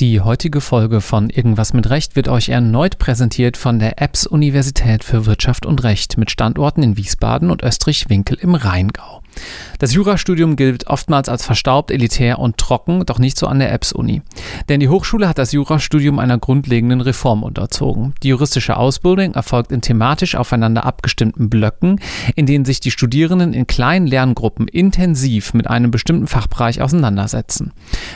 Die 0.00 0.20
heutige 0.20 0.60
Folge 0.60 1.00
von 1.00 1.30
Irgendwas 1.30 1.72
mit 1.72 1.88
Recht 1.88 2.16
wird 2.16 2.26
euch 2.26 2.48
erneut 2.48 2.98
präsentiert 2.98 3.56
von 3.56 3.78
der 3.78 4.02
EBS 4.02 4.26
Universität 4.26 5.04
für 5.04 5.24
Wirtschaft 5.24 5.66
und 5.66 5.84
Recht 5.84 6.18
mit 6.18 6.32
Standorten 6.32 6.82
in 6.82 6.96
Wiesbaden 6.96 7.48
und 7.48 7.62
Österreich-Winkel 7.62 8.36
im 8.40 8.56
Rheingau. 8.56 9.22
Das 9.78 9.92
Jurastudium 9.92 10.56
gilt 10.56 10.86
oftmals 10.86 11.28
als 11.28 11.44
verstaubt, 11.44 11.90
elitär 11.90 12.38
und 12.38 12.56
trocken, 12.56 13.04
doch 13.04 13.18
nicht 13.18 13.38
so 13.38 13.46
an 13.46 13.58
der 13.58 13.72
EBS-Uni. 13.72 14.22
Denn 14.68 14.80
die 14.80 14.88
Hochschule 14.88 15.28
hat 15.28 15.38
das 15.38 15.52
Jurastudium 15.52 16.18
einer 16.18 16.38
grundlegenden 16.38 17.00
Reform 17.00 17.42
unterzogen. 17.42 18.14
Die 18.22 18.28
juristische 18.28 18.76
Ausbildung 18.76 19.34
erfolgt 19.34 19.72
in 19.72 19.82
thematisch 19.82 20.36
aufeinander 20.36 20.86
abgestimmten 20.86 21.50
Blöcken, 21.50 22.00
in 22.34 22.46
denen 22.46 22.64
sich 22.64 22.80
die 22.80 22.90
Studierenden 22.90 23.52
in 23.52 23.66
kleinen 23.66 24.06
Lerngruppen 24.06 24.68
intensiv 24.68 25.52
mit 25.52 25.68
einem 25.68 25.90
bestimmten 25.90 26.26
Fachbereich 26.26 26.80
auseinandersetzen. 26.80 27.72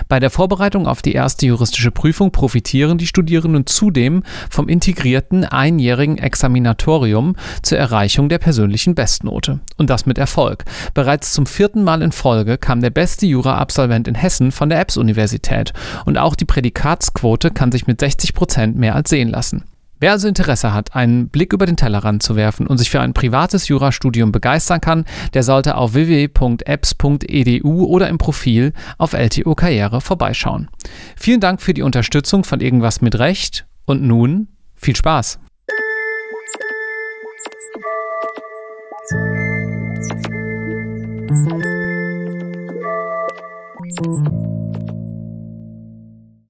Bei 0.08 0.20
der 0.20 0.30
Vorbereitung 0.30 0.86
auf 0.86 1.02
die 1.02 1.12
erste 1.12 1.46
juristische 1.46 1.90
Prüfung 1.90 2.30
profitieren 2.30 2.98
die 2.98 3.06
Studierenden 3.06 3.66
zudem 3.66 4.22
vom 4.48 4.68
integrierten 4.68 5.44
einjährigen 5.44 6.18
Examinatorium 6.18 7.36
zur 7.62 7.78
Erreichung 7.78 8.28
der 8.28 8.38
persönlichen 8.38 8.94
Bestnote. 8.94 9.60
Und 9.76 9.90
das 9.90 10.06
mit 10.06 10.18
Erfolg. 10.18 10.64
Bereits 10.94 11.07
zum 11.16 11.46
vierten 11.46 11.84
Mal 11.84 12.02
in 12.02 12.12
Folge 12.12 12.58
kam 12.58 12.82
der 12.82 12.90
beste 12.90 13.24
Jura-Absolvent 13.24 14.08
in 14.08 14.14
Hessen 14.14 14.52
von 14.52 14.68
der 14.68 14.78
EBS-Universität 14.80 15.72
und 16.04 16.18
auch 16.18 16.34
die 16.34 16.44
Prädikatsquote 16.44 17.50
kann 17.50 17.72
sich 17.72 17.86
mit 17.86 17.98
60 17.98 18.34
Prozent 18.34 18.76
mehr 18.76 18.94
als 18.94 19.08
sehen 19.08 19.30
lassen. 19.30 19.64
Wer 20.00 20.12
also 20.12 20.28
Interesse 20.28 20.74
hat, 20.74 20.94
einen 20.94 21.28
Blick 21.28 21.54
über 21.54 21.64
den 21.64 21.76
Tellerrand 21.76 22.22
zu 22.22 22.36
werfen 22.36 22.66
und 22.66 22.76
sich 22.76 22.90
für 22.90 23.00
ein 23.00 23.14
privates 23.14 23.68
Jurastudium 23.68 24.30
begeistern 24.30 24.82
kann, 24.82 25.06
der 25.32 25.42
sollte 25.42 25.76
auf 25.76 25.94
www.apps.edu 25.94 27.84
oder 27.86 28.08
im 28.08 28.18
Profil 28.18 28.74
auf 28.98 29.14
LTO 29.14 29.54
Karriere 29.54 30.02
vorbeischauen. 30.02 30.68
Vielen 31.16 31.40
Dank 31.40 31.62
für 31.62 31.72
die 31.72 31.82
Unterstützung 31.82 32.44
von 32.44 32.60
Irgendwas 32.60 33.00
mit 33.00 33.18
Recht 33.18 33.66
und 33.86 34.02
nun 34.02 34.48
viel 34.76 34.94
Spaß! 34.94 35.40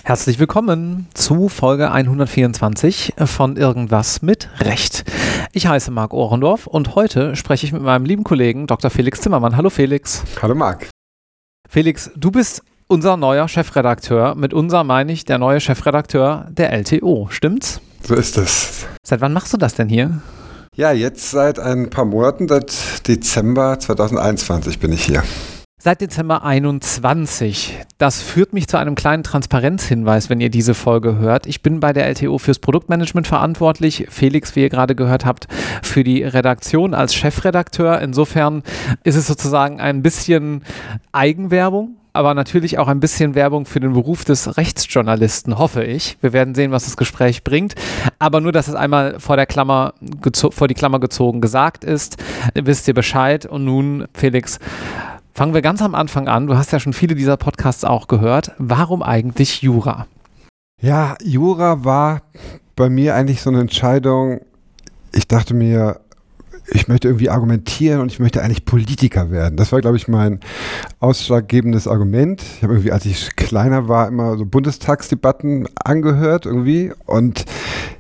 Herzlich 0.05 0.39
willkommen 0.39 1.09
zu 1.15 1.49
Folge 1.49 1.91
124 1.91 3.15
von 3.25 3.57
Irgendwas 3.57 4.23
mit 4.23 4.49
Recht. 4.61 5.03
Ich 5.53 5.67
heiße 5.67 5.91
Marc 5.91 6.15
Ohrendorf 6.15 6.69
und 6.69 6.95
heute 6.95 7.35
spreche 7.35 7.67
ich 7.67 7.73
mit 7.73 7.83
meinem 7.83 8.05
lieben 8.05 8.23
Kollegen 8.23 8.69
Dr. 8.69 8.91
Felix 8.91 9.21
Zimmermann. 9.21 9.57
Hallo 9.57 9.69
Felix. 9.69 10.23
Hallo 10.41 10.55
Marc. 10.55 10.91
Felix, 11.69 12.13
du 12.15 12.31
bist 12.31 12.63
unser 12.87 13.17
neuer 13.17 13.49
Chefredakteur. 13.49 14.37
Mit 14.37 14.55
unser 14.55 14.85
meine 14.85 15.11
ich 15.11 15.25
der 15.25 15.39
neue 15.39 15.59
Chefredakteur 15.59 16.47
der 16.51 16.73
LTO, 16.73 17.27
stimmt's? 17.31 17.81
So 18.03 18.15
ist 18.15 18.39
es. 18.39 18.87
Seit 19.03 19.21
wann 19.21 19.33
machst 19.33 19.53
du 19.53 19.57
das 19.57 19.75
denn 19.75 19.89
hier? 19.89 20.23
Ja, 20.79 20.93
jetzt 20.93 21.33
seit 21.33 21.59
ein 21.59 21.91
paar 21.91 22.05
Monaten, 22.05 22.47
seit 22.47 23.09
Dezember 23.09 23.81
2021 23.81 24.79
bin 24.79 24.93
ich 24.93 25.05
hier. 25.05 25.25
Seit 25.77 26.01
Dezember 26.01 26.45
21. 26.45 27.77
Das 27.99 28.23
führt 28.23 28.53
mich 28.53 28.69
zu 28.69 28.77
einem 28.79 28.95
kleinen 28.95 29.25
Transparenzhinweis, 29.25 30.31
wenn 30.31 30.41
ihr 30.41 30.51
diese 30.51 30.75
Folge 30.75 31.19
hört. 31.19 31.49
Ich 31.49 31.63
bin 31.63 31.81
bei 31.81 31.93
der 31.93 32.07
LTO 32.07 32.39
fürs 32.39 32.61
Produktmanagement 32.61 33.27
verantwortlich. 33.27 34.07
Felix, 34.09 34.55
wie 34.55 34.61
ihr 34.61 34.69
gerade 34.69 34.95
gehört 34.95 35.25
habt, 35.25 35.49
für 35.83 36.05
die 36.05 36.23
Redaktion 36.23 36.95
als 36.95 37.13
Chefredakteur. 37.13 38.01
Insofern 38.01 38.63
ist 39.03 39.17
es 39.17 39.27
sozusagen 39.27 39.81
ein 39.81 40.03
bisschen 40.05 40.63
Eigenwerbung 41.11 41.97
aber 42.19 42.35
natürlich 42.35 42.79
auch 42.79 42.89
ein 42.89 42.99
bisschen 42.99 43.37
Werbung 43.37 43.65
für 43.65 43.79
den 43.79 43.93
Beruf 43.93 44.25
des 44.25 44.57
Rechtsjournalisten, 44.57 45.57
hoffe 45.57 45.85
ich. 45.85 46.19
Wir 46.21 46.33
werden 46.33 46.53
sehen, 46.57 46.73
was 46.73 46.85
das 46.85 46.97
Gespräch 46.97 47.45
bringt. 47.45 47.77
Aber 48.19 48.41
nur, 48.41 48.51
dass 48.51 48.67
es 48.67 48.75
einmal 48.75 49.21
vor 49.21 49.37
der 49.37 49.47
Klammer, 49.47 49.95
vor 50.51 50.67
die 50.67 50.75
Klammer 50.75 50.99
gezogen 50.99 51.41
gesagt 51.41 51.85
ist, 51.85 52.17
wisst 52.55 52.89
ihr 52.89 52.95
Bescheid. 52.95 53.47
Und 53.47 53.65
nun, 53.65 54.09
Felix, 54.15 54.59
Fangen 55.33 55.55
wir 55.55 55.63
ganz 55.63 55.81
am 55.83 55.95
Anfang 55.95 56.27
an. 56.27 56.49
Du 56.49 56.57
hast 56.57 56.73
ja 56.73 56.81
schon 56.81 56.93
viele 56.93 57.15
dieser 57.15 57.37
Podcasts 57.37 57.85
auch 57.85 58.09
gehört. 58.09 58.51
Warum 58.59 59.05
eigentlich 59.05 59.63
Jura? 59.63 60.09
Ja, 60.83 61.15
Jura 61.23 61.85
war 61.85 62.23
bei 62.75 62.91
mir 62.91 63.15
eigentlich 63.15 63.41
so 63.41 63.51
eine 63.51 63.61
Entscheidung. 63.61 64.41
Ich 65.13 65.29
dachte 65.29 65.55
mir, 65.55 66.01
ich 66.71 66.89
möchte 66.89 67.09
irgendwie 67.09 67.31
argumentieren 67.31 68.01
und 68.01 68.13
ich 68.13 68.19
möchte 68.19 68.43
eigentlich 68.43 68.65
Politiker 68.65 69.31
werden. 69.31 69.57
Das 69.57 69.73
war, 69.73 69.81
glaube 69.81 69.97
ich, 69.97 70.09
mein 70.09 70.41
ausschlaggebendes 71.01 71.89
Argument. 71.89 72.43
Ich 72.43 72.63
habe 72.63 72.75
irgendwie, 72.75 72.93
als 72.93 73.07
ich 73.07 73.37
kleiner 73.37 73.89
war, 73.89 74.09
immer 74.09 74.37
so 74.37 74.45
Bundestagsdebatten 74.45 75.69
angehört 75.85 76.47
irgendwie 76.47 76.93
und 77.07 77.45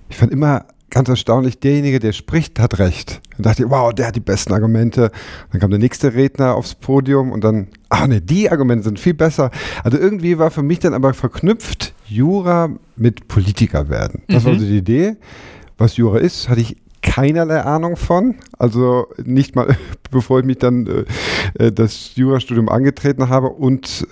ich 0.09 0.17
fand 0.17 0.33
immer 0.33 0.67
ganz 0.91 1.09
erstaunlich, 1.09 1.61
derjenige, 1.61 1.99
der 1.99 2.13
spricht, 2.13 2.59
hat 2.59 2.79
recht. 2.79 3.21
Dann 3.37 3.43
dachte 3.43 3.65
ich, 3.65 3.71
wow, 3.71 3.93
der 3.93 4.09
hat 4.09 4.17
die 4.17 4.21
besten 4.21 4.55
Argumente. 4.55 5.11
Dann 5.53 5.61
kam 5.61 5.71
der 5.71 5.79
nächste 5.79 6.15
Redner 6.15 6.55
aufs 6.55 6.75
Podium 6.75 7.31
und 7.31 7.45
dann, 7.45 7.69
ach 7.89 8.07
ne, 8.07 8.21
die 8.21 8.51
Argumente 8.51 8.85
sind 8.85 8.99
viel 8.99 9.15
besser. 9.15 9.51
Also 9.85 9.99
irgendwie 9.99 10.39
war 10.39 10.51
für 10.51 10.63
mich 10.63 10.79
dann 10.79 10.95
aber 10.95 11.13
verknüpft 11.15 11.95
Jura 12.07 12.71
mit 12.97 13.29
Politiker 13.29 13.89
werden. 13.89 14.23
Das 14.29 14.45
mhm. 14.45 14.49
war 14.49 14.59
so 14.59 14.65
die 14.65 14.79
Idee. 14.79 15.17
Was 15.77 15.97
Jura 15.97 16.19
ist, 16.19 16.49
hatte 16.49 16.61
ich 16.61 16.77
keinerlei 17.09 17.63
Ahnung 17.63 17.97
von. 17.97 18.37
Also 18.59 19.07
nicht 19.25 19.57
mal, 19.57 19.77
bevor 20.11 20.41
ich 20.41 20.47
mich 20.47 20.59
dann 20.59 20.87
äh, 20.87 21.65
äh, 21.67 21.73
das 21.73 22.15
Jurastudium 22.17 22.69
angetreten 22.69 23.29
habe 23.29 23.49
und 23.49 24.07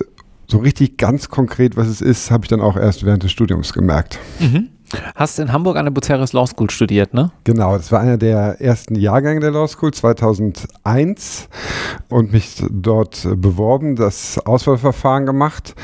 so 0.49 0.59
richtig 0.59 0.97
ganz 0.97 1.29
konkret, 1.29 1.77
was 1.77 1.89
es 1.89 2.01
ist, 2.01 2.31
habe 2.31 2.45
ich 2.45 2.49
dann 2.49 2.61
auch 2.61 2.77
erst 2.77 3.05
während 3.05 3.23
des 3.23 3.33
Studiums 3.33 3.73
gemerkt. 3.73 4.19
Mhm. 4.39 4.69
Hast 5.17 5.41
in 5.41 5.53
Hamburg 5.53 5.77
an 5.77 5.87
der 5.87 5.91
Buceris 5.91 6.33
Law 6.33 6.47
School 6.47 6.71
studiert, 6.71 7.13
ne? 7.13 7.33
Genau, 7.43 7.77
das 7.77 7.91
war 7.91 7.99
einer 7.99 8.19
der 8.19 8.61
ersten 8.61 8.95
Jahrgänge 8.95 9.41
der 9.41 9.51
Law 9.51 9.67
School 9.67 9.93
2001 9.93 11.49
und 12.09 12.33
mich 12.33 12.63
dort 12.71 13.27
beworben, 13.37 13.97
das 13.97 14.39
Auswahlverfahren 14.39 15.27
gemacht. 15.27 15.75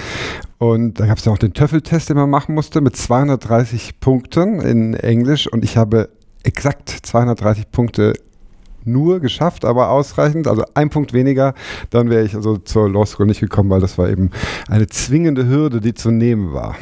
Und 0.59 1.01
da 1.01 1.07
gab 1.07 1.19
es 1.19 1.25
ja 1.25 1.33
auch 1.33 1.39
den 1.39 1.53
Töffeltest, 1.53 2.11
den 2.11 2.17
man 2.17 2.31
machen 2.31 2.55
musste, 2.55 2.81
mit 2.81 2.95
230 2.95 3.99
Punkten 3.99 4.61
in 4.61 4.95
Englisch. 4.95 5.49
Und 5.53 5.65
ich 5.65 5.77
habe 5.77 6.09
exakt 6.45 6.89
230 6.91 7.71
Punkte 7.71 8.15
nur 8.85 9.21
geschafft, 9.21 9.65
aber 9.65 9.91
ausreichend. 9.91 10.47
Also 10.49 10.65
ein 10.75 10.91
Punkt 10.91 11.13
weniger, 11.13 11.55
dann 11.91 12.11
wäre 12.11 12.25
ich 12.25 12.35
also 12.35 12.57
zur 12.59 12.91
Law 12.91 13.07
School 13.07 13.27
nicht 13.27 13.41
gekommen, 13.41 13.71
weil 13.71 13.81
das 13.81 13.99
war 13.99 14.09
eben 14.09 14.31
eine 14.69 14.87
zwingende 14.87 15.47
Hürde, 15.47 15.81
die 15.81 15.95
zu 15.95 16.11
nehmen 16.11 16.53
war. 16.53 16.77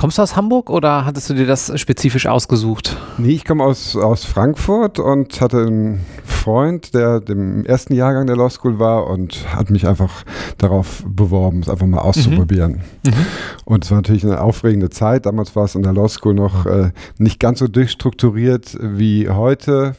Kommst 0.00 0.16
du 0.16 0.22
aus 0.22 0.34
Hamburg 0.34 0.70
oder 0.70 1.04
hattest 1.04 1.28
du 1.28 1.34
dir 1.34 1.44
das 1.44 1.78
spezifisch 1.78 2.24
ausgesucht? 2.26 2.96
Nee, 3.18 3.32
ich 3.32 3.44
komme 3.44 3.62
aus, 3.62 3.96
aus 3.96 4.24
Frankfurt 4.24 4.98
und 4.98 5.42
hatte 5.42 5.58
einen 5.58 6.00
Freund, 6.24 6.94
der 6.94 7.20
im 7.28 7.66
ersten 7.66 7.92
Jahrgang 7.92 8.26
der 8.26 8.34
Law 8.34 8.48
School 8.48 8.78
war 8.78 9.08
und 9.08 9.54
hat 9.54 9.68
mich 9.68 9.86
einfach 9.86 10.24
darauf 10.56 11.04
beworben, 11.06 11.60
es 11.60 11.68
einfach 11.68 11.86
mal 11.86 11.98
auszuprobieren. 11.98 12.80
Mhm. 13.04 13.10
Mhm. 13.10 13.26
Und 13.66 13.84
es 13.84 13.90
war 13.90 13.98
natürlich 13.98 14.24
eine 14.24 14.40
aufregende 14.40 14.88
Zeit. 14.88 15.26
Damals 15.26 15.54
war 15.54 15.66
es 15.66 15.74
in 15.74 15.82
der 15.82 15.92
Law 15.92 16.08
School 16.08 16.32
noch 16.32 16.64
äh, 16.64 16.92
nicht 17.18 17.38
ganz 17.38 17.58
so 17.58 17.68
durchstrukturiert 17.68 18.78
wie 18.80 19.28
heute. 19.28 19.96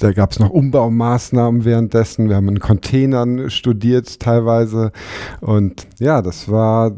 Da 0.00 0.12
gab 0.12 0.32
es 0.32 0.38
noch 0.38 0.50
Umbaumaßnahmen 0.50 1.64
währenddessen. 1.64 2.28
Wir 2.28 2.36
haben 2.36 2.48
in 2.48 2.60
Containern 2.60 3.50
studiert 3.50 4.20
teilweise. 4.20 4.92
Und 5.40 5.86
ja, 5.98 6.22
das, 6.22 6.50
war, 6.50 6.92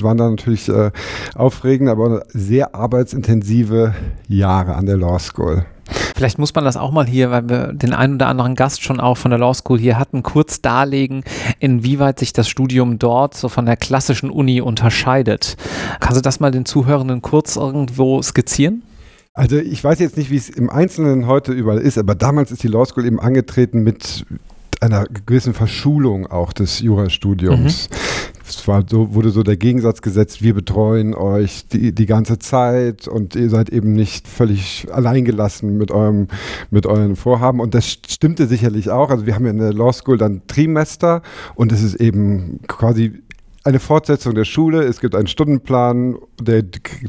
waren 0.00 0.16
dann 0.16 0.30
natürlich 0.30 0.68
äh, 0.68 0.90
aufregende, 1.34 1.92
aber 1.92 2.24
sehr 2.28 2.74
arbeitsintensive 2.74 3.94
Jahre 4.28 4.74
an 4.74 4.86
der 4.86 4.96
Law 4.96 5.18
School. 5.18 5.64
Vielleicht 6.18 6.38
muss 6.38 6.54
man 6.54 6.64
das 6.64 6.76
auch 6.76 6.90
mal 6.90 7.06
hier, 7.06 7.30
weil 7.30 7.48
wir 7.48 7.72
den 7.72 7.94
einen 7.94 8.16
oder 8.16 8.26
anderen 8.26 8.56
Gast 8.56 8.82
schon 8.82 9.00
auch 9.00 9.16
von 9.16 9.30
der 9.30 9.38
Law 9.38 9.54
School 9.54 9.78
hier 9.78 9.98
hatten, 9.98 10.22
kurz 10.22 10.60
darlegen, 10.60 11.22
inwieweit 11.60 12.18
sich 12.18 12.32
das 12.32 12.48
Studium 12.48 12.98
dort 12.98 13.34
so 13.34 13.48
von 13.48 13.66
der 13.66 13.76
klassischen 13.76 14.28
Uni 14.30 14.60
unterscheidet. 14.60 15.56
Kannst 16.00 16.18
du 16.18 16.22
das 16.22 16.40
mal 16.40 16.50
den 16.50 16.64
Zuhörenden 16.64 17.22
kurz 17.22 17.56
irgendwo 17.56 18.20
skizzieren? 18.20 18.82
Also 19.38 19.56
ich 19.56 19.84
weiß 19.84 20.00
jetzt 20.00 20.16
nicht, 20.16 20.30
wie 20.32 20.36
es 20.36 20.50
im 20.50 20.68
Einzelnen 20.68 21.28
heute 21.28 21.52
überall 21.52 21.78
ist, 21.78 21.96
aber 21.96 22.16
damals 22.16 22.50
ist 22.50 22.64
die 22.64 22.68
Law 22.68 22.84
School 22.84 23.06
eben 23.06 23.20
angetreten 23.20 23.84
mit 23.84 24.26
einer 24.80 25.04
gewissen 25.26 25.54
Verschulung 25.54 26.26
auch 26.26 26.52
des 26.52 26.80
Jurastudiums. 26.80 27.88
Mhm. 27.88 27.96
Es 28.48 28.66
war 28.66 28.82
so, 28.88 29.14
wurde 29.14 29.30
so 29.30 29.44
der 29.44 29.56
Gegensatz 29.56 30.02
gesetzt, 30.02 30.42
wir 30.42 30.54
betreuen 30.54 31.14
euch 31.14 31.68
die, 31.68 31.94
die 31.94 32.06
ganze 32.06 32.40
Zeit 32.40 33.06
und 33.06 33.36
ihr 33.36 33.48
seid 33.48 33.68
eben 33.68 33.92
nicht 33.92 34.26
völlig 34.26 34.88
alleingelassen 34.90 35.78
mit 35.78 35.92
eurem, 35.92 36.26
mit 36.72 36.86
euren 36.86 37.14
Vorhaben. 37.14 37.60
Und 37.60 37.74
das 37.74 37.86
stimmte 37.88 38.48
sicherlich 38.48 38.90
auch. 38.90 39.10
Also 39.10 39.24
wir 39.24 39.36
haben 39.36 39.44
ja 39.44 39.52
in 39.52 39.58
der 39.58 39.72
Law 39.72 39.92
School 39.92 40.18
dann 40.18 40.42
Trimester 40.48 41.22
und 41.54 41.70
es 41.70 41.84
ist 41.84 41.94
eben 41.94 42.58
quasi 42.66 43.22
eine 43.68 43.80
Fortsetzung 43.80 44.34
der 44.34 44.46
Schule. 44.46 44.82
Es 44.84 44.98
gibt 44.98 45.14
einen 45.14 45.26
Stundenplan, 45.26 46.16
der 46.40 46.64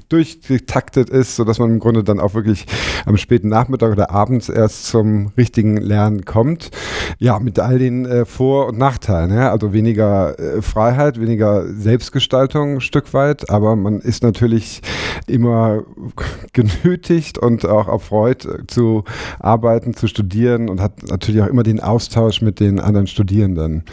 durchgetaktet 0.09 1.09
ist, 1.09 1.37
sodass 1.37 1.57
man 1.57 1.69
im 1.69 1.79
Grunde 1.79 2.03
dann 2.03 2.19
auch 2.19 2.33
wirklich 2.33 2.65
am 3.05 3.15
späten 3.15 3.47
Nachmittag 3.47 3.93
oder 3.93 4.11
abends 4.11 4.49
erst 4.49 4.87
zum 4.87 5.31
richtigen 5.37 5.77
Lernen 5.77 6.25
kommt. 6.25 6.71
Ja, 7.17 7.39
mit 7.39 7.59
all 7.59 7.79
den 7.79 8.05
äh, 8.05 8.25
Vor- 8.25 8.67
und 8.67 8.77
Nachteilen. 8.77 9.33
Ja? 9.33 9.51
Also 9.51 9.71
weniger 9.71 10.37
äh, 10.37 10.61
Freiheit, 10.61 11.19
weniger 11.21 11.65
Selbstgestaltung 11.73 12.75
ein 12.75 12.81
Stück 12.81 13.13
weit, 13.13 13.49
aber 13.49 13.77
man 13.77 14.01
ist 14.01 14.21
natürlich 14.21 14.81
immer 15.27 15.83
genötigt 16.53 17.37
und 17.37 17.65
auch 17.65 17.87
erfreut 17.87 18.43
äh, 18.43 18.67
zu 18.67 19.05
arbeiten, 19.39 19.93
zu 19.93 20.07
studieren 20.07 20.67
und 20.67 20.81
hat 20.81 21.03
natürlich 21.09 21.41
auch 21.41 21.47
immer 21.47 21.63
den 21.63 21.79
Austausch 21.79 22.41
mit 22.41 22.59
den 22.59 22.81
anderen 22.81 23.07
Studierenden 23.07 23.85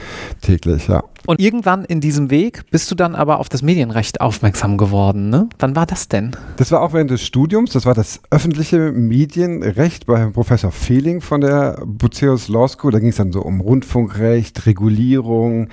täglich, 0.43 0.89
ja. 0.89 1.05
Und 1.27 1.41
irgendwann 1.41 1.85
in 1.85 2.01
diesem 2.01 2.31
Weg 2.31 2.56
bist 2.71 2.91
du 2.91 2.95
dann 2.95 3.15
aber 3.15 3.41
auf 3.41 3.49
das 3.49 3.63
Medienrecht 3.63 4.21
aufmerksam 4.21 4.77
geworden, 4.77 5.31
ne? 5.31 5.49
Wann 5.59 5.77
war 5.77 5.87
das 5.87 6.09
denn? 6.09 6.33
Das 6.57 6.73
war 6.73 6.83
auch 6.83 6.93
während 6.93 7.11
des 7.11 7.23
Studiums, 7.23 7.73
das 7.73 7.87
war 7.87 7.95
das 7.95 8.21
öffentliche 8.31 8.93
Medienrecht 8.93 10.07
bei 10.07 10.27
Professor 10.27 10.73
Fehling 10.73 11.21
von 11.21 11.41
der 11.41 11.83
Buceus 11.85 12.49
Law 12.49 12.69
School. 12.69 12.93
Da 12.93 12.99
ging 12.99 13.09
es 13.09 13.17
dann 13.17 13.33
so 13.33 13.43
um 13.43 13.61
Rundfunkrecht, 13.61 14.67
Regulierung, 14.67 15.69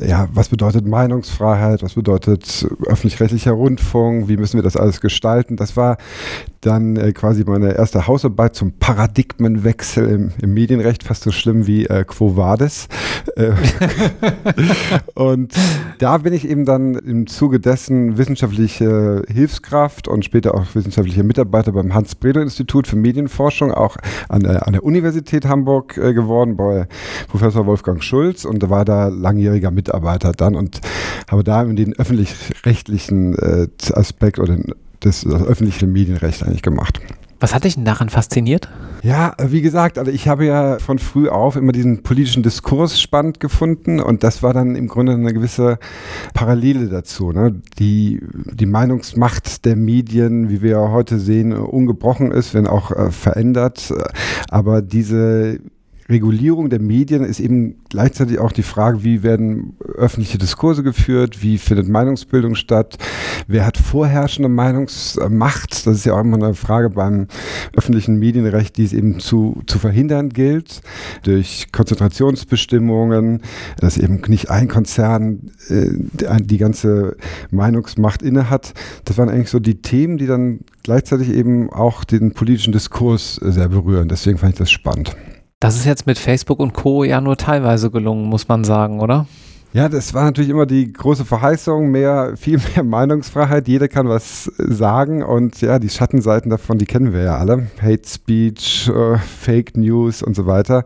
ja, 0.00 0.28
was 0.32 0.48
bedeutet 0.48 0.86
Meinungsfreiheit, 0.86 1.82
was 1.82 1.94
bedeutet 1.94 2.66
öffentlich-rechtlicher 2.86 3.52
Rundfunk, 3.52 4.28
wie 4.28 4.36
müssen 4.36 4.56
wir 4.56 4.62
das 4.62 4.76
alles 4.76 5.00
gestalten. 5.00 5.56
Das 5.56 5.76
war 5.76 5.98
dann 6.60 6.96
äh, 6.96 7.12
quasi 7.12 7.44
meine 7.44 7.74
erste 7.74 8.06
Hausarbeit 8.06 8.54
zum 8.54 8.72
Paradigmenwechsel 8.72 10.08
im, 10.08 10.32
im 10.40 10.54
Medienrecht, 10.54 11.04
fast 11.04 11.22
so 11.22 11.30
schlimm 11.30 11.66
wie 11.66 11.86
äh, 11.86 12.04
Quo 12.04 12.36
Vadis. 12.36 12.88
Äh, 13.36 13.52
und 15.14 15.52
da 15.98 16.10
bin 16.28 16.36
ich 16.36 16.46
eben 16.46 16.66
dann 16.66 16.94
im 16.94 17.26
Zuge 17.26 17.58
dessen 17.58 18.18
wissenschaftliche 18.18 19.22
Hilfskraft 19.28 20.08
und 20.08 20.26
später 20.26 20.54
auch 20.54 20.74
wissenschaftlicher 20.74 21.22
Mitarbeiter 21.22 21.72
beim 21.72 21.94
Hans-Bredow-Institut 21.94 22.86
für 22.86 22.96
Medienforschung, 22.96 23.72
auch 23.72 23.96
an 24.28 24.40
der, 24.40 24.66
an 24.66 24.74
der 24.74 24.84
Universität 24.84 25.46
Hamburg 25.46 25.96
äh, 25.96 26.12
geworden, 26.12 26.58
bei 26.58 26.86
Professor 27.28 27.64
Wolfgang 27.64 28.04
Schulz 28.04 28.44
und 28.44 28.68
war 28.68 28.84
da 28.84 29.08
langjähriger 29.08 29.70
Mitarbeiter 29.70 30.32
dann 30.32 30.54
und 30.54 30.82
habe 31.30 31.44
da 31.44 31.64
den 31.64 31.94
öffentlich-rechtlichen 31.94 33.34
äh, 33.38 33.68
Aspekt 33.94 34.38
oder 34.38 34.58
das, 35.00 35.22
das 35.22 35.42
öffentliche 35.46 35.86
Medienrecht 35.86 36.42
eigentlich 36.42 36.60
gemacht. 36.60 37.00
Was 37.40 37.54
hat 37.54 37.64
dich 37.64 37.74
denn 37.76 37.84
daran 37.84 38.08
fasziniert? 38.08 38.68
Ja, 39.02 39.34
wie 39.40 39.62
gesagt, 39.62 39.96
also 39.96 40.10
ich 40.10 40.26
habe 40.26 40.44
ja 40.44 40.78
von 40.80 40.98
früh 40.98 41.28
auf 41.28 41.54
immer 41.54 41.70
diesen 41.70 42.02
politischen 42.02 42.42
Diskurs 42.42 43.00
spannend 43.00 43.38
gefunden 43.38 44.00
und 44.00 44.24
das 44.24 44.42
war 44.42 44.52
dann 44.52 44.74
im 44.74 44.88
Grunde 44.88 45.12
eine 45.12 45.32
gewisse 45.32 45.78
Parallele 46.34 46.88
dazu. 46.88 47.30
Ne? 47.30 47.60
Die, 47.78 48.20
die 48.52 48.66
Meinungsmacht 48.66 49.64
der 49.64 49.76
Medien, 49.76 50.50
wie 50.50 50.62
wir 50.62 50.90
heute 50.90 51.20
sehen, 51.20 51.52
ungebrochen 51.52 52.32
ist, 52.32 52.54
wenn 52.54 52.66
auch 52.66 52.90
äh, 52.90 53.12
verändert. 53.12 53.94
Aber 54.50 54.82
diese 54.82 55.60
Regulierung 56.10 56.70
der 56.70 56.80
Medien 56.80 57.22
ist 57.22 57.38
eben 57.38 57.76
gleichzeitig 57.90 58.38
auch 58.38 58.52
die 58.52 58.62
Frage, 58.62 59.04
wie 59.04 59.22
werden 59.22 59.76
öffentliche 59.94 60.38
Diskurse 60.38 60.82
geführt, 60.82 61.42
wie 61.42 61.58
findet 61.58 61.88
Meinungsbildung 61.88 62.54
statt, 62.54 62.96
wer 63.46 63.66
hat 63.66 63.76
vorherrschende 63.76 64.48
Meinungsmacht, 64.48 65.86
das 65.86 65.96
ist 65.96 66.06
ja 66.06 66.14
auch 66.14 66.20
immer 66.20 66.36
eine 66.36 66.54
Frage 66.54 66.88
beim 66.88 67.26
öffentlichen 67.76 68.18
Medienrecht, 68.18 68.78
die 68.78 68.84
es 68.84 68.94
eben 68.94 69.20
zu, 69.20 69.62
zu 69.66 69.78
verhindern 69.78 70.30
gilt, 70.30 70.80
durch 71.24 71.72
Konzentrationsbestimmungen, 71.72 73.42
dass 73.78 73.98
eben 73.98 74.22
nicht 74.28 74.50
ein 74.50 74.68
Konzern 74.68 75.50
äh, 75.68 75.90
die 76.40 76.58
ganze 76.58 77.18
Meinungsmacht 77.50 78.22
inne 78.22 78.48
hat. 78.48 78.72
Das 79.04 79.18
waren 79.18 79.28
eigentlich 79.28 79.50
so 79.50 79.58
die 79.58 79.82
Themen, 79.82 80.16
die 80.16 80.26
dann 80.26 80.60
gleichzeitig 80.84 81.28
eben 81.28 81.70
auch 81.70 82.04
den 82.04 82.32
politischen 82.32 82.72
Diskurs 82.72 83.34
sehr 83.34 83.68
berühren. 83.68 84.08
Deswegen 84.08 84.38
fand 84.38 84.54
ich 84.54 84.58
das 84.58 84.70
spannend. 84.70 85.14
Das 85.60 85.76
ist 85.76 85.86
jetzt 85.86 86.06
mit 86.06 86.18
Facebook 86.18 86.60
und 86.60 86.72
Co. 86.72 87.02
ja 87.02 87.20
nur 87.20 87.36
teilweise 87.36 87.90
gelungen, 87.90 88.26
muss 88.26 88.46
man 88.46 88.62
sagen, 88.62 89.00
oder? 89.00 89.26
Ja, 89.72 89.88
das 89.88 90.14
war 90.14 90.24
natürlich 90.24 90.50
immer 90.50 90.66
die 90.66 90.92
große 90.92 91.24
Verheißung, 91.24 91.90
mehr, 91.90 92.34
viel 92.36 92.60
mehr 92.74 92.84
Meinungsfreiheit, 92.84 93.68
jeder 93.68 93.88
kann 93.88 94.08
was 94.08 94.44
sagen 94.56 95.22
und 95.22 95.60
ja, 95.60 95.78
die 95.78 95.90
Schattenseiten 95.90 96.50
davon, 96.50 96.78
die 96.78 96.86
kennen 96.86 97.12
wir 97.12 97.22
ja 97.22 97.36
alle. 97.38 97.66
Hate 97.82 98.08
Speech, 98.08 98.88
äh, 98.88 99.18
Fake 99.18 99.76
News 99.76 100.22
und 100.22 100.34
so 100.34 100.46
weiter. 100.46 100.84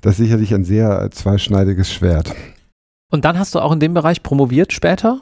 Das 0.00 0.12
ist 0.12 0.18
sicherlich 0.18 0.54
ein 0.54 0.64
sehr 0.64 1.08
zweischneidiges 1.12 1.92
Schwert. 1.92 2.34
Und 3.12 3.24
dann 3.24 3.38
hast 3.38 3.54
du 3.54 3.60
auch 3.60 3.70
in 3.70 3.80
dem 3.80 3.94
Bereich 3.94 4.22
promoviert 4.22 4.72
später? 4.72 5.20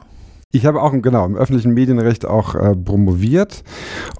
Ich 0.55 0.65
habe 0.65 0.81
auch 0.81 0.93
genau 1.01 1.25
im 1.25 1.35
öffentlichen 1.35 1.73
Medienrecht 1.73 2.25
auch 2.25 2.55
äh, 2.55 2.73
promoviert 2.77 3.65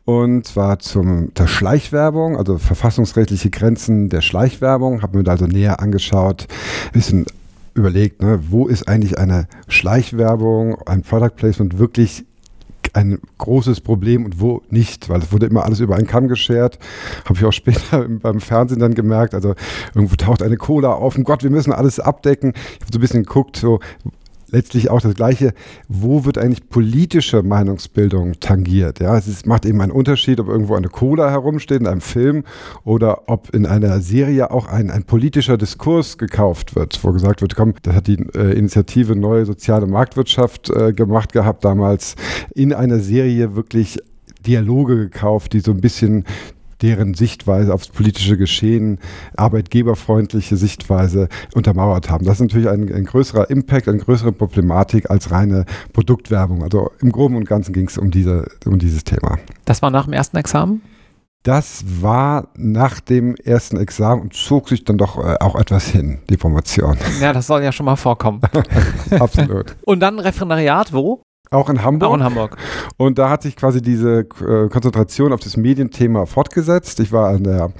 und 0.04 0.46
zwar 0.46 0.80
zum 0.80 1.34
der 1.34 1.48
Schleichwerbung, 1.48 2.36
also 2.36 2.58
verfassungsrechtliche 2.58 3.50
Grenzen 3.50 4.10
der 4.10 4.20
Schleichwerbung, 4.20 5.02
habe 5.02 5.18
mir 5.18 5.24
da 5.24 5.32
also 5.32 5.46
näher 5.46 5.80
angeschaut, 5.80 6.48
ein 6.88 6.92
bisschen 6.92 7.26
überlegt, 7.74 8.22
ne, 8.22 8.42
wo 8.50 8.68
ist 8.68 8.86
eigentlich 8.86 9.18
eine 9.18 9.48
Schleichwerbung, 9.70 10.82
ein 10.86 11.04
Product 11.04 11.38
Placement 11.38 11.80
wirklich 11.80 12.26
ein 12.92 13.20
großes 13.38 13.80
Problem 13.80 14.26
und 14.26 14.42
wo 14.42 14.62
nicht, 14.70 15.08
weil 15.08 15.22
es 15.22 15.32
wurde 15.32 15.46
immer 15.46 15.64
alles 15.64 15.80
über 15.80 15.96
einen 15.96 16.08
Kamm 16.08 16.28
geschert. 16.28 16.80
Habe 17.24 17.40
ich 17.40 17.46
auch 17.46 17.54
später 17.54 18.10
beim 18.10 18.42
Fernsehen 18.42 18.80
dann 18.80 18.94
gemerkt. 18.94 19.34
Also 19.34 19.56
irgendwo 19.94 20.16
taucht 20.16 20.44
eine 20.44 20.58
Cola 20.58 20.92
auf. 20.94 21.18
Und 21.18 21.24
Gott, 21.24 21.44
wir 21.44 21.50
müssen 21.50 21.72
alles 21.74 22.00
abdecken. 22.00 22.54
Ich 22.56 22.82
habe 22.82 22.92
so 22.92 22.98
ein 23.00 23.02
bisschen 23.02 23.24
geguckt, 23.24 23.58
so 23.58 23.80
letztlich 24.51 24.89
auch 24.89 25.01
das 25.01 25.15
Gleiche, 25.15 25.53
wo 25.88 26.25
wird 26.25 26.38
eigentlich 26.38 26.69
politische 26.69 27.44
Meinungsbildung 27.44 28.39
tangiert? 28.39 29.00
Ja, 29.00 29.18
es 29.18 29.45
macht 29.45 29.65
eben 29.65 29.81
einen 29.81 29.92
Unterschied, 29.92 30.39
ob 30.39 30.47
irgendwo 30.47 30.75
eine 30.75 30.89
Cola 30.89 31.30
herumsteht 31.30 31.81
in 31.81 31.88
einem 31.88 32.01
Film 32.01 32.44
oder 32.83 33.30
ob 33.30 33.53
in 33.53 33.65
einer 33.65 34.00
Serie 34.01 34.51
auch 34.51 34.68
ein, 34.68 34.89
ein 34.92 35.03
politischer 35.03 35.57
Diskurs 35.57 36.18
gekauft 36.18 36.75
wird, 36.75 37.03
wo 37.03 37.12
gesagt 37.12 37.42
wird, 37.42 37.56
komm, 37.56 37.74
das 37.81 37.95
hat 37.95 38.07
die 38.07 38.19
äh, 38.36 38.57
Initiative 38.57 39.15
Neue 39.15 39.45
Soziale 39.45 39.88
Marktwirtschaft 39.88 40.69
äh, 40.69 40.94
gemacht 40.94 41.33
gehabt, 41.33 41.65
damals 41.65 42.15
in 42.53 42.74
einer 42.74 43.00
Serie 43.00 43.56
wirklich 43.56 44.00
Dialoge 44.45 44.98
gekauft, 44.98 45.53
die 45.53 45.59
so 45.59 45.71
ein 45.71 45.81
bisschen 45.81 46.25
deren 46.86 47.16
Sichtweise 47.16 47.74
aufs 47.74 47.88
politische 47.88 48.38
Geschehen, 48.38 49.00
arbeitgeberfreundliche 49.36 50.56
Sichtweise 50.56 51.30
untermauert 51.56 52.12
haben. 52.12 52.26
Das 52.26 52.36
ist 52.36 52.42
natürlich 52.42 52.70
ein, 52.70 52.94
ein 52.94 53.06
größerer 53.06 53.50
Impact, 53.50 53.88
eine 53.88 53.98
größere 53.98 54.32
Problematik 54.32 55.10
als 55.10 55.32
reine 55.32 55.66
Produktwerbung. 55.94 56.62
Also 56.62 56.92
im 57.02 57.12
Groben 57.12 57.38
und 57.38 57.46
Ganzen 57.46 57.74
ging 57.74 57.88
es 57.88 57.98
um, 57.98 58.12
diese, 58.12 58.48
um 58.68 58.78
dieses 58.78 59.04
Thema. 59.04 59.40
Das 59.66 59.82
war 59.82 59.90
nach 59.90 60.06
dem 60.06 60.14
ersten 60.14 60.38
Examen? 60.38 60.84
Das 61.42 61.84
war 62.02 62.50
nach 62.56 63.00
dem 63.00 63.36
ersten 63.36 63.78
Examen 63.78 64.22
und 64.22 64.34
zog 64.34 64.70
sich 64.70 64.84
dann 64.84 65.00
doch 65.00 65.18
äh, 65.18 65.38
auch 65.40 65.56
etwas 65.56 65.88
hin, 65.88 66.20
die 66.30 66.38
Promotion. 66.38 66.98
Ja, 67.20 67.34
das 67.34 67.48
soll 67.48 67.64
ja 67.64 67.72
schon 67.72 67.88
mal 67.88 67.96
vorkommen. 67.96 68.42
Absolut. 69.20 69.76
und 69.86 70.02
dann 70.02 70.20
Referendariat 70.20 70.94
wo? 70.94 71.24
Auch 71.56 71.69
in 71.69 71.84
Hamburg. 71.84 72.10
Auch 72.10 72.16
in 72.16 72.24
Hamburg. 72.24 72.57
Und 72.98 73.18
da 73.18 73.30
hat 73.30 73.44
sich 73.44 73.56
quasi 73.56 73.81
diese 73.81 74.19
äh, 74.19 74.69
Konzentration 74.69 75.32
auf 75.32 75.39
das 75.39 75.56
Medienthema 75.56 76.25
fortgesetzt. 76.25 77.00
Ich 77.00 77.13
war 77.13 77.29
an 77.29 77.44
der 77.44 77.72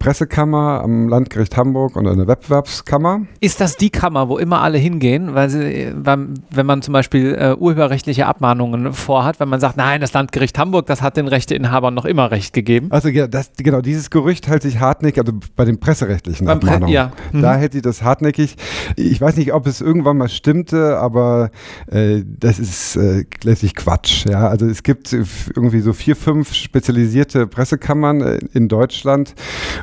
Pressekammer 0.00 0.80
am 0.82 1.08
Landgericht 1.08 1.56
Hamburg 1.56 1.94
und 1.94 2.08
an 2.08 2.18
der 2.18 2.26
Wettbewerbskammer. 2.26 3.22
Ist 3.40 3.60
das 3.60 3.76
die 3.76 3.90
Kammer, 3.90 4.28
wo 4.28 4.36
immer 4.38 4.62
alle 4.62 4.78
hingehen? 4.78 5.34
Weil 5.34 5.48
sie, 5.48 5.92
wenn 5.94 6.66
man 6.66 6.82
zum 6.82 6.92
Beispiel 6.92 7.36
äh, 7.36 7.54
urheberrechtliche 7.54 8.26
Abmahnungen 8.26 8.92
vorhat, 8.92 9.38
wenn 9.38 9.48
man 9.48 9.60
sagt, 9.60 9.76
nein, 9.76 10.00
das 10.00 10.12
Landgericht 10.12 10.58
Hamburg, 10.58 10.86
das 10.86 11.00
hat 11.00 11.16
den 11.16 11.28
Rechteinhabern 11.28 11.94
noch 11.94 12.06
immer 12.06 12.32
Recht 12.32 12.52
gegeben. 12.52 12.88
Also 12.90 13.08
ja, 13.08 13.28
das, 13.28 13.52
genau, 13.56 13.80
dieses 13.80 14.10
Gerücht 14.10 14.48
hält 14.48 14.62
sich 14.62 14.80
hartnäckig, 14.80 15.20
also 15.20 15.34
bei 15.54 15.64
den 15.64 15.78
presserechtlichen 15.78 16.46
Beim 16.48 16.58
Abmahnungen. 16.58 16.86
Pre 16.86 16.92
ja. 16.92 17.12
Mhm. 17.32 17.42
Da 17.42 17.54
hält 17.54 17.74
sich 17.74 17.82
das 17.82 18.02
hartnäckig. 18.02 18.56
Ich 18.96 19.20
weiß 19.20 19.36
nicht, 19.36 19.52
ob 19.52 19.68
es 19.68 19.80
irgendwann 19.80 20.16
mal 20.16 20.28
stimmte, 20.28 20.98
aber 20.98 21.50
äh, 21.86 22.24
das 22.26 22.58
ist 22.58 22.96
äh, 22.96 23.19
letztlich 23.42 23.74
Quatsch. 23.74 24.26
Ja, 24.26 24.48
also 24.48 24.66
es 24.66 24.82
gibt 24.82 25.12
irgendwie 25.12 25.80
so 25.80 25.92
vier, 25.92 26.16
fünf 26.16 26.54
spezialisierte 26.54 27.46
Pressekammern 27.46 28.20
äh, 28.20 28.38
in 28.52 28.68
Deutschland 28.68 29.34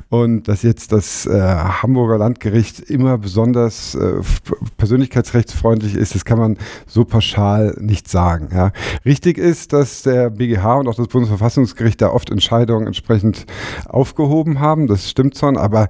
und 0.10 0.48
dass 0.48 0.64
jetzt 0.64 0.92
das 0.92 1.26
äh, 1.26 1.40
Hamburger 1.40 2.18
Landgericht 2.18 2.80
immer 2.80 3.18
besonders 3.18 3.96
äh, 3.96 4.22
persönlichkeitsrechtsfreundlich 4.78 5.96
ist, 5.96 6.16
das 6.16 6.26
kann 6.26 6.40
man 6.40 6.58
so 6.86 7.06
pauschal 7.06 7.76
nicht 7.80 8.08
sagen. 8.08 8.50
Ja. 8.54 8.72
Richtig 9.06 9.38
ist, 9.38 9.74
dass 9.74 10.04
der 10.04 10.30
BGH 10.30 10.76
und 10.76 10.88
auch 10.88 10.96
das 10.96 11.08
Bundesverfassungsgericht 11.08 12.02
da 12.02 12.10
oft 12.10 12.30
Entscheidungen 12.30 12.88
entsprechend 12.88 13.46
aufgehoben 13.88 14.60
haben. 14.60 14.88
Das 14.88 15.10
stimmt 15.10 15.38
schon, 15.38 15.58
aber 15.58 15.88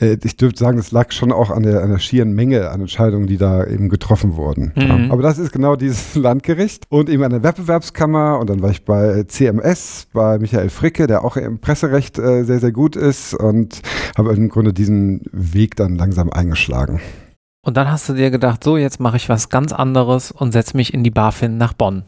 äh, 0.00 0.16
ich 0.22 0.36
dürfte 0.36 0.58
sagen, 0.58 0.76
das 0.76 0.90
lag 0.92 1.12
schon 1.12 1.32
auch 1.32 1.50
an 1.50 1.62
der, 1.62 1.82
an 1.82 1.90
der 1.90 1.98
schieren 1.98 2.32
Menge 2.32 2.70
an 2.70 2.80
Entscheidungen, 2.80 3.26
die 3.26 3.36
da 3.36 3.64
eben 3.64 3.88
getroffen 3.88 4.36
wurden. 4.36 4.72
Mhm. 4.74 4.82
Ja. 4.82 5.10
Aber 5.10 5.22
das 5.22 5.38
ist 5.38 5.52
genau 5.52 5.76
dieses 5.76 6.14
Landgericht 6.14 6.77
und 6.88 7.08
eben 7.08 7.22
an 7.22 7.30
der 7.30 7.42
Wettbewerbskammer 7.42 8.38
und 8.38 8.50
dann 8.50 8.62
war 8.62 8.70
ich 8.70 8.84
bei 8.84 9.24
CMS, 9.24 10.08
bei 10.12 10.38
Michael 10.38 10.70
Fricke, 10.70 11.06
der 11.06 11.24
auch 11.24 11.36
im 11.36 11.58
Presserecht 11.60 12.18
äh, 12.18 12.44
sehr, 12.44 12.60
sehr 12.60 12.72
gut 12.72 12.96
ist 12.96 13.34
und 13.34 13.82
habe 14.16 14.34
im 14.34 14.48
Grunde 14.48 14.72
diesen 14.72 15.22
Weg 15.32 15.76
dann 15.76 15.96
langsam 15.96 16.30
eingeschlagen. 16.30 17.00
Und 17.68 17.76
dann 17.76 17.90
hast 17.90 18.08
du 18.08 18.14
dir 18.14 18.30
gedacht, 18.30 18.64
so, 18.64 18.78
jetzt 18.78 18.98
mache 18.98 19.18
ich 19.18 19.28
was 19.28 19.50
ganz 19.50 19.72
anderes 19.72 20.30
und 20.30 20.52
setze 20.52 20.76
mich 20.76 20.94
in 20.94 21.04
die 21.04 21.10
BaFin 21.10 21.58
nach 21.58 21.74
Bonn. 21.74 22.04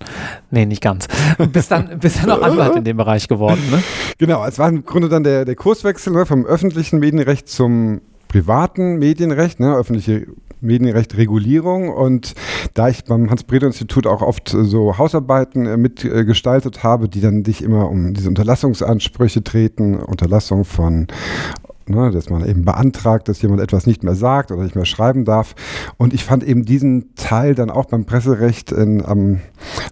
Nee, 0.51 0.65
nicht 0.65 0.83
ganz. 0.83 1.07
Bist 1.53 1.71
dann, 1.71 1.99
bist 1.99 2.23
dann 2.23 2.31
auch 2.31 2.41
Anwalt 2.41 2.77
in 2.77 2.85
dem 2.85 2.97
Bereich 2.97 3.29
geworden, 3.29 3.61
ne? 3.71 3.83
Genau, 4.17 4.45
es 4.47 4.59
war 4.59 4.69
im 4.69 4.85
Grunde 4.85 5.09
dann 5.09 5.23
der, 5.23 5.45
der 5.45 5.57
Kurswechsel 5.57 6.13
ne, 6.13 6.25
vom 6.25 6.47
öffentlichen 6.47 6.99
Medienrecht 6.99 7.49
zum 7.49 8.01
privaten 8.29 8.99
Medienrecht, 8.99 9.61
ne, 9.61 9.75
öffentliche 9.75 10.29
Medienrecht 10.61 11.17
Regulierung 11.17 11.89
und 11.91 12.35
da 12.75 12.89
ich 12.89 13.05
beim 13.05 13.31
Hans-Bredow-Institut 13.31 14.07
auch 14.07 14.23
oft 14.23 14.49
so 14.49 14.99
Hausarbeiten 14.99 15.67
äh, 15.67 15.77
mitgestaltet 15.77 16.83
habe, 16.83 17.09
die 17.09 17.21
dann 17.21 17.43
dich 17.43 17.63
immer 17.63 17.91
um 17.91 18.15
diese 18.15 18.29
Unterlassungsansprüche 18.29 19.43
treten, 19.43 19.97
Unterlassung 19.97 20.65
von 20.65 21.07
Ne, 21.91 22.13
dass 22.13 22.31
man 22.31 22.49
eben 22.49 22.65
beantragt, 22.65 23.29
dass 23.29 23.43
jemand 23.43 23.61
etwas 23.61 23.85
nicht 23.85 24.05
mehr 24.05 24.15
sagt 24.15 24.53
oder 24.53 24.63
nicht 24.63 24.77
mehr 24.77 24.85
schreiben 24.85 25.25
darf. 25.25 25.57
Und 25.97 26.15
ich 26.15 26.25
fand 26.25 26.45
eben 26.45 26.65
diesen 26.65 27.17
Teil 27.17 27.57
dann 27.57 27.69
auch 27.69 27.87
beim 27.87 28.05
Presserecht 28.05 28.71
in, 28.71 29.05
am 29.05 29.41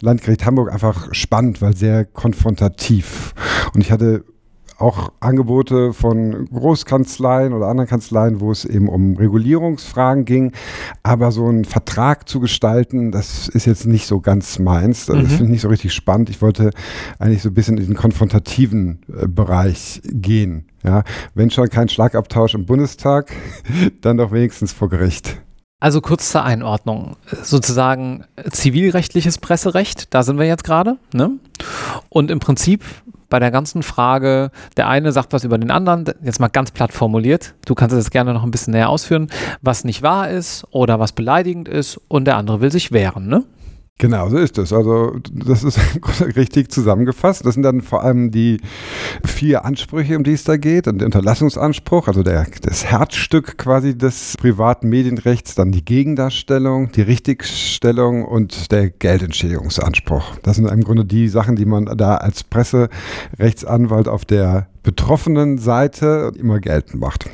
Landgericht 0.00 0.46
Hamburg 0.46 0.72
einfach 0.72 1.12
spannend, 1.12 1.60
weil 1.60 1.76
sehr 1.76 2.04
konfrontativ. 2.04 3.34
Und 3.74 3.80
ich 3.80 3.90
hatte 3.90 4.24
auch 4.78 5.12
Angebote 5.20 5.92
von 5.92 6.46
Großkanzleien 6.46 7.52
oder 7.52 7.66
anderen 7.66 7.88
Kanzleien, 7.88 8.40
wo 8.40 8.52
es 8.52 8.64
eben 8.64 8.88
um 8.88 9.16
Regulierungsfragen 9.16 10.24
ging. 10.24 10.52
Aber 11.02 11.32
so 11.32 11.46
einen 11.46 11.64
Vertrag 11.64 12.28
zu 12.28 12.40
gestalten, 12.40 13.10
das 13.10 13.48
ist 13.48 13.66
jetzt 13.66 13.86
nicht 13.86 14.06
so 14.06 14.20
ganz 14.20 14.58
meins. 14.58 15.06
Das 15.06 15.16
mhm. 15.16 15.26
finde 15.26 15.44
ich 15.44 15.50
nicht 15.50 15.60
so 15.62 15.68
richtig 15.68 15.92
spannend. 15.92 16.30
Ich 16.30 16.40
wollte 16.40 16.70
eigentlich 17.18 17.42
so 17.42 17.50
ein 17.50 17.54
bisschen 17.54 17.76
in 17.76 17.86
den 17.86 17.96
konfrontativen 17.96 19.00
äh, 19.08 19.26
Bereich 19.26 20.00
gehen. 20.04 20.66
Ja, 20.84 21.02
wenn 21.34 21.50
schon 21.50 21.68
kein 21.68 21.88
Schlagabtausch 21.88 22.54
im 22.54 22.64
Bundestag, 22.64 23.32
dann 24.00 24.16
doch 24.16 24.30
wenigstens 24.30 24.72
vor 24.72 24.88
Gericht. 24.88 25.40
Also 25.80 26.00
kurz 26.00 26.30
zur 26.30 26.44
Einordnung. 26.44 27.16
Sozusagen 27.42 28.24
zivilrechtliches 28.50 29.38
Presserecht, 29.38 30.12
da 30.12 30.24
sind 30.24 30.38
wir 30.38 30.46
jetzt 30.46 30.64
gerade. 30.64 30.98
Ne? 31.12 31.38
Und 32.08 32.32
im 32.32 32.40
Prinzip 32.40 32.84
bei 33.28 33.38
der 33.38 33.50
ganzen 33.50 33.82
Frage, 33.82 34.50
der 34.76 34.88
eine 34.88 35.12
sagt 35.12 35.32
was 35.32 35.44
über 35.44 35.58
den 35.58 35.70
anderen, 35.70 36.04
jetzt 36.22 36.40
mal 36.40 36.48
ganz 36.48 36.70
platt 36.70 36.92
formuliert, 36.92 37.54
du 37.66 37.74
kannst 37.74 37.94
es 37.94 38.10
gerne 38.10 38.32
noch 38.32 38.42
ein 38.42 38.50
bisschen 38.50 38.72
näher 38.72 38.88
ausführen, 38.88 39.28
was 39.62 39.84
nicht 39.84 40.02
wahr 40.02 40.30
ist 40.30 40.66
oder 40.70 40.98
was 40.98 41.12
beleidigend 41.12 41.68
ist 41.68 42.00
und 42.08 42.24
der 42.24 42.36
andere 42.36 42.60
will 42.60 42.72
sich 42.72 42.92
wehren, 42.92 43.28
ne? 43.28 43.44
Genau, 44.00 44.28
so 44.28 44.38
ist 44.38 44.56
es. 44.58 44.72
Also 44.72 45.16
das 45.32 45.64
ist 45.64 45.80
richtig 46.36 46.70
zusammengefasst. 46.70 47.44
Das 47.44 47.54
sind 47.54 47.64
dann 47.64 47.80
vor 47.82 48.04
allem 48.04 48.30
die 48.30 48.58
vier 49.24 49.64
Ansprüche, 49.64 50.16
um 50.16 50.22
die 50.22 50.34
es 50.34 50.44
da 50.44 50.56
geht. 50.56 50.86
Und 50.86 50.98
der 50.98 51.06
Unterlassungsanspruch, 51.06 52.06
also 52.06 52.22
der, 52.22 52.46
das 52.62 52.84
Herzstück 52.84 53.58
quasi 53.58 53.98
des 53.98 54.36
privaten 54.38 54.88
Medienrechts, 54.88 55.56
dann 55.56 55.72
die 55.72 55.84
Gegendarstellung, 55.84 56.92
die 56.92 57.02
Richtigstellung 57.02 58.24
und 58.24 58.70
der 58.70 58.88
Geldentschädigungsanspruch. 58.90 60.36
Das 60.44 60.56
sind 60.56 60.70
im 60.70 60.84
Grunde 60.84 61.04
die 61.04 61.28
Sachen, 61.28 61.56
die 61.56 61.66
man 61.66 61.86
da 61.86 62.18
als 62.18 62.44
Presserechtsanwalt 62.44 64.06
auf 64.06 64.24
der 64.24 64.68
betroffenen 64.84 65.58
Seite 65.58 66.32
immer 66.38 66.60
geltend 66.60 67.00
macht. 67.00 67.28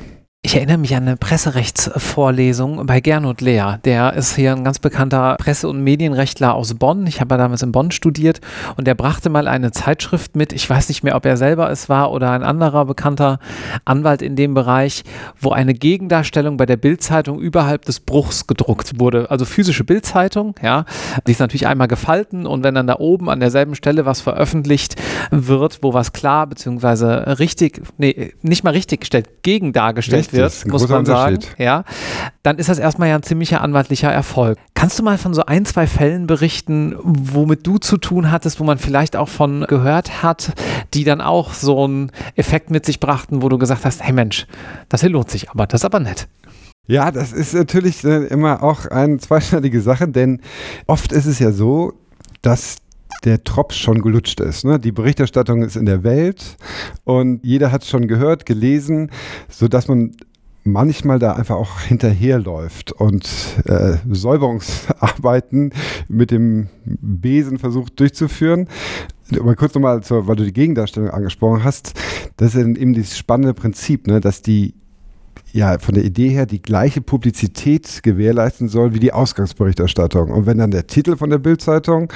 Ich 0.46 0.56
erinnere 0.56 0.76
mich 0.76 0.94
an 0.94 1.08
eine 1.08 1.16
Presserechtsvorlesung 1.16 2.84
bei 2.84 3.00
Gernot 3.00 3.40
Lehr. 3.40 3.80
Der 3.86 4.12
ist 4.12 4.36
hier 4.36 4.52
ein 4.52 4.62
ganz 4.62 4.78
bekannter 4.78 5.36
Presse- 5.38 5.70
und 5.70 5.82
Medienrechtler 5.82 6.52
aus 6.52 6.74
Bonn. 6.74 7.06
Ich 7.06 7.22
habe 7.22 7.38
damals 7.38 7.62
in 7.62 7.72
Bonn 7.72 7.90
studiert 7.90 8.42
und 8.76 8.86
der 8.86 8.94
brachte 8.94 9.30
mal 9.30 9.48
eine 9.48 9.72
Zeitschrift 9.72 10.36
mit. 10.36 10.52
Ich 10.52 10.68
weiß 10.68 10.90
nicht 10.90 11.02
mehr, 11.02 11.16
ob 11.16 11.24
er 11.24 11.38
selber 11.38 11.70
es 11.70 11.88
war 11.88 12.12
oder 12.12 12.30
ein 12.32 12.42
anderer 12.42 12.84
bekannter 12.84 13.38
Anwalt 13.86 14.20
in 14.20 14.36
dem 14.36 14.52
Bereich, 14.52 15.04
wo 15.40 15.52
eine 15.52 15.72
Gegendarstellung 15.72 16.58
bei 16.58 16.66
der 16.66 16.76
Bildzeitung 16.76 17.40
überhalb 17.40 17.86
des 17.86 18.00
Bruchs 18.00 18.46
gedruckt 18.46 19.00
wurde. 19.00 19.30
Also 19.30 19.46
physische 19.46 19.84
Bildzeitung, 19.84 20.56
ja. 20.62 20.84
Die 21.26 21.32
ist 21.32 21.40
natürlich 21.40 21.66
einmal 21.66 21.88
gefalten 21.88 22.44
und 22.46 22.62
wenn 22.62 22.74
dann 22.74 22.86
da 22.86 22.96
oben 22.98 23.30
an 23.30 23.40
derselben 23.40 23.74
Stelle 23.74 24.04
was 24.04 24.20
veröffentlicht 24.20 24.96
wird, 25.30 25.78
wo 25.82 25.94
was 25.94 26.12
klar 26.12 26.46
bzw. 26.46 27.32
richtig, 27.34 27.82
nee, 27.98 28.32
nicht 28.42 28.64
mal 28.64 28.70
richtig 28.70 29.00
gestellt, 29.00 29.42
gegen 29.42 29.72
dargestellt 29.72 30.32
wird, 30.32 30.66
muss 30.66 30.88
man 30.88 31.04
sagen, 31.04 31.38
ja, 31.58 31.84
dann 32.42 32.58
ist 32.58 32.68
das 32.68 32.78
erstmal 32.78 33.08
ja 33.08 33.16
ein 33.16 33.22
ziemlicher 33.22 33.60
anwaltlicher 33.60 34.10
Erfolg. 34.10 34.58
Kannst 34.74 34.98
du 34.98 35.02
mal 35.02 35.18
von 35.18 35.34
so 35.34 35.44
ein, 35.46 35.64
zwei 35.64 35.86
Fällen 35.86 36.26
berichten, 36.26 36.96
womit 37.02 37.66
du 37.66 37.78
zu 37.78 37.96
tun 37.96 38.30
hattest, 38.30 38.60
wo 38.60 38.64
man 38.64 38.78
vielleicht 38.78 39.16
auch 39.16 39.28
von 39.28 39.64
gehört 39.68 40.22
hat, 40.22 40.52
die 40.92 41.04
dann 41.04 41.20
auch 41.20 41.52
so 41.52 41.84
einen 41.84 42.12
Effekt 42.36 42.70
mit 42.70 42.84
sich 42.86 43.00
brachten, 43.00 43.42
wo 43.42 43.48
du 43.48 43.58
gesagt 43.58 43.84
hast, 43.84 44.02
hey 44.02 44.12
Mensch, 44.12 44.46
das 44.88 45.00
hier 45.00 45.10
lohnt 45.10 45.30
sich 45.30 45.50
aber, 45.50 45.66
das 45.66 45.80
ist 45.80 45.84
aber 45.84 46.00
nett. 46.00 46.28
Ja, 46.86 47.10
das 47.10 47.32
ist 47.32 47.54
natürlich 47.54 48.04
äh, 48.04 48.26
immer 48.26 48.62
auch 48.62 48.86
eine 48.86 49.18
zweischneidige 49.18 49.80
Sache, 49.80 50.06
denn 50.06 50.40
oft 50.86 51.12
ist 51.12 51.24
es 51.24 51.38
ja 51.38 51.50
so, 51.50 51.94
dass 52.42 52.76
der 53.24 53.44
Tropf 53.44 53.74
schon 53.74 54.02
gelutscht 54.02 54.40
ist. 54.40 54.64
Ne? 54.64 54.78
Die 54.78 54.92
Berichterstattung 54.92 55.62
ist 55.62 55.76
in 55.76 55.86
der 55.86 56.04
Welt 56.04 56.56
und 57.04 57.44
jeder 57.44 57.72
hat 57.72 57.82
es 57.82 57.88
schon 57.88 58.08
gehört, 58.08 58.46
gelesen, 58.46 59.10
sodass 59.48 59.88
man 59.88 60.12
manchmal 60.64 61.18
da 61.18 61.32
einfach 61.34 61.56
auch 61.56 61.80
hinterherläuft 61.80 62.92
und 62.92 63.28
äh, 63.66 63.98
Säuberungsarbeiten 64.10 65.72
mit 66.08 66.30
dem 66.30 66.68
Besen 66.84 67.58
versucht 67.58 68.00
durchzuführen. 68.00 68.68
Aber 69.38 69.54
kurz 69.56 69.74
nochmal, 69.74 70.00
weil 70.08 70.36
du 70.36 70.44
die 70.44 70.52
Gegendarstellung 70.52 71.10
angesprochen 71.10 71.64
hast, 71.64 71.92
das 72.36 72.54
ist 72.54 72.66
eben 72.66 72.94
dieses 72.94 73.16
spannende 73.16 73.54
Prinzip, 73.54 74.06
ne, 74.06 74.20
dass 74.20 74.42
die 74.42 74.74
ja 75.52 75.78
von 75.78 75.94
der 75.94 76.04
Idee 76.04 76.30
her 76.30 76.46
die 76.46 76.60
gleiche 76.60 77.00
Publizität 77.00 78.02
gewährleisten 78.02 78.68
soll 78.68 78.92
wie 78.92 79.00
die 79.00 79.12
Ausgangsberichterstattung. 79.12 80.30
Und 80.30 80.46
wenn 80.46 80.58
dann 80.58 80.72
der 80.72 80.86
Titel 80.86 81.16
von 81.16 81.30
der 81.30 81.38
Bildzeitung 81.38 82.12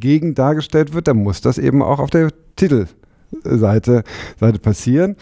gegen 0.00 0.34
dargestellt 0.34 0.92
wird, 0.94 1.08
dann 1.08 1.18
muss 1.18 1.40
das 1.40 1.58
eben 1.58 1.82
auch 1.82 1.98
auf 1.98 2.10
der 2.10 2.30
Titelseite 2.56 4.02
Seite 4.40 4.58
passieren. 4.60 5.16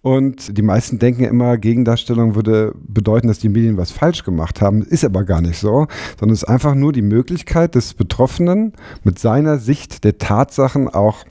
Und 0.00 0.56
die 0.56 0.62
meisten 0.62 0.98
denken 0.98 1.24
immer, 1.24 1.56
Gegendarstellung 1.58 2.34
würde 2.34 2.74
bedeuten, 2.86 3.28
dass 3.28 3.38
die 3.38 3.48
Medien 3.48 3.76
was 3.76 3.90
falsch 3.90 4.24
gemacht 4.24 4.60
haben. 4.60 4.82
Ist 4.82 5.04
aber 5.04 5.24
gar 5.24 5.40
nicht 5.40 5.58
so, 5.58 5.86
sondern 6.18 6.34
es 6.34 6.42
ist 6.42 6.48
einfach 6.48 6.74
nur 6.74 6.92
die 6.92 7.02
Möglichkeit 7.02 7.74
des 7.74 7.94
Betroffenen 7.94 8.72
mit 9.04 9.18
seiner 9.18 9.58
Sicht 9.58 10.04
der 10.04 10.18
Tatsachen 10.18 10.88
auch 10.88 11.24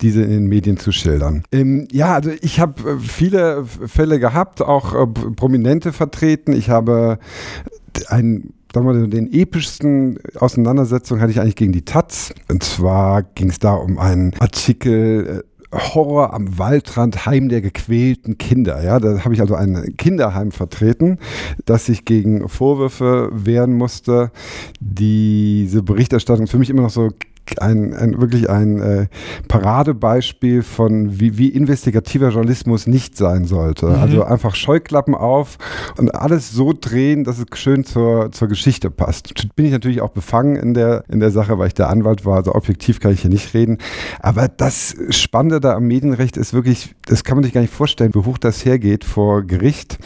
diese 0.00 0.22
in 0.22 0.30
den 0.30 0.46
Medien 0.46 0.78
zu 0.78 0.92
schildern. 0.92 1.44
Ähm, 1.52 1.86
ja, 1.92 2.14
also 2.14 2.30
ich 2.40 2.58
habe 2.58 2.92
äh, 2.92 2.98
viele 2.98 3.64
Fälle 3.64 4.18
gehabt, 4.18 4.62
auch 4.62 4.94
äh, 4.94 5.06
prominente 5.06 5.92
vertreten. 5.92 6.52
Ich 6.52 6.70
habe 6.70 7.18
ein 8.08 8.54
sagen 8.72 8.86
wir, 8.86 9.06
den 9.06 9.32
epischsten 9.32 10.18
Auseinandersetzung 10.38 11.20
hatte 11.20 11.32
ich 11.32 11.40
eigentlich 11.40 11.56
gegen 11.56 11.72
die 11.72 11.84
Taz. 11.84 12.32
Und 12.48 12.62
zwar 12.62 13.22
ging 13.22 13.50
es 13.50 13.58
da 13.58 13.74
um 13.74 13.98
einen 13.98 14.34
Artikel, 14.38 15.42
äh, 15.42 15.50
Horror 15.72 16.34
am 16.34 16.58
Waldrand, 16.58 17.26
Heim 17.26 17.48
der 17.48 17.60
gequälten 17.60 18.38
Kinder. 18.38 18.82
Ja, 18.82 18.98
da 18.98 19.24
habe 19.24 19.34
ich 19.34 19.40
also 19.40 19.54
ein 19.54 19.94
Kinderheim 19.96 20.50
vertreten, 20.50 21.18
das 21.64 21.86
sich 21.86 22.04
gegen 22.04 22.48
Vorwürfe 22.48 23.30
wehren 23.32 23.74
musste. 23.74 24.32
Diese 24.80 25.82
Berichterstattung 25.82 26.44
ist 26.44 26.50
für 26.50 26.58
mich 26.58 26.70
immer 26.70 26.82
noch 26.82 26.90
so 26.90 27.10
ein, 27.58 27.94
ein 27.94 28.20
wirklich 28.20 28.48
ein 28.48 28.80
äh, 28.80 29.06
Paradebeispiel 29.48 30.62
von, 30.62 31.20
wie, 31.20 31.38
wie 31.38 31.48
investigativer 31.48 32.30
Journalismus 32.30 32.86
nicht 32.86 33.16
sein 33.16 33.44
sollte. 33.44 33.86
Mhm. 33.86 33.94
Also 33.94 34.24
einfach 34.24 34.54
Scheuklappen 34.54 35.14
auf 35.14 35.58
und 35.96 36.14
alles 36.14 36.50
so 36.50 36.72
drehen, 36.78 37.24
dass 37.24 37.38
es 37.38 37.46
schön 37.54 37.84
zur, 37.84 38.32
zur 38.32 38.48
Geschichte 38.48 38.90
passt. 38.90 39.34
Bin 39.56 39.66
ich 39.66 39.72
natürlich 39.72 40.00
auch 40.00 40.10
befangen 40.10 40.56
in 40.56 40.74
der, 40.74 41.04
in 41.08 41.20
der 41.20 41.30
Sache, 41.30 41.58
weil 41.58 41.68
ich 41.68 41.74
der 41.74 41.90
Anwalt 41.90 42.24
war, 42.24 42.36
also 42.36 42.54
objektiv 42.54 43.00
kann 43.00 43.12
ich 43.12 43.22
hier 43.22 43.30
nicht 43.30 43.54
reden. 43.54 43.78
Aber 44.20 44.48
das 44.48 44.94
Spannende 45.10 45.60
da 45.60 45.74
am 45.74 45.86
Medienrecht 45.86 46.36
ist 46.36 46.52
wirklich, 46.52 46.94
das 47.06 47.24
kann 47.24 47.36
man 47.36 47.44
sich 47.44 47.52
gar 47.52 47.60
nicht 47.60 47.72
vorstellen, 47.72 48.14
wie 48.14 48.24
hoch 48.24 48.38
das 48.38 48.64
hergeht 48.64 49.04
vor 49.04 49.42
Gericht 49.42 49.98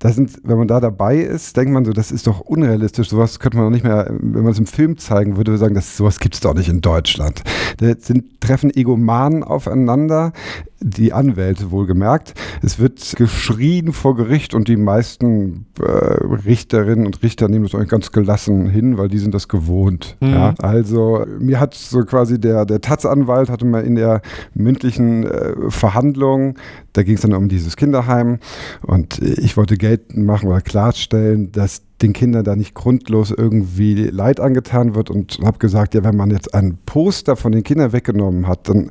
da 0.00 0.10
sind, 0.10 0.40
wenn 0.44 0.56
man 0.56 0.66
da 0.66 0.80
dabei 0.80 1.18
ist, 1.18 1.56
denkt 1.58 1.72
man 1.72 1.84
so, 1.84 1.92
das 1.92 2.10
ist 2.10 2.26
doch 2.26 2.40
unrealistisch. 2.40 3.10
Sowas 3.10 3.38
könnte 3.38 3.58
man 3.58 3.66
doch 3.66 3.70
nicht 3.70 3.84
mehr, 3.84 4.06
wenn 4.08 4.42
man 4.42 4.52
es 4.52 4.58
im 4.58 4.66
Film 4.66 4.96
zeigen 4.96 5.36
würde, 5.36 5.58
sagen, 5.58 5.74
das, 5.74 5.96
sowas 5.96 6.18
gibt 6.18 6.34
es 6.34 6.40
doch 6.40 6.54
nicht 6.54 6.70
in 6.70 6.80
Deutschland. 6.80 7.42
Da 7.76 7.92
sind, 7.98 8.40
treffen 8.40 8.74
Egomanen 8.74 9.44
aufeinander, 9.44 10.32
die 10.80 11.12
Anwälte 11.12 11.70
wohlgemerkt. 11.70 12.32
Es 12.62 12.78
wird 12.78 13.14
geschrien 13.16 13.92
vor 13.92 14.16
Gericht 14.16 14.54
und 14.54 14.68
die 14.68 14.76
meisten 14.76 15.66
äh, 15.78 15.84
Richterinnen 15.84 17.04
und 17.04 17.22
Richter 17.22 17.48
nehmen 17.48 17.64
das 17.64 17.74
eigentlich 17.74 17.90
ganz 17.90 18.12
gelassen 18.12 18.70
hin, 18.70 18.96
weil 18.96 19.08
die 19.08 19.18
sind 19.18 19.34
das 19.34 19.48
gewohnt. 19.48 20.16
Mhm. 20.20 20.30
Ja? 20.30 20.54
Also 20.58 21.26
mir 21.38 21.60
hat 21.60 21.74
so 21.74 22.00
quasi 22.04 22.40
der, 22.40 22.64
der 22.64 22.80
Taz-Anwalt 22.80 23.50
hatte 23.50 23.66
mal 23.66 23.84
in 23.84 23.94
der 23.94 24.22
mündlichen 24.54 25.26
äh, 25.26 25.52
Verhandlung, 25.68 26.54
da 26.94 27.02
ging 27.02 27.16
es 27.16 27.20
dann 27.20 27.34
um 27.34 27.48
dieses 27.48 27.76
Kinderheim 27.76 28.38
und 28.82 29.18
ich 29.18 29.56
wollte 29.58 29.76
geltend 29.90 30.24
machen 30.24 30.48
oder 30.48 30.60
klarstellen, 30.60 31.50
dass 31.50 31.82
den 32.00 32.12
Kindern 32.12 32.44
da 32.44 32.54
nicht 32.54 32.74
grundlos 32.74 33.32
irgendwie 33.36 33.94
Leid 34.04 34.38
angetan 34.38 34.94
wird 34.94 35.10
und 35.10 35.40
habe 35.44 35.58
gesagt, 35.58 35.94
ja, 35.94 36.04
wenn 36.04 36.16
man 36.16 36.30
jetzt 36.30 36.54
ein 36.54 36.78
Poster 36.86 37.34
von 37.34 37.50
den 37.50 37.64
Kindern 37.64 37.92
weggenommen 37.92 38.46
hat, 38.46 38.68
dann 38.68 38.90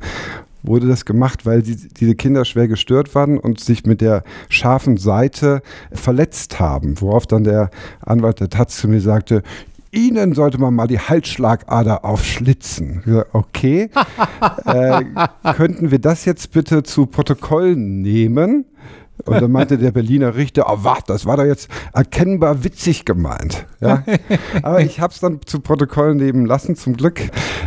wurde 0.62 0.88
das 0.88 1.06
gemacht, 1.06 1.46
weil 1.46 1.62
die, 1.62 1.77
diese 1.77 2.15
Kinder 2.15 2.44
schwer 2.44 2.68
gestört 2.68 3.15
waren 3.15 3.38
und 3.38 3.62
sich 3.62 3.86
mit 3.86 4.01
der 4.01 4.24
scharfen 4.50 4.98
Seite 4.98 5.62
verletzt 5.94 6.60
haben. 6.60 7.00
Worauf 7.00 7.25
dann 7.25 7.46
der 7.46 7.70
Anwalt 8.01 8.41
der 8.41 8.50
Taz 8.50 8.75
zu 8.75 8.89
mir 8.89 9.00
sagte, 9.00 9.41
Ihnen 9.91 10.34
sollte 10.34 10.60
man 10.60 10.75
mal 10.75 10.86
die 10.86 11.00
Halsschlagader 11.00 12.03
aufschlitzen. 12.03 13.01
Okay, 13.32 13.89
äh, 14.65 15.03
könnten 15.56 15.91
wir 15.91 16.00
das 16.00 16.25
jetzt 16.25 16.51
bitte 16.51 16.84
zu 16.84 17.08
Protokoll 17.08 17.75
nehmen? 17.77 18.65
Und 19.26 19.42
dann 19.42 19.52
meinte 19.52 19.78
der 19.78 19.92
Berliner 19.92 20.36
Richter, 20.36 20.66
oh 20.70 20.80
warte, 20.84 21.14
das 21.14 21.26
war 21.26 21.38
doch 21.38 21.46
jetzt 21.46 21.70
erkennbar 21.94 22.64
witzig 22.64 23.06
gemeint. 23.06 23.66
Ja? 23.80 24.04
Aber 24.64 24.82
ich 24.82 25.00
habe 25.00 25.14
es 25.14 25.20
dann 25.20 25.40
zu 25.46 25.60
Protokoll 25.60 26.16
nehmen 26.16 26.46
lassen, 26.46 26.76
zum 26.76 26.96
Glück, 26.96 27.22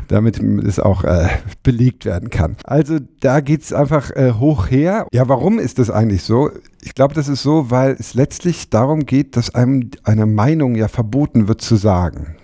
damit 0.09 0.41
es 0.41 0.81
auch 0.81 1.05
äh, 1.05 1.29
belegt 1.63 2.05
werden 2.05 2.31
kann. 2.31 2.57
Also 2.65 2.99
da 3.21 3.41
geht 3.41 3.63
es 3.63 3.73
einfach 3.73 4.11
äh, 4.11 4.33
hoch 4.33 4.71
her. 4.71 5.07
Ja, 5.13 5.29
warum 5.29 5.59
ist 5.59 5.79
das 5.79 5.91
eigentlich 5.91 6.23
so? 6.23 6.51
Ich 6.81 6.95
glaube, 6.95 7.15
das 7.15 7.29
ist 7.29 7.43
so, 7.43 7.71
weil 7.71 7.97
es 7.99 8.15
letztlich 8.15 8.71
darum 8.71 9.07
geht, 9.07 9.37
dass 9.37 9.55
einem 9.55 9.91
eine 10.05 10.27
Meinung 10.27 10.75
ja 10.75 10.89
verboten 10.89 11.49
wird 11.49 11.61
zu 11.61 11.77
sagen. 11.77 12.37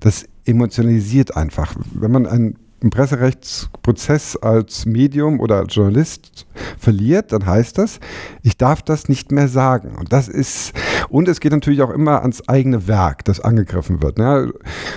Das 0.00 0.26
emotionalisiert 0.44 1.36
einfach. 1.36 1.74
Wenn 1.92 2.12
man 2.12 2.26
ein 2.26 2.56
einen 2.82 2.90
Presserechtsprozess 2.90 4.36
als 4.36 4.84
Medium 4.84 5.40
oder 5.40 5.56
als 5.56 5.74
Journalist 5.74 6.46
verliert, 6.78 7.32
dann 7.32 7.46
heißt 7.46 7.78
das, 7.78 8.00
ich 8.42 8.58
darf 8.58 8.82
das 8.82 9.08
nicht 9.08 9.32
mehr 9.32 9.48
sagen. 9.48 9.96
Und 9.98 10.12
das 10.12 10.28
ist, 10.28 10.72
und 11.08 11.26
es 11.28 11.40
geht 11.40 11.52
natürlich 11.52 11.80
auch 11.82 11.90
immer 11.90 12.20
ans 12.20 12.46
eigene 12.48 12.86
Werk, 12.86 13.24
das 13.24 13.40
angegriffen 13.40 14.02
wird. 14.02 14.18
Ne? 14.18 14.52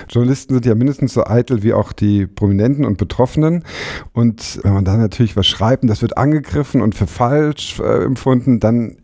Journalisten 0.09 0.55
sind 0.55 0.65
ja 0.65 0.75
mindestens 0.75 1.13
so 1.13 1.25
eitel 1.25 1.63
wie 1.63 1.73
auch 1.73 1.93
die 1.93 2.27
Prominenten 2.27 2.83
und 2.83 2.97
Betroffenen. 2.97 3.63
Und 4.11 4.59
wenn 4.63 4.73
man 4.73 4.85
da 4.85 4.97
natürlich 4.97 5.37
was 5.37 5.47
schreibt 5.47 5.83
und 5.83 5.87
das 5.87 6.01
wird 6.01 6.17
angegriffen 6.17 6.81
und 6.81 6.95
für 6.95 7.07
falsch 7.07 7.79
äh, 7.79 8.03
empfunden, 8.03 8.59
dann 8.59 8.97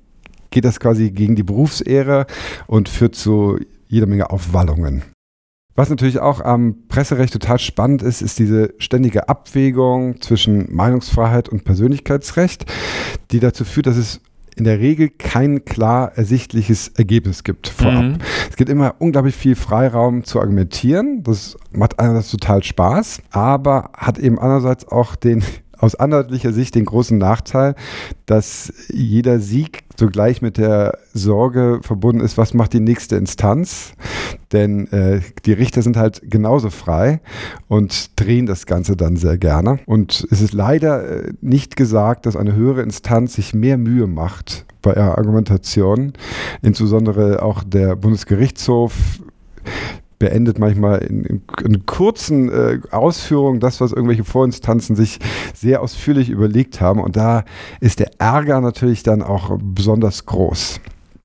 geht 0.51 0.65
das 0.65 0.79
quasi 0.79 1.11
gegen 1.11 1.35
die 1.35 1.43
Berufsehre 1.43 2.27
und 2.67 2.89
führt 2.89 3.15
zu 3.15 3.57
jeder 3.87 4.07
Menge 4.07 4.29
Aufwallungen. 4.29 5.14
Was 5.75 5.89
natürlich 5.89 6.19
auch 6.19 6.39
am 6.39 6.87
Presserecht 6.87 7.33
total 7.33 7.59
spannend 7.59 8.01
ist, 8.01 8.21
ist 8.21 8.39
diese 8.39 8.73
ständige 8.77 9.27
Abwägung 9.27 10.21
zwischen 10.21 10.73
Meinungsfreiheit 10.73 11.49
und 11.49 11.65
Persönlichkeitsrecht, 11.65 12.65
die 13.31 13.41
dazu 13.41 13.65
führt, 13.65 13.87
dass 13.87 13.97
es 13.97 14.21
in 14.55 14.63
der 14.63 14.79
Regel 14.79 15.09
kein 15.09 15.65
klar 15.65 16.13
ersichtliches 16.15 16.87
Ergebnis 16.87 17.43
gibt 17.43 17.67
vorab. 17.67 18.03
Mhm. 18.03 18.17
Es 18.49 18.55
gibt 18.55 18.69
immer 18.69 18.95
unglaublich 18.99 19.35
viel 19.35 19.55
Freiraum 19.55 20.23
zu 20.23 20.39
argumentieren. 20.39 21.23
Das 21.23 21.57
macht 21.73 21.99
einerseits 21.99 22.31
total 22.31 22.63
Spaß, 22.63 23.21
aber 23.31 23.91
hat 23.93 24.17
eben 24.17 24.39
andererseits 24.39 24.87
auch 24.87 25.15
den 25.17 25.43
aus 25.77 25.95
anwaltlicher 25.95 26.53
Sicht 26.53 26.75
den 26.75 26.85
großen 26.85 27.17
Nachteil, 27.17 27.75
dass 28.25 28.71
jeder 28.87 29.39
Sieg 29.39 29.83
zugleich 29.95 30.41
mit 30.41 30.57
der 30.57 30.97
Sorge 31.13 31.79
verbunden 31.81 32.21
ist, 32.21 32.37
was 32.37 32.53
macht 32.53 32.73
die 32.73 32.79
nächste 32.79 33.15
Instanz? 33.15 33.93
Denn 34.51 34.87
äh, 34.91 35.21
die 35.45 35.53
Richter 35.53 35.81
sind 35.81 35.97
halt 35.97 36.21
genauso 36.23 36.69
frei 36.69 37.21
und 37.67 38.19
drehen 38.19 38.45
das 38.45 38.65
Ganze 38.65 38.95
dann 38.95 39.15
sehr 39.15 39.37
gerne. 39.37 39.79
Und 39.85 40.27
es 40.31 40.41
ist 40.41 40.53
leider 40.53 41.25
äh, 41.25 41.33
nicht 41.41 41.75
gesagt, 41.75 42.25
dass 42.25 42.35
eine 42.35 42.55
höhere 42.55 42.81
Instanz 42.81 43.33
sich 43.33 43.53
mehr 43.53 43.77
Mühe 43.77 44.07
macht 44.07 44.65
bei 44.81 44.93
ihrer 44.93 45.17
Argumentation. 45.17 46.13
Insbesondere 46.61 47.41
auch 47.41 47.63
der 47.63 47.95
Bundesgerichtshof 47.95 48.93
beendet 50.19 50.59
manchmal 50.59 50.99
in, 50.99 51.23
in, 51.25 51.41
in 51.63 51.85
kurzen 51.85 52.49
äh, 52.49 52.79
Ausführungen 52.91 53.59
das, 53.59 53.81
was 53.81 53.91
irgendwelche 53.91 54.23
Vorinstanzen 54.23 54.95
sich 54.95 55.19
sehr 55.53 55.81
ausführlich 55.81 56.29
überlegt 56.29 56.81
haben. 56.81 57.01
Und 57.01 57.15
da 57.15 57.43
ist 57.79 57.99
der 57.99 58.11
Ärger 58.19 58.61
natürlich 58.61 59.03
dann 59.03 59.21
auch 59.21 59.57
besonders 59.61 60.25
groß. 60.25 60.79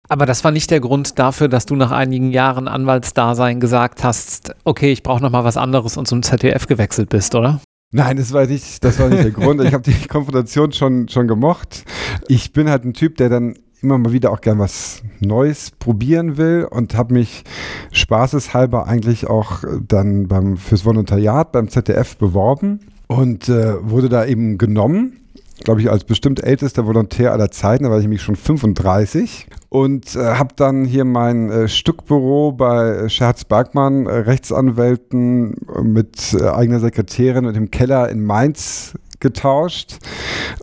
Aber 0.09 0.27
das 0.27 0.43
war 0.43 0.51
nicht 0.51 0.73
der 0.73 0.81
Grund 0.81 1.21
dafür, 1.21 1.49
dass 1.49 1.67
du 1.67 1.77
nach 1.77 1.93
einigen 1.93 2.33
Jahren 2.33 2.67
Anwaltsdasein 2.67 3.61
gesagt 3.61 4.03
hast, 4.03 4.53
okay, 4.65 4.91
ich 4.91 5.05
brauche 5.05 5.23
noch 5.23 5.31
mal 5.31 5.45
was 5.45 5.57
anderes 5.57 5.97
und 5.97 6.09
zum 6.09 6.25
ZDF 6.25 6.67
gewechselt 6.67 7.11
bist, 7.11 7.37
oder? 7.37 7.61
Nein, 7.93 8.17
das 8.17 8.33
war 8.33 8.47
nicht, 8.47 8.83
das 8.85 8.99
war 8.99 9.09
nicht 9.09 9.23
der 9.23 9.31
Grund. 9.31 9.63
Ich 9.63 9.73
habe 9.73 9.85
die 9.85 9.95
Konfrontation 10.09 10.73
schon, 10.73 11.09
schon 11.09 11.29
gemocht. 11.29 11.85
Ich 12.27 12.53
bin 12.53 12.69
halt 12.69 12.85
ein 12.85 12.93
Typ, 12.93 13.17
der 13.19 13.29
dann 13.29 13.55
immer 13.83 13.99
mal 13.99 14.13
wieder 14.13 14.31
auch 14.33 14.41
gern 14.41 14.59
was 14.59 15.03
Neues 15.21 15.71
probieren 15.71 16.37
will 16.37 16.67
und 16.71 16.97
habe 16.97 17.15
mich 17.15 17.45
spaßeshalber 17.93 18.87
eigentlich 18.87 19.27
auch 19.27 19.63
dann 19.87 20.29
beim, 20.29 20.57
fürs 20.57 20.85
Volontariat 20.85 21.53
beim 21.53 21.69
ZDF 21.69 22.17
beworben 22.17 22.81
und 23.07 23.49
äh, 23.49 23.75
wurde 23.83 24.09
da 24.09 24.25
eben 24.25 24.59
genommen. 24.59 25.17
Glaube 25.63 25.83
ich, 25.83 25.91
als 25.91 26.05
bestimmt 26.05 26.43
ältester 26.43 26.87
Volontär 26.87 27.33
aller 27.33 27.51
Zeiten, 27.51 27.85
da 27.85 27.91
war 27.91 27.99
ich 27.99 28.05
nämlich 28.05 28.23
schon 28.23 28.37
35 28.37 29.47
und 29.69 30.17
äh, 30.17 30.21
habe 30.21 30.55
dann 30.57 30.87
hier 30.87 31.05
mein 31.05 31.51
äh, 31.51 31.69
Stückbüro 31.69 32.53
bei 32.53 33.11
Scherz 33.11 33.45
Bergmann, 33.45 34.07
äh, 34.07 34.11
Rechtsanwälten 34.11 35.57
mit 35.83 36.35
äh, 36.35 36.49
eigener 36.49 36.81
Sekretärin 36.81 37.45
und 37.45 37.57
im 37.57 37.71
Keller 37.71 38.09
in 38.09 38.25
Mainz 38.25 38.95
getauscht 39.21 39.99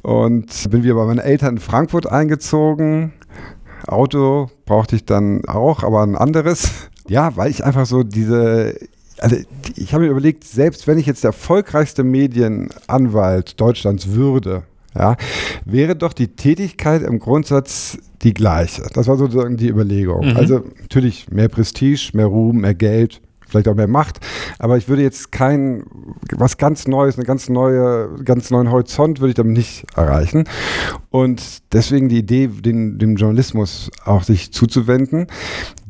und 0.04 0.70
bin 0.70 0.84
wieder 0.84 0.96
bei 0.96 1.06
meinen 1.06 1.20
Eltern 1.20 1.56
in 1.56 1.62
Frankfurt 1.62 2.12
eingezogen. 2.12 3.14
Auto 3.86 4.50
brauchte 4.66 4.96
ich 4.96 5.06
dann 5.06 5.46
auch, 5.46 5.84
aber 5.84 6.04
ein 6.04 6.16
anderes. 6.16 6.90
Ja, 7.08 7.36
weil 7.38 7.50
ich 7.50 7.64
einfach 7.64 7.86
so 7.86 8.04
diese 8.04 8.76
also 9.20 9.36
ich 9.76 9.94
habe 9.94 10.04
mir 10.04 10.12
überlegt, 10.12 10.44
selbst 10.44 10.88
wenn 10.88 10.98
ich 10.98 11.06
jetzt 11.06 11.24
der 11.24 11.30
erfolgreichste 11.30 12.04
Medienanwalt 12.04 13.60
Deutschlands 13.60 14.12
würde, 14.12 14.64
ja, 14.96 15.16
wäre 15.66 15.96
doch 15.96 16.14
die 16.14 16.30
Tätigkeit 16.30 17.04
im 17.04 17.20
Grundsatz 17.20 17.98
die 18.24 18.34
gleiche. 18.34 18.84
Das 18.94 19.08
war 19.08 19.18
sozusagen 19.18 19.58
die 19.58 19.70
Überlegung. 19.70 20.30
Mhm. 20.30 20.38
Also 20.38 20.64
natürlich 20.82 21.30
mehr 21.30 21.50
Prestige, 21.50 22.10
mehr 22.14 22.26
Ruhm, 22.26 22.62
mehr 22.62 22.74
Geld, 22.74 23.22
vielleicht 23.48 23.68
auch 23.68 23.76
mehr 23.76 23.88
Macht. 23.88 24.20
Aber 24.60 24.78
ich 24.78 24.88
würde 24.88 25.02
jetzt 25.02 25.32
kein, 25.32 25.84
was 26.36 26.58
ganz 26.58 26.88
Neues, 26.88 27.18
eine 27.18 27.26
ganz 27.26 27.50
neue, 27.50 28.10
ganz 28.24 28.52
neuen 28.52 28.72
Horizont 28.72 29.20
würde 29.20 29.30
ich 29.30 29.36
damit 29.36 29.54
nicht 29.54 29.86
erreichen. 29.96 30.46
Und 31.10 31.74
deswegen 31.74 32.10
die 32.10 32.20
Idee, 32.20 32.48
den, 32.48 33.00
dem 33.00 33.16
Journalismus 33.16 33.90
auch 34.06 34.24
sich 34.24 34.52
zuzuwenden, 34.52 35.28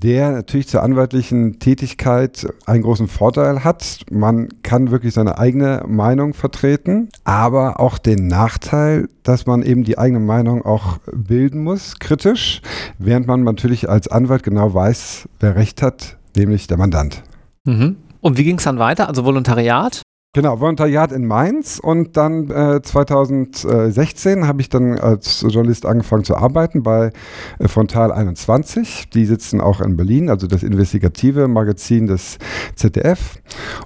der 0.01 0.31
natürlich 0.31 0.67
zur 0.67 0.83
anwaltlichen 0.83 1.59
Tätigkeit 1.59 2.47
einen 2.65 2.83
großen 2.83 3.07
Vorteil 3.07 3.63
hat. 3.63 4.01
Man 4.11 4.49
kann 4.61 4.91
wirklich 4.91 5.13
seine 5.13 5.39
eigene 5.39 5.83
Meinung 5.87 6.33
vertreten, 6.33 7.09
aber 7.23 7.79
auch 7.79 7.97
den 7.97 8.27
Nachteil, 8.27 9.09
dass 9.23 9.45
man 9.45 9.63
eben 9.63 9.83
die 9.83 9.97
eigene 9.97 10.19
Meinung 10.19 10.63
auch 10.63 10.99
bilden 11.11 11.63
muss, 11.63 11.99
kritisch, 11.99 12.61
während 12.99 13.27
man 13.27 13.43
natürlich 13.43 13.89
als 13.89 14.07
Anwalt 14.07 14.43
genau 14.43 14.73
weiß, 14.73 15.27
wer 15.39 15.55
Recht 15.55 15.81
hat, 15.81 16.17
nämlich 16.35 16.67
der 16.67 16.77
Mandant. 16.77 17.23
Mhm. 17.67 17.97
Und 18.21 18.37
wie 18.37 18.43
ging 18.43 18.57
es 18.57 18.63
dann 18.63 18.79
weiter? 18.79 19.07
Also 19.07 19.25
Volontariat? 19.25 20.01
Genau, 20.33 20.59
Volontariat 20.59 21.11
in 21.13 21.25
Mainz 21.25 21.79
und 21.79 22.15
dann 22.15 22.51
äh, 22.51 22.79
2016 22.83 24.45
habe 24.45 24.61
ich 24.61 24.69
dann 24.69 24.99
als 24.99 25.41
Journalist 25.41 25.83
angefangen 25.87 26.25
zu 26.25 26.35
arbeiten 26.35 26.83
bei 26.83 27.11
äh, 27.57 27.67
Frontal 27.67 28.11
21. 28.11 29.09
Die 29.09 29.25
sitzen 29.25 29.61
auch 29.61 29.81
in 29.81 29.97
Berlin, 29.97 30.29
also 30.29 30.45
das 30.45 30.61
investigative 30.61 31.47
Magazin 31.47 32.05
des 32.05 32.37
ZDF 32.75 33.41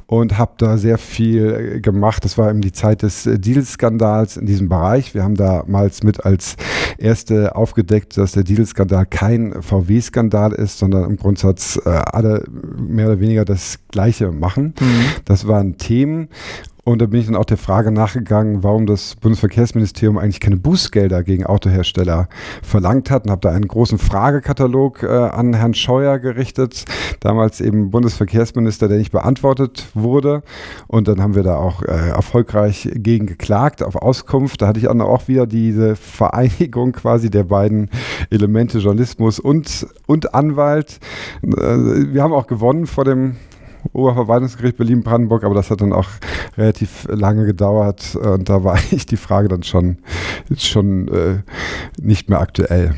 und 0.07 0.37
habe 0.37 0.51
da 0.57 0.77
sehr 0.77 0.97
viel 0.97 1.75
äh, 1.75 1.79
gemacht. 1.79 2.25
Das 2.25 2.37
war 2.37 2.49
eben 2.49 2.59
die 2.59 2.73
Zeit 2.73 3.03
des 3.03 3.25
äh, 3.25 3.39
Deal-Skandals 3.39 4.35
in 4.35 4.45
diesem 4.45 4.67
Bereich. 4.67 5.13
Wir 5.13 5.23
haben 5.23 5.35
damals 5.35 6.03
mit 6.03 6.25
als 6.25 6.57
erste 6.97 7.55
aufgedeckt, 7.55 8.17
dass 8.17 8.33
der 8.33 8.43
Deal-Skandal 8.43 9.05
kein 9.05 9.61
VW-Skandal 9.61 10.51
ist, 10.51 10.79
sondern 10.79 11.05
im 11.05 11.15
Grundsatz 11.15 11.79
äh, 11.85 11.89
alle 11.89 12.43
mehr 12.77 13.05
oder 13.07 13.21
weniger 13.21 13.45
das 13.45 13.79
Gleiche 13.89 14.33
machen. 14.33 14.73
Mhm. 14.81 15.05
Das 15.23 15.47
waren 15.47 15.77
Themen, 15.77 16.27
und 16.83 16.99
da 16.99 17.05
bin 17.05 17.19
ich 17.19 17.27
dann 17.27 17.35
auch 17.35 17.45
der 17.45 17.57
Frage 17.57 17.91
nachgegangen, 17.91 18.63
warum 18.63 18.87
das 18.87 19.15
Bundesverkehrsministerium 19.15 20.17
eigentlich 20.17 20.39
keine 20.39 20.57
Bußgelder 20.57 21.23
gegen 21.23 21.45
Autohersteller 21.45 22.27
verlangt 22.63 23.11
hat 23.11 23.25
und 23.25 23.31
habe 23.31 23.41
da 23.41 23.51
einen 23.51 23.67
großen 23.67 23.99
Fragekatalog 23.99 25.03
äh, 25.03 25.07
an 25.07 25.53
Herrn 25.53 25.75
Scheuer 25.75 26.17
gerichtet, 26.17 26.85
damals 27.19 27.61
eben 27.61 27.91
Bundesverkehrsminister, 27.91 28.87
der 28.87 28.97
nicht 28.97 29.11
beantwortet 29.11 29.89
wurde. 29.93 30.41
Und 30.87 31.07
dann 31.07 31.21
haben 31.21 31.35
wir 31.35 31.43
da 31.43 31.57
auch 31.57 31.83
äh, 31.83 32.09
erfolgreich 32.09 32.89
gegen 32.95 33.27
geklagt 33.27 33.83
auf 33.83 33.95
Auskunft. 33.95 34.63
Da 34.63 34.67
hatte 34.67 34.79
ich 34.79 34.87
auch 34.89 35.27
wieder 35.27 35.45
diese 35.45 35.95
Vereinigung 35.95 36.93
quasi 36.93 37.29
der 37.29 37.43
beiden 37.43 37.91
Elemente 38.31 38.79
Journalismus 38.79 39.39
und, 39.39 39.85
und 40.07 40.33
Anwalt. 40.33 40.99
Äh, 41.43 41.51
wir 41.51 42.23
haben 42.23 42.33
auch 42.33 42.47
gewonnen 42.47 42.87
vor 42.87 43.05
dem 43.05 43.35
Oberverwaltungsgericht 43.93 44.77
Berlin-Brandenburg, 44.77 45.43
aber 45.43 45.55
das 45.55 45.69
hat 45.69 45.81
dann 45.81 45.93
auch 45.93 46.07
relativ 46.57 47.07
lange 47.09 47.45
gedauert 47.45 48.15
und 48.15 48.49
da 48.49 48.63
war 48.63 48.75
eigentlich 48.75 49.05
die 49.05 49.17
Frage 49.17 49.47
dann 49.47 49.63
schon, 49.63 49.97
schon 50.57 51.07
äh, 51.07 51.39
nicht 52.01 52.29
mehr 52.29 52.39
aktuell. 52.39 52.95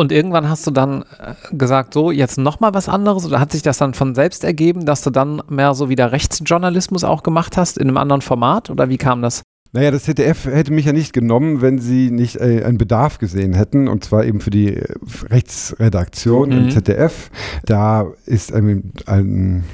Und 0.00 0.12
irgendwann 0.12 0.48
hast 0.48 0.66
du 0.66 0.70
dann 0.70 1.04
äh, 1.18 1.34
gesagt, 1.52 1.92
so, 1.92 2.10
jetzt 2.10 2.38
nochmal 2.38 2.72
was 2.72 2.88
anderes? 2.88 3.26
Oder 3.26 3.38
hat 3.38 3.52
sich 3.52 3.60
das 3.60 3.76
dann 3.76 3.92
von 3.92 4.14
selbst 4.14 4.44
ergeben, 4.44 4.86
dass 4.86 5.02
du 5.02 5.10
dann 5.10 5.42
mehr 5.50 5.74
so 5.74 5.90
wieder 5.90 6.10
Rechtsjournalismus 6.10 7.04
auch 7.04 7.22
gemacht 7.22 7.58
hast 7.58 7.76
in 7.76 7.86
einem 7.86 7.98
anderen 7.98 8.22
Format? 8.22 8.70
Oder 8.70 8.88
wie 8.88 8.96
kam 8.96 9.20
das? 9.20 9.42
Naja, 9.72 9.92
das 9.92 10.02
ZDF 10.02 10.46
hätte 10.46 10.72
mich 10.72 10.86
ja 10.86 10.92
nicht 10.92 11.12
genommen, 11.12 11.62
wenn 11.62 11.78
sie 11.78 12.10
nicht 12.10 12.36
äh, 12.36 12.64
einen 12.64 12.78
Bedarf 12.78 13.18
gesehen 13.18 13.52
hätten, 13.52 13.86
und 13.86 14.02
zwar 14.02 14.24
eben 14.24 14.40
für 14.40 14.50
die 14.50 14.74
äh, 14.76 14.94
Rechtsredaktion 15.28 16.48
mhm. 16.48 16.56
im 16.56 16.70
ZDF. 16.70 17.30
Da 17.64 18.08
ist 18.26 18.52
ein, 18.52 18.92
ein 19.06 19.64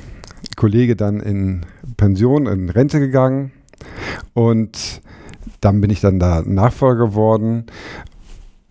Kollege 0.57 0.97
dann 0.97 1.21
in 1.21 1.63
Pension, 1.97 2.47
in 2.47 2.69
Rente 2.69 3.01
gegangen 3.01 3.53
und 4.35 5.01
dann 5.61 5.81
bin 5.81 5.91
ich 5.91 6.01
dann 6.01 6.19
da 6.19 6.43
Nachfolger 6.43 7.07
geworden 7.09 7.65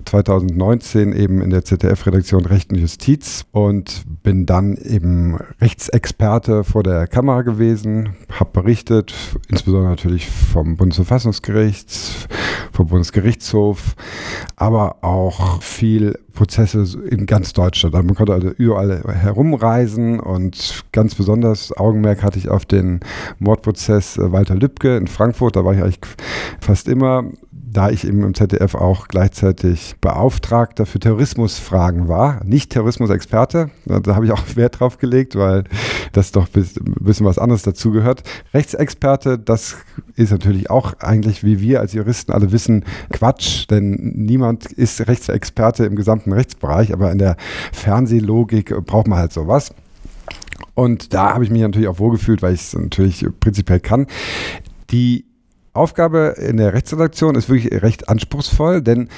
2019 0.06 1.14
eben 1.14 1.42
in 1.42 1.50
der 1.50 1.66
ZDF-Redaktion 1.66 2.46
Recht 2.46 2.72
und 2.72 2.78
Justiz 2.78 3.46
und 3.52 4.04
bin 4.24 4.46
dann 4.46 4.76
eben 4.78 5.38
Rechtsexperte 5.60 6.64
vor 6.64 6.84
der 6.84 7.08
Kamera 7.08 7.42
gewesen, 7.42 8.16
habe 8.32 8.52
berichtet, 8.62 9.14
insbesondere 9.50 9.90
natürlich 9.90 10.30
vom 10.30 10.78
Bundesverfassungsgericht, 10.78 12.30
vom 12.72 12.88
Bundesgerichtshof, 12.88 13.96
aber 14.56 15.04
auch 15.04 15.62
viel 15.62 16.18
Prozesse 16.34 17.00
in 17.10 17.26
ganz 17.26 17.54
Deutschland. 17.54 17.96
Also 17.96 18.06
man 18.06 18.16
konnte 18.16 18.34
also 18.34 18.50
überall 18.50 19.02
herumreisen 19.08 20.20
und 20.20 20.84
ganz 20.92 21.16
besonders 21.16 21.76
Augenmerk 21.76 22.22
hatte 22.22 22.38
ich 22.38 22.50
auf 22.50 22.66
den 22.66 23.00
Mordprozess 23.40 24.18
Walter 24.20 24.56
Lübcke 24.56 24.98
in 24.98 25.08
Frankfurt. 25.08 25.56
Da 25.56 25.66
war 25.66 25.74
ich 25.74 25.82
eigentlich 25.82 26.00
fast 26.60 26.88
immer 26.88 27.24
da 27.76 27.90
ich 27.90 28.08
eben 28.08 28.24
im 28.24 28.34
ZDF 28.34 28.74
auch 28.74 29.10
gleichzeitig 29.10 29.96
Beauftragter 30.00 30.86
für 30.86 31.00
Terrorismusfragen 31.00 32.08
war, 32.08 32.42
nicht 32.46 32.72
Terrorismusexperte, 32.72 33.70
da 33.86 34.16
habe 34.16 34.26
ich 34.26 34.32
auch 34.32 34.44
Wert 34.56 34.80
drauf 34.80 34.98
gelegt, 34.98 35.36
weil 35.36 35.66
das 36.14 36.32
doch 36.32 36.48
ein 36.56 36.66
bisschen 37.02 37.26
was 37.26 37.38
anderes 37.38 37.64
dazugehört. 37.64 38.24
Rechtsexperte, 38.54 39.38
das 39.38 39.76
ist 40.16 40.32
natürlich 40.32 40.70
auch 40.70 40.94
eigentlich, 41.00 41.44
wie 41.44 41.60
wir 41.60 41.82
als 41.82 41.92
Juristen 41.92 42.32
alle 42.32 42.54
wissen, 42.54 42.86
Quatsch, 43.12 43.70
denn 43.70 44.14
niemand 44.16 44.72
ist 44.72 45.06
Rechtsexperte 45.08 45.86
im 45.86 45.98
gesamten 45.98 46.32
Rechtsbereich, 46.32 46.94
aber 46.94 47.12
in 47.12 47.18
der 47.18 47.36
Fernsehlogik 47.74 48.74
braucht 48.86 49.08
man 49.08 49.20
halt 49.20 49.34
sowas. 49.34 49.74
Und 50.76 51.14
da 51.14 51.34
habe 51.34 51.44
ich 51.44 51.50
mich 51.50 51.62
natürlich 51.62 51.90
auch 51.90 52.00
wohlgefühlt, 52.00 52.42
weil 52.42 52.54
ich 52.54 52.62
es 52.62 52.74
natürlich 52.74 53.26
prinzipiell 53.42 53.82
kann. 53.82 54.08
Die 54.92 55.26
Aufgabe 55.76 56.36
in 56.38 56.58
der 56.58 56.74
Rechtsredaktion 56.74 57.36
ist 57.36 57.50
wirklich 57.50 57.82
recht 57.82 58.10
anspruchsvoll, 58.10 58.82
denn 58.82 59.10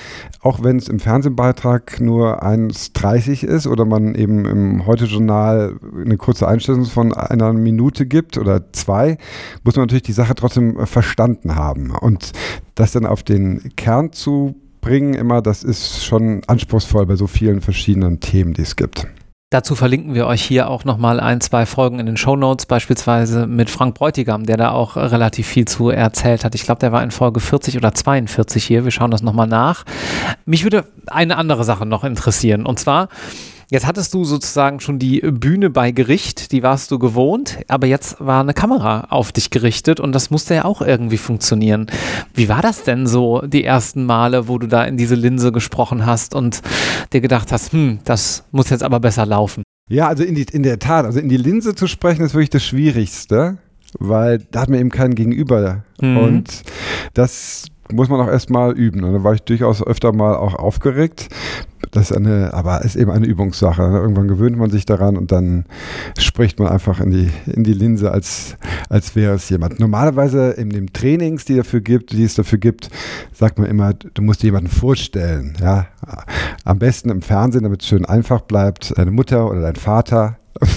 auch 0.41 0.63
wenn 0.63 0.77
es 0.77 0.89
im 0.89 0.99
Fernsehbeitrag 0.99 1.99
nur 1.99 2.43
1,30 2.43 3.45
ist 3.45 3.67
oder 3.67 3.85
man 3.85 4.15
eben 4.15 4.45
im 4.45 4.85
Heute-Journal 4.85 5.75
eine 6.03 6.17
kurze 6.17 6.47
Einstellung 6.47 6.85
von 6.85 7.13
einer 7.13 7.53
Minute 7.53 8.05
gibt 8.05 8.37
oder 8.37 8.71
zwei, 8.73 9.17
muss 9.63 9.75
man 9.75 9.83
natürlich 9.83 10.03
die 10.03 10.13
Sache 10.13 10.35
trotzdem 10.35 10.85
verstanden 10.85 11.55
haben. 11.55 11.91
Und 11.91 12.31
das 12.75 12.91
dann 12.91 13.05
auf 13.05 13.23
den 13.23 13.75
Kern 13.75 14.11
zu 14.11 14.55
bringen, 14.81 15.13
immer, 15.13 15.41
das 15.41 15.63
ist 15.63 16.05
schon 16.05 16.41
anspruchsvoll 16.47 17.05
bei 17.05 17.15
so 17.15 17.27
vielen 17.27 17.61
verschiedenen 17.61 18.19
Themen, 18.19 18.53
die 18.53 18.61
es 18.61 18.75
gibt. 18.75 19.07
Dazu 19.49 19.75
verlinken 19.75 20.13
wir 20.13 20.27
euch 20.27 20.41
hier 20.41 20.69
auch 20.69 20.83
nochmal 20.83 21.21
ein, 21.21 21.39
zwei 21.39 21.65
Folgen 21.65 21.99
in 21.99 22.05
den 22.05 22.17
Show 22.17 22.35
Notes, 22.35 22.65
beispielsweise 22.65 23.47
mit 23.47 23.69
Frank 23.69 23.95
Bräutigam, 23.95 24.45
der 24.45 24.57
da 24.57 24.71
auch 24.71 24.97
relativ 24.97 25.47
viel 25.47 25.63
zu 25.65 25.89
erzählt 25.89 26.43
hat. 26.43 26.53
Ich 26.53 26.63
glaube, 26.63 26.79
der 26.79 26.91
war 26.91 27.01
in 27.01 27.11
Folge 27.11 27.39
40 27.39 27.77
oder 27.77 27.93
42 27.93 28.65
hier. 28.65 28.83
Wir 28.83 28.91
schauen 28.91 29.09
das 29.09 29.21
nochmal 29.21 29.47
nach. 29.47 29.85
Mich 30.43 30.63
würde 30.65 30.83
eine 31.05 31.37
andere 31.37 31.63
Sache 31.63 31.85
noch 31.85 32.03
interessieren. 32.03 32.65
Und 32.65 32.77
zwar, 32.77 33.07
Jetzt 33.69 33.85
hattest 33.85 34.13
du 34.13 34.23
sozusagen 34.23 34.79
schon 34.79 34.97
die 34.97 35.19
Bühne 35.19 35.69
bei 35.69 35.91
Gericht, 35.91 36.53
die 36.53 36.63
warst 36.63 36.89
du 36.89 36.99
gewohnt, 36.99 37.59
aber 37.67 37.85
jetzt 37.85 38.15
war 38.19 38.39
eine 38.39 38.53
Kamera 38.53 39.07
auf 39.09 39.33
dich 39.33 39.49
gerichtet 39.49 39.99
und 39.99 40.13
das 40.13 40.29
musste 40.29 40.55
ja 40.55 40.63
auch 40.63 40.81
irgendwie 40.81 41.17
funktionieren. 41.17 41.87
Wie 42.33 42.47
war 42.47 42.61
das 42.61 42.83
denn 42.83 43.07
so 43.07 43.41
die 43.41 43.65
ersten 43.65 44.05
Male, 44.05 44.47
wo 44.47 44.57
du 44.57 44.67
da 44.67 44.85
in 44.85 44.95
diese 44.95 45.15
Linse 45.15 45.51
gesprochen 45.51 46.05
hast 46.05 46.33
und 46.33 46.61
dir 47.11 47.19
gedacht 47.19 47.51
hast, 47.51 47.73
hm, 47.73 47.99
das 48.05 48.45
muss 48.51 48.69
jetzt 48.69 48.83
aber 48.83 49.01
besser 49.01 49.25
laufen? 49.25 49.63
Ja, 49.89 50.07
also 50.07 50.23
in, 50.23 50.35
die, 50.35 50.43
in 50.43 50.63
der 50.63 50.79
Tat, 50.79 51.03
also 51.03 51.19
in 51.19 51.27
die 51.27 51.35
Linse 51.35 51.75
zu 51.75 51.87
sprechen 51.87 52.23
ist 52.23 52.33
wirklich 52.33 52.49
das 52.49 52.63
Schwierigste, 52.63 53.57
weil 53.99 54.39
da 54.49 54.61
hat 54.61 54.69
man 54.69 54.79
eben 54.79 54.91
keinen 54.91 55.15
Gegenüber. 55.15 55.83
Mhm. 55.99 56.17
Und 56.17 56.63
das 57.13 57.65
muss 57.91 58.09
man 58.09 58.19
auch 58.19 58.27
erstmal 58.27 58.73
üben. 58.73 59.03
Und 59.03 59.13
da 59.13 59.23
war 59.23 59.33
ich 59.33 59.41
durchaus 59.41 59.85
öfter 59.85 60.13
mal 60.13 60.35
auch 60.35 60.55
aufgeregt. 60.55 61.29
Das 61.91 62.11
ist 62.11 62.17
eine, 62.17 62.53
aber 62.53 62.83
ist 62.83 62.95
eben 62.95 63.11
eine 63.11 63.25
Übungssache. 63.25 63.81
Irgendwann 63.81 64.27
gewöhnt 64.27 64.57
man 64.57 64.69
sich 64.69 64.85
daran 64.85 65.15
und 65.15 65.31
dann 65.31 65.65
spricht 66.17 66.59
man 66.59 66.67
einfach 66.67 66.99
in 66.99 67.11
die, 67.11 67.29
in 67.45 67.63
die 67.63 67.73
Linse, 67.73 68.11
als, 68.11 68.57
als 68.89 69.15
wäre 69.15 69.35
es 69.35 69.49
jemand. 69.49 69.79
Normalerweise 69.79 70.51
in 70.51 70.69
den 70.69 70.87
Trainings, 70.91 71.45
die, 71.45 71.55
dafür 71.55 71.81
gibt, 71.81 72.11
die 72.11 72.23
es 72.23 72.35
dafür 72.35 72.57
gibt, 72.57 72.89
sagt 73.31 73.59
man 73.59 73.69
immer, 73.69 73.93
du 73.93 74.21
musst 74.21 74.41
dir 74.43 74.47
jemanden 74.47 74.69
vorstellen. 74.69 75.55
Ja? 75.61 75.87
Am 76.65 76.79
besten 76.79 77.09
im 77.09 77.21
Fernsehen, 77.21 77.63
damit 77.63 77.81
es 77.83 77.87
schön 77.87 78.05
einfach 78.05 78.41
bleibt, 78.41 78.97
deine 78.97 79.11
Mutter 79.11 79.49
oder 79.49 79.61
dein 79.61 79.75
Vater, 79.75 80.37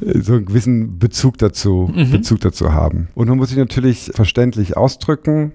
so 0.00 0.34
einen 0.34 0.46
gewissen 0.46 0.98
Bezug 0.98 1.38
dazu, 1.38 1.90
mhm. 1.94 2.10
Bezug 2.10 2.40
dazu 2.40 2.72
haben. 2.72 3.08
Und 3.14 3.28
man 3.28 3.38
muss 3.38 3.48
sich 3.48 3.58
natürlich 3.58 4.10
verständlich 4.14 4.76
ausdrücken. 4.76 5.52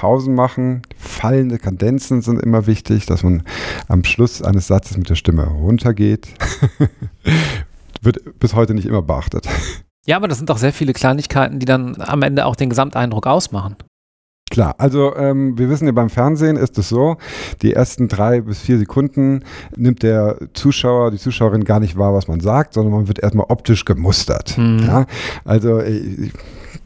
Pausen 0.00 0.34
machen. 0.34 0.80
Fallende 0.96 1.58
Kadenzen 1.58 2.22
sind 2.22 2.40
immer 2.40 2.66
wichtig, 2.66 3.04
dass 3.04 3.22
man 3.22 3.42
am 3.86 4.02
Schluss 4.02 4.40
eines 4.40 4.66
Satzes 4.66 4.96
mit 4.96 5.10
der 5.10 5.14
Stimme 5.14 5.44
runtergeht. 5.44 6.28
Wird 8.00 8.38
bis 8.38 8.54
heute 8.54 8.72
nicht 8.72 8.86
immer 8.86 9.02
beachtet. 9.02 9.46
Ja, 10.06 10.16
aber 10.16 10.26
das 10.26 10.38
sind 10.38 10.48
doch 10.48 10.56
sehr 10.56 10.72
viele 10.72 10.94
Kleinigkeiten, 10.94 11.58
die 11.58 11.66
dann 11.66 12.00
am 12.00 12.22
Ende 12.22 12.46
auch 12.46 12.56
den 12.56 12.70
Gesamteindruck 12.70 13.26
ausmachen. 13.26 13.76
Klar, 14.50 14.74
also 14.78 15.14
ähm, 15.16 15.58
wir 15.58 15.68
wissen 15.68 15.84
ja 15.84 15.92
beim 15.92 16.08
Fernsehen 16.08 16.56
ist 16.56 16.78
es 16.78 16.88
so, 16.88 17.18
die 17.60 17.74
ersten 17.74 18.08
drei 18.08 18.40
bis 18.40 18.58
vier 18.58 18.78
Sekunden 18.78 19.44
nimmt 19.76 20.02
der 20.02 20.38
Zuschauer, 20.54 21.10
die 21.10 21.18
Zuschauerin 21.18 21.64
gar 21.64 21.78
nicht 21.78 21.98
wahr, 21.98 22.14
was 22.14 22.26
man 22.26 22.40
sagt, 22.40 22.72
sondern 22.72 22.94
man 22.94 23.06
wird 23.06 23.22
erstmal 23.22 23.46
optisch 23.50 23.84
gemustert. 23.84 24.56
Mhm. 24.56 24.78
Ja? 24.78 25.06
Also 25.44 25.80
ich, 25.82 26.32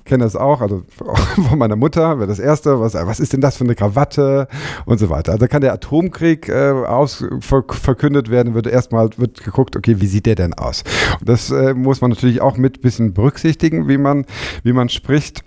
kenne 0.04 0.24
das 0.24 0.36
auch, 0.36 0.60
also 0.60 0.82
von 1.48 1.58
meiner 1.58 1.76
Mutter, 1.76 2.18
wäre 2.18 2.28
das 2.28 2.38
erste, 2.38 2.80
was, 2.80 2.94
was 2.94 3.20
ist 3.20 3.32
denn 3.32 3.40
das 3.40 3.56
für 3.56 3.64
eine 3.64 3.74
Krawatte 3.74 4.48
und 4.86 4.98
so 4.98 5.10
weiter. 5.10 5.32
Also 5.32 5.46
kann 5.46 5.62
der 5.62 5.72
Atomkrieg 5.72 6.48
äh, 6.48 6.70
aus, 6.70 7.24
ver, 7.40 7.64
verkündet 7.68 8.30
werden, 8.30 8.54
wird 8.54 8.66
erstmal 8.66 9.10
wird 9.16 9.42
geguckt, 9.42 9.76
okay, 9.76 10.00
wie 10.00 10.06
sieht 10.06 10.26
der 10.26 10.34
denn 10.34 10.54
aus? 10.54 10.84
Und 11.20 11.28
das 11.28 11.50
äh, 11.50 11.74
muss 11.74 12.00
man 12.00 12.10
natürlich 12.10 12.40
auch 12.40 12.56
mit 12.56 12.78
ein 12.78 12.82
bisschen 12.82 13.14
berücksichtigen, 13.14 13.88
wie 13.88 13.98
man, 13.98 14.26
wie 14.62 14.72
man 14.72 14.88
spricht. 14.88 15.44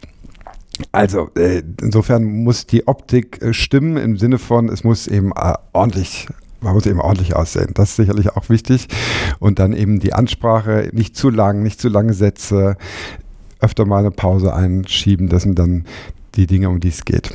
Also, 0.92 1.30
äh, 1.36 1.64
insofern 1.82 2.24
muss 2.24 2.68
die 2.68 2.88
Optik 2.88 3.42
äh, 3.42 3.54
stimmen 3.54 3.98
im 3.98 4.18
Sinne 4.18 4.38
von, 4.38 4.70
es 4.70 4.84
muss 4.84 5.08
eben 5.08 5.32
äh, 5.32 5.54
ordentlich 5.74 6.28
man 6.60 6.74
muss 6.74 6.88
eben 6.88 7.00
ordentlich 7.00 7.36
aussehen. 7.36 7.70
Das 7.76 7.92
ist 7.92 7.96
sicherlich 7.98 8.32
auch 8.32 8.50
wichtig. 8.50 8.88
Und 9.38 9.60
dann 9.60 9.74
eben 9.74 10.00
die 10.00 10.14
Ansprache, 10.14 10.90
nicht 10.92 11.16
zu 11.16 11.30
lang, 11.30 11.62
nicht 11.62 11.80
zu 11.80 11.88
lange 11.88 12.14
Sätze, 12.14 12.78
öfter 13.60 13.86
mal 13.86 14.00
eine 14.00 14.12
Pause 14.12 14.54
einschieben. 14.54 15.30
Das 15.30 15.44
sind 15.44 15.58
dann 15.60 15.86
die 16.36 16.48
Dinge, 16.48 16.70
um 16.70 16.80
die 16.80 16.90
es 16.90 17.06
geht. 17.06 17.34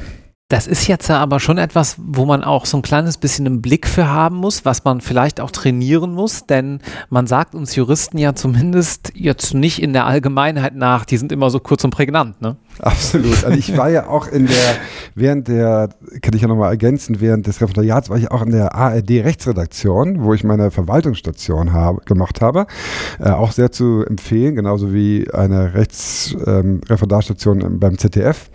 Das 0.53 0.67
ist 0.67 0.87
jetzt 0.87 1.11
aber 1.11 1.41
schon 1.41 1.57
etwas, 1.57 1.97
wo 1.99 2.27
man 2.27 2.45
auch 2.45 2.67
so 2.67 2.77
ein 2.77 2.83
kleines 2.83 3.17
bisschen 3.17 3.47
einen 3.47 3.63
Blick 3.63 3.87
für 3.87 4.09
haben 4.09 4.37
muss, 4.37 4.67
was 4.67 4.85
man 4.85 5.01
vielleicht 5.01 5.41
auch 5.41 5.51
trainieren 5.51 6.13
muss, 6.13 6.45
denn 6.45 6.81
man 7.09 7.27
sagt 7.27 7.55
uns 7.55 7.75
Juristen 7.75 8.19
ja 8.19 8.35
zumindest 8.35 9.13
jetzt 9.15 9.55
nicht 9.55 9.81
in 9.81 9.95
der 9.95 10.05
Allgemeinheit 10.05 10.77
nach, 10.77 11.07
die 11.07 11.17
sind 11.17 11.33
immer 11.33 11.49
so 11.49 11.59
kurz 11.59 11.85
und 11.85 11.91
prägnant, 11.91 12.43
ne? 12.43 12.57
Absolut. 12.79 13.45
Also 13.45 13.59
ich 13.59 13.77
war 13.77 13.91
ja 13.91 14.09
auch 14.09 14.27
in 14.27 14.47
der, 14.47 14.77
während 15.15 15.49
der, 15.49 15.91
kann 16.21 16.35
ich 16.35 16.43
ja 16.43 16.49
nochmal 16.49 16.71
ergänzen, 16.71 17.21
während 17.21 17.47
des 17.47 17.61
Referendariats 17.61 18.11
war 18.11 18.17
ich 18.17 18.31
auch 18.31 18.43
in 18.43 18.51
der 18.51 18.75
ARD-Rechtsredaktion, 18.75 20.23
wo 20.23 20.35
ich 20.35 20.45
meine 20.45 20.71
Verwaltungsstation 20.71 21.73
habe, 21.73 22.03
gemacht 22.05 22.41
habe. 22.41 22.67
Äh, 23.21 23.31
auch 23.31 23.53
sehr 23.53 23.73
zu 23.73 24.05
empfehlen, 24.07 24.57
genauso 24.57 24.93
wie 24.93 25.31
eine 25.33 25.75
Rechtsreferendarstation 25.75 27.61
ähm, 27.61 27.81
beim 27.81 27.99
ZDF. 27.99 28.51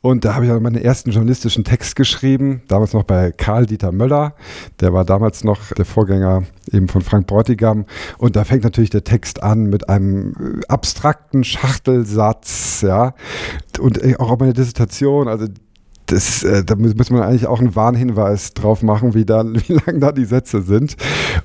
Und 0.00 0.24
da 0.24 0.34
habe 0.34 0.46
ich 0.46 0.52
auch 0.52 0.60
meinen 0.60 0.80
ersten 0.80 1.10
journalistischen 1.10 1.64
Text 1.64 1.96
geschrieben, 1.96 2.62
damals 2.68 2.92
noch 2.92 3.04
bei 3.04 3.32
Karl 3.32 3.66
Dieter 3.66 3.92
Möller. 3.92 4.34
Der 4.80 4.92
war 4.92 5.04
damals 5.04 5.44
noch 5.44 5.72
der 5.72 5.84
Vorgänger 5.84 6.44
eben 6.72 6.88
von 6.88 7.02
Frank 7.02 7.26
Bräutigam. 7.26 7.86
Und 8.18 8.36
da 8.36 8.44
fängt 8.44 8.64
natürlich 8.64 8.90
der 8.90 9.04
Text 9.04 9.42
an 9.42 9.64
mit 9.64 9.88
einem 9.88 10.32
äh, 10.32 10.66
abstrakten 10.68 11.44
Schachtelsatz, 11.44 12.82
ja. 12.82 13.14
Und 13.78 14.02
äh, 14.02 14.16
auch 14.18 14.30
auf 14.30 14.40
meine 14.40 14.52
Dissertation, 14.52 15.28
also 15.28 15.46
das, 16.10 16.42
äh, 16.42 16.64
da 16.64 16.74
muss 16.74 17.10
man 17.10 17.22
eigentlich 17.22 17.46
auch 17.46 17.60
einen 17.60 17.76
Warnhinweis 17.76 18.54
drauf 18.54 18.82
machen, 18.82 19.14
wie, 19.14 19.24
da, 19.24 19.44
wie 19.46 19.74
lang 19.74 20.00
da 20.00 20.12
die 20.12 20.24
Sätze 20.24 20.62
sind. 20.62 20.96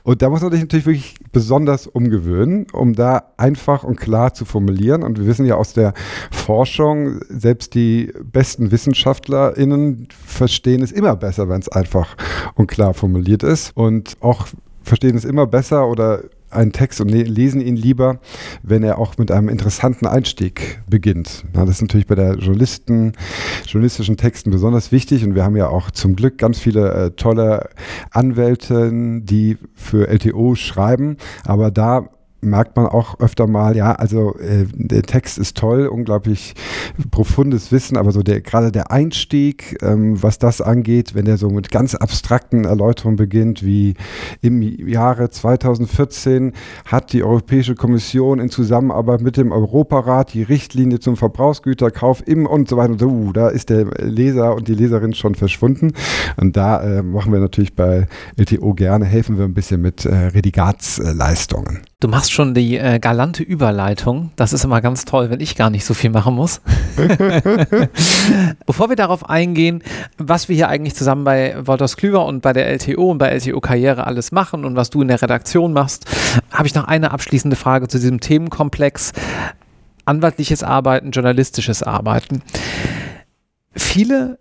Und 0.03 0.21
da 0.21 0.29
muss 0.29 0.41
man 0.41 0.51
sich 0.51 0.61
natürlich 0.61 0.85
wirklich 0.85 1.15
besonders 1.31 1.87
umgewöhnen, 1.87 2.67
um 2.71 2.93
da 2.93 3.23
einfach 3.37 3.83
und 3.83 3.97
klar 3.97 4.33
zu 4.33 4.45
formulieren. 4.45 5.03
Und 5.03 5.19
wir 5.19 5.25
wissen 5.25 5.45
ja 5.45 5.55
aus 5.55 5.73
der 5.73 5.93
Forschung, 6.31 7.19
selbst 7.29 7.73
die 7.73 8.13
besten 8.23 8.71
WissenschaftlerInnen 8.71 10.07
verstehen 10.25 10.81
es 10.81 10.91
immer 10.91 11.15
besser, 11.15 11.49
wenn 11.49 11.59
es 11.59 11.69
einfach 11.69 12.15
und 12.55 12.67
klar 12.67 12.93
formuliert 12.93 13.43
ist. 13.43 13.75
Und 13.75 14.15
auch 14.21 14.47
verstehen 14.81 15.15
es 15.15 15.25
immer 15.25 15.47
besser 15.47 15.87
oder 15.87 16.23
einen 16.55 16.71
Text 16.71 17.01
und 17.01 17.09
lesen 17.09 17.61
ihn 17.61 17.75
lieber, 17.75 18.19
wenn 18.61 18.83
er 18.83 18.97
auch 18.97 19.17
mit 19.17 19.31
einem 19.31 19.49
interessanten 19.49 20.05
Einstieg 20.05 20.81
beginnt. 20.89 21.43
Na, 21.53 21.65
das 21.65 21.75
ist 21.75 21.81
natürlich 21.81 22.07
bei 22.07 22.15
der 22.15 22.35
Journalisten, 22.35 23.13
journalistischen 23.65 24.17
Texten 24.17 24.51
besonders 24.51 24.91
wichtig 24.91 25.23
und 25.25 25.35
wir 25.35 25.43
haben 25.43 25.55
ja 25.55 25.67
auch 25.67 25.91
zum 25.91 26.15
Glück 26.15 26.37
ganz 26.37 26.59
viele 26.59 26.93
äh, 26.93 27.11
tolle 27.11 27.69
Anwälte, 28.11 28.91
die 28.93 29.57
für 29.73 30.07
LTO 30.07 30.55
schreiben, 30.55 31.17
aber 31.45 31.71
da 31.71 32.09
merkt 32.43 32.75
man 32.75 32.86
auch 32.86 33.19
öfter 33.19 33.47
mal, 33.47 33.75
ja, 33.75 33.93
also 33.93 34.36
äh, 34.38 34.65
der 34.73 35.03
Text 35.03 35.38
ist 35.38 35.58
toll, 35.58 35.88
unglaublich 35.88 36.53
profundes 37.12 37.71
Wissen, 37.71 37.97
aber 37.97 38.12
so 38.12 38.21
der 38.21 38.41
gerade 38.41 38.71
der 38.71 38.91
Einstieg, 38.91 39.77
ähm, 39.82 40.21
was 40.21 40.39
das 40.39 40.62
angeht, 40.62 41.15
wenn 41.15 41.25
der 41.25 41.38
so 41.38 41.49
mit 41.49 41.71
ganz 41.71 41.95
abstrakten 41.95 42.65
Erläuterungen 42.65 43.15
beginnt, 43.15 43.63
wie 43.63 43.95
im 44.41 44.62
Jahre 44.62 45.29
2014 45.29 46.53
hat 46.86 47.13
die 47.13 47.23
Europäische 47.23 47.75
Kommission 47.75 48.39
in 48.39 48.49
Zusammenarbeit 48.49 49.21
mit 49.21 49.38
dem 49.38 49.51
Europarat 49.51 50.34
die 50.34 50.43
Richtlinie 50.43 50.99
zum 50.99 51.17
Verbrauchsgüterkauf 51.17 52.27
im 52.27 52.45
und 52.45 52.69
so 52.69 52.77
weiter 52.77 52.93
und 52.93 52.99
so, 52.99 53.08
uh, 53.08 53.34
da 53.34 53.49
ist 53.49 53.69
der 53.69 53.86
Leser 54.01 54.56
und 54.56 54.67
die 54.67 54.75
Leserin 54.75 55.13
schon 55.13 55.36
verschwunden 55.36 55.91
und 56.38 56.58
da 56.58 56.82
äh, 56.82 57.03
machen 57.03 57.32
wir 57.32 57.39
natürlich 57.39 57.75
bei 57.75 58.08
LTO 58.38 58.73
gerne, 58.73 59.06
helfen 59.06 59.38
wir 59.38 59.45
ein 59.45 59.53
bisschen 59.53 59.82
mit 59.82 60.06
äh, 60.06 60.13
Redigatsleistungen. 60.13 61.82
Du 62.03 62.09
machst 62.09 62.33
schon 62.33 62.53
die 62.53 62.77
äh, 62.77 62.99
galante 62.99 63.43
Überleitung. 63.43 64.31
Das 64.35 64.51
ist 64.51 64.65
immer 64.65 64.81
ganz 64.81 65.05
toll, 65.05 65.29
wenn 65.29 65.39
ich 65.39 65.55
gar 65.55 65.69
nicht 65.69 65.85
so 65.85 65.93
viel 65.93 66.09
machen 66.09 66.35
muss. 66.35 66.59
Bevor 68.65 68.89
wir 68.89 68.97
darauf 68.97 69.29
eingehen, 69.29 69.81
was 70.17 70.49
wir 70.49 70.55
hier 70.57 70.67
eigentlich 70.67 70.95
zusammen 70.95 71.23
bei 71.23 71.55
Wolters 71.65 71.95
Klüver 71.95 72.25
und 72.25 72.41
bei 72.41 72.51
der 72.51 72.67
LTO 72.67 73.11
und 73.11 73.19
bei 73.19 73.29
LTO 73.29 73.61
Karriere 73.61 74.05
alles 74.05 74.33
machen 74.33 74.65
und 74.65 74.75
was 74.75 74.89
du 74.89 75.01
in 75.01 75.07
der 75.07 75.21
Redaktion 75.21 75.71
machst, 75.71 76.05
habe 76.51 76.67
ich 76.67 76.75
noch 76.75 76.89
eine 76.89 77.11
abschließende 77.11 77.55
Frage 77.55 77.87
zu 77.87 77.99
diesem 77.99 78.19
Themenkomplex. 78.19 79.13
Anwaltliches 80.03 80.61
Arbeiten, 80.61 81.11
journalistisches 81.11 81.83
Arbeiten. 81.83 82.41
Viele 83.71 84.39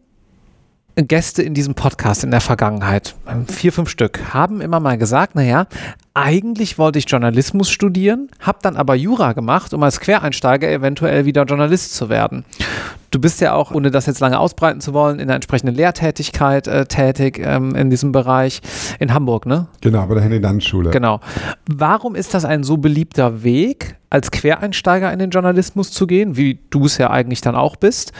Gäste 0.96 1.42
in 1.42 1.54
diesem 1.54 1.74
Podcast 1.74 2.22
in 2.22 2.30
der 2.30 2.40
Vergangenheit, 2.40 3.14
vier, 3.48 3.72
fünf 3.72 3.88
Stück, 3.88 4.34
haben 4.34 4.60
immer 4.60 4.78
mal 4.78 4.98
gesagt, 4.98 5.34
naja, 5.34 5.66
eigentlich 6.14 6.78
wollte 6.78 6.98
ich 6.98 7.08
Journalismus 7.08 7.70
studieren, 7.70 8.28
habe 8.40 8.58
dann 8.60 8.76
aber 8.76 8.94
Jura 8.94 9.32
gemacht, 9.32 9.72
um 9.72 9.82
als 9.82 10.00
Quereinsteiger 10.00 10.70
eventuell 10.70 11.24
wieder 11.24 11.44
Journalist 11.44 11.94
zu 11.94 12.10
werden. 12.10 12.44
Du 13.10 13.20
bist 13.20 13.40
ja 13.40 13.54
auch, 13.54 13.70
ohne 13.72 13.90
das 13.90 14.06
jetzt 14.06 14.20
lange 14.20 14.38
ausbreiten 14.38 14.80
zu 14.80 14.92
wollen, 14.92 15.18
in 15.18 15.28
der 15.28 15.36
entsprechenden 15.36 15.74
Lehrtätigkeit 15.74 16.66
äh, 16.66 16.86
tätig 16.86 17.38
ähm, 17.42 17.74
in 17.74 17.90
diesem 17.90 18.12
Bereich 18.12 18.60
in 18.98 19.12
Hamburg, 19.12 19.46
ne? 19.46 19.68
Genau, 19.80 20.06
bei 20.06 20.14
der 20.14 20.24
Henry-Dann-Schule. 20.24 20.90
Genau. 20.90 21.20
Warum 21.66 22.14
ist 22.14 22.34
das 22.34 22.44
ein 22.44 22.64
so 22.64 22.78
beliebter 22.78 23.42
Weg, 23.42 23.96
als 24.08 24.30
Quereinsteiger 24.30 25.12
in 25.12 25.18
den 25.18 25.30
Journalismus 25.30 25.90
zu 25.90 26.06
gehen, 26.06 26.36
wie 26.36 26.60
du 26.70 26.86
es 26.86 26.98
ja 26.98 27.10
eigentlich 27.10 27.40
dann 27.40 27.54
auch 27.54 27.76
bist? 27.76 28.12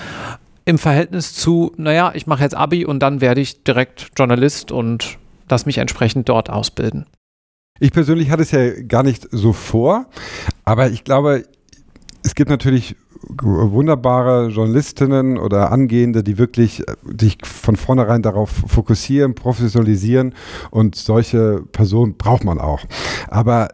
Im 0.64 0.78
Verhältnis 0.78 1.34
zu, 1.34 1.72
naja, 1.76 2.12
ich 2.14 2.26
mache 2.26 2.42
jetzt 2.42 2.54
Abi 2.54 2.84
und 2.84 3.00
dann 3.00 3.20
werde 3.20 3.40
ich 3.40 3.64
direkt 3.64 4.10
Journalist 4.16 4.72
und 4.72 5.18
lass 5.48 5.66
mich 5.66 5.78
entsprechend 5.78 6.28
dort 6.28 6.50
ausbilden. 6.50 7.06
Ich 7.80 7.92
persönlich 7.92 8.30
hatte 8.30 8.42
es 8.42 8.52
ja 8.52 8.80
gar 8.82 9.02
nicht 9.02 9.26
so 9.30 9.52
vor, 9.52 10.06
aber 10.64 10.90
ich 10.90 11.04
glaube, 11.04 11.44
es 12.22 12.34
gibt 12.34 12.50
natürlich 12.50 12.96
wunderbare 13.40 14.48
Journalistinnen 14.48 15.38
oder 15.38 15.70
Angehende, 15.70 16.22
die 16.22 16.38
wirklich 16.38 16.82
sich 17.18 17.38
von 17.44 17.76
vornherein 17.76 18.22
darauf 18.22 18.50
fokussieren, 18.66 19.34
professionalisieren 19.34 20.34
und 20.70 20.96
solche 20.96 21.62
Personen 21.72 22.16
braucht 22.16 22.44
man 22.44 22.58
auch. 22.58 22.84
Aber 23.28 23.68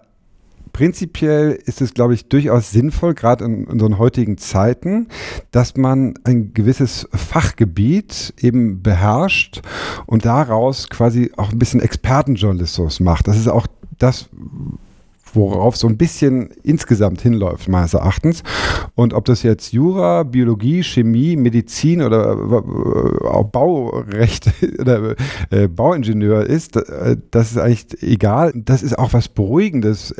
prinzipiell 0.78 1.58
ist 1.64 1.80
es, 1.80 1.92
glaube 1.92 2.14
ich, 2.14 2.28
durchaus 2.28 2.70
sinnvoll, 2.70 3.12
gerade 3.14 3.44
in 3.44 3.64
unseren 3.64 3.98
heutigen 3.98 4.38
Zeiten, 4.38 5.08
dass 5.50 5.76
man 5.76 6.14
ein 6.22 6.54
gewisses 6.54 7.08
Fachgebiet 7.12 8.32
eben 8.40 8.80
beherrscht 8.80 9.60
und 10.06 10.24
daraus 10.24 10.88
quasi 10.88 11.32
auch 11.36 11.50
ein 11.50 11.58
bisschen 11.58 11.80
Expertenjournalismus 11.80 13.00
macht. 13.00 13.26
Das 13.26 13.36
ist 13.36 13.48
auch 13.48 13.66
das, 13.98 14.28
worauf 15.34 15.76
so 15.76 15.88
ein 15.88 15.96
bisschen 15.96 16.50
insgesamt 16.62 17.22
hinläuft, 17.22 17.68
meines 17.68 17.94
Erachtens. 17.94 18.44
Und 18.94 19.14
ob 19.14 19.24
das 19.24 19.42
jetzt 19.42 19.72
Jura, 19.72 20.22
Biologie, 20.22 20.84
Chemie, 20.84 21.34
Medizin 21.34 22.02
oder 22.02 22.34
äh, 22.34 23.26
auch 23.26 23.48
Baurecht 23.50 24.52
oder 24.78 25.16
äh, 25.50 25.66
Bauingenieur 25.66 26.46
ist, 26.46 26.76
äh, 26.76 27.16
das 27.32 27.50
ist 27.50 27.58
eigentlich 27.58 28.00
egal. 28.00 28.52
Das 28.54 28.84
ist 28.84 28.96
auch 28.96 29.12
was 29.12 29.28
Beruhigendes 29.28 30.14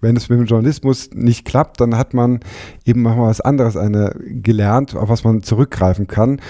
wenn 0.00 0.16
es 0.16 0.28
mit 0.28 0.38
dem 0.38 0.46
Journalismus 0.46 1.10
nicht 1.12 1.44
klappt, 1.44 1.80
dann 1.80 1.96
hat 1.96 2.14
man 2.14 2.40
eben 2.84 3.02
mal 3.02 3.16
was 3.18 3.40
anderes 3.40 3.76
eine 3.76 4.14
gelernt, 4.18 4.94
auf 4.94 5.08
was 5.08 5.24
man 5.24 5.42
zurückgreifen 5.42 6.06
kann. 6.06 6.40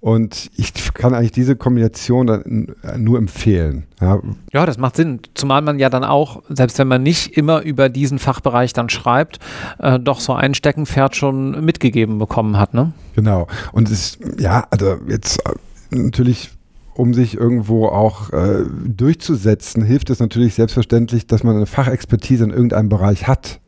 Und 0.00 0.50
ich 0.56 0.72
kann 0.94 1.14
eigentlich 1.14 1.32
diese 1.32 1.56
Kombination 1.56 2.26
dann 2.26 2.74
nur 2.96 3.18
empfehlen. 3.18 3.84
Ja. 4.00 4.20
ja, 4.52 4.64
das 4.64 4.78
macht 4.78 4.96
Sinn. 4.96 5.20
Zumal 5.34 5.60
man 5.62 5.78
ja 5.78 5.90
dann 5.90 6.04
auch, 6.04 6.42
selbst 6.48 6.78
wenn 6.78 6.88
man 6.88 7.02
nicht 7.02 7.36
immer 7.36 7.62
über 7.62 7.88
diesen 7.88 8.18
Fachbereich 8.18 8.72
dann 8.72 8.88
schreibt, 8.88 9.38
äh, 9.78 9.98
doch 9.98 10.20
so 10.20 10.32
ein 10.32 10.54
Steckenpferd 10.54 11.16
schon 11.16 11.64
mitgegeben 11.64 12.18
bekommen 12.18 12.58
hat, 12.58 12.72
ne? 12.72 12.92
Genau. 13.14 13.46
Und 13.72 13.90
es, 13.90 14.18
ja, 14.38 14.66
also 14.70 14.96
jetzt 15.06 15.40
äh, 15.46 15.52
natürlich 15.90 16.50
um 16.94 17.14
sich 17.14 17.36
irgendwo 17.36 17.86
auch 17.86 18.32
äh, 18.32 18.64
durchzusetzen, 18.86 19.82
hilft 19.82 20.10
es 20.10 20.20
natürlich 20.20 20.54
selbstverständlich, 20.54 21.26
dass 21.26 21.44
man 21.44 21.56
eine 21.56 21.66
Fachexpertise 21.66 22.44
in 22.44 22.50
irgendeinem 22.50 22.88
Bereich 22.88 23.26
hat 23.26 23.60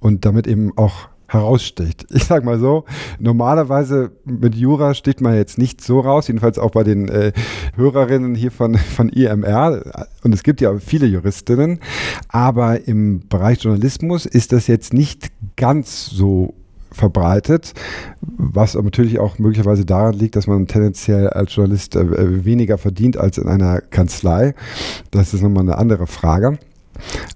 und 0.00 0.24
damit 0.24 0.46
eben 0.46 0.76
auch 0.76 1.08
heraussticht. 1.26 2.06
Ich 2.14 2.24
sag 2.24 2.44
mal 2.44 2.58
so, 2.58 2.84
normalerweise 3.18 4.12
mit 4.24 4.54
Jura 4.54 4.94
steht 4.94 5.20
man 5.20 5.34
jetzt 5.34 5.58
nicht 5.58 5.80
so 5.82 6.00
raus, 6.00 6.28
jedenfalls 6.28 6.58
auch 6.58 6.70
bei 6.70 6.84
den 6.84 7.08
äh, 7.08 7.32
Hörerinnen 7.76 8.34
hier 8.34 8.50
von, 8.50 8.76
von 8.76 9.08
IMR. 9.08 10.06
Und 10.22 10.32
es 10.32 10.42
gibt 10.42 10.60
ja 10.60 10.78
viele 10.78 11.06
Juristinnen, 11.06 11.80
aber 12.28 12.86
im 12.86 13.28
Bereich 13.28 13.62
Journalismus 13.62 14.26
ist 14.26 14.52
das 14.52 14.68
jetzt 14.68 14.94
nicht 14.94 15.32
ganz 15.56 16.06
so 16.06 16.54
verbreitet, 16.94 17.74
was 18.20 18.74
natürlich 18.74 19.18
auch 19.18 19.38
möglicherweise 19.38 19.84
daran 19.84 20.14
liegt, 20.14 20.36
dass 20.36 20.46
man 20.46 20.66
tendenziell 20.66 21.28
als 21.28 21.54
Journalist 21.54 21.96
äh, 21.96 22.44
weniger 22.44 22.78
verdient 22.78 23.16
als 23.16 23.38
in 23.38 23.48
einer 23.48 23.80
Kanzlei. 23.80 24.54
Das 25.10 25.34
ist 25.34 25.42
nochmal 25.42 25.62
eine 25.62 25.78
andere 25.78 26.06
Frage. 26.06 26.58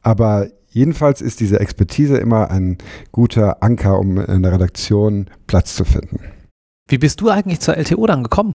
Aber 0.02 0.48
jedenfalls 0.70 1.20
ist 1.20 1.40
diese 1.40 1.60
Expertise 1.60 2.16
immer 2.18 2.50
ein 2.50 2.78
guter 3.12 3.62
Anker, 3.62 3.98
um 3.98 4.18
in 4.18 4.42
der 4.42 4.52
Redaktion 4.52 5.26
Platz 5.46 5.74
zu 5.74 5.84
finden. 5.84 6.20
Wie 6.88 6.98
bist 6.98 7.20
du 7.20 7.28
eigentlich 7.28 7.60
zur 7.60 7.76
LTO 7.76 8.06
dann 8.06 8.22
gekommen? 8.22 8.52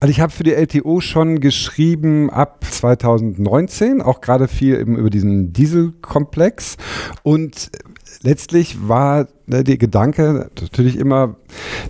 Also 0.00 0.12
ich 0.12 0.20
habe 0.20 0.30
für 0.30 0.44
die 0.44 0.52
LTO 0.52 1.00
schon 1.00 1.40
geschrieben 1.40 2.30
ab 2.30 2.64
2019, 2.64 4.00
auch 4.00 4.20
gerade 4.20 4.46
viel 4.46 4.78
eben 4.78 4.96
über 4.96 5.10
diesen 5.10 5.52
Dieselkomplex. 5.52 6.76
Und 7.24 7.70
letztlich 8.22 8.88
war 8.88 9.28
ne, 9.46 9.64
der 9.64 9.78
Gedanke 9.78 10.50
natürlich 10.60 10.96
immer, 10.96 11.36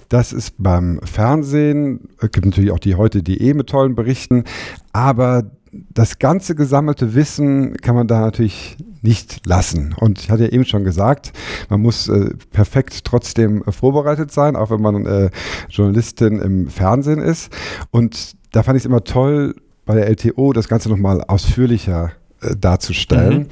dass 0.09 0.33
es 0.33 0.51
beim 0.51 1.01
Fernsehen, 1.03 2.09
es 2.21 2.31
gibt 2.31 2.47
natürlich 2.47 2.71
auch 2.71 2.79
die 2.79 2.95
heute.de 2.95 3.55
mit 3.55 3.69
tollen 3.69 3.95
Berichten, 3.95 4.45
aber 4.93 5.51
das 5.71 6.19
ganze 6.19 6.55
gesammelte 6.55 7.14
Wissen 7.14 7.77
kann 7.77 7.95
man 7.95 8.07
da 8.07 8.21
natürlich 8.21 8.77
nicht 9.03 9.47
lassen. 9.47 9.95
Und 9.99 10.19
ich 10.19 10.31
hatte 10.31 10.45
ja 10.45 10.51
eben 10.51 10.64
schon 10.64 10.85
gesagt, 10.85 11.33
man 11.69 11.81
muss 11.81 12.09
äh, 12.09 12.31
perfekt 12.51 13.05
trotzdem 13.05 13.62
äh, 13.62 13.73
vorbereitet 13.73 14.33
sein, 14.33 14.57
auch 14.57 14.71
wenn 14.71 14.81
man 14.81 15.07
äh, 15.07 15.31
Journalistin 15.69 16.41
im 16.41 16.69
Fernsehen 16.69 17.21
ist. 17.21 17.53
Und 17.91 18.37
da 18.53 18.62
fand 18.62 18.77
ich 18.77 18.83
es 18.83 18.87
immer 18.87 19.05
toll, 19.05 19.55
bei 19.85 19.95
der 19.95 20.09
LTO 20.09 20.53
das 20.53 20.69
Ganze 20.69 20.91
nochmal 20.91 21.23
ausführlicher 21.23 22.12
äh, 22.40 22.57
darzustellen. 22.57 23.38
Mhm 23.38 23.46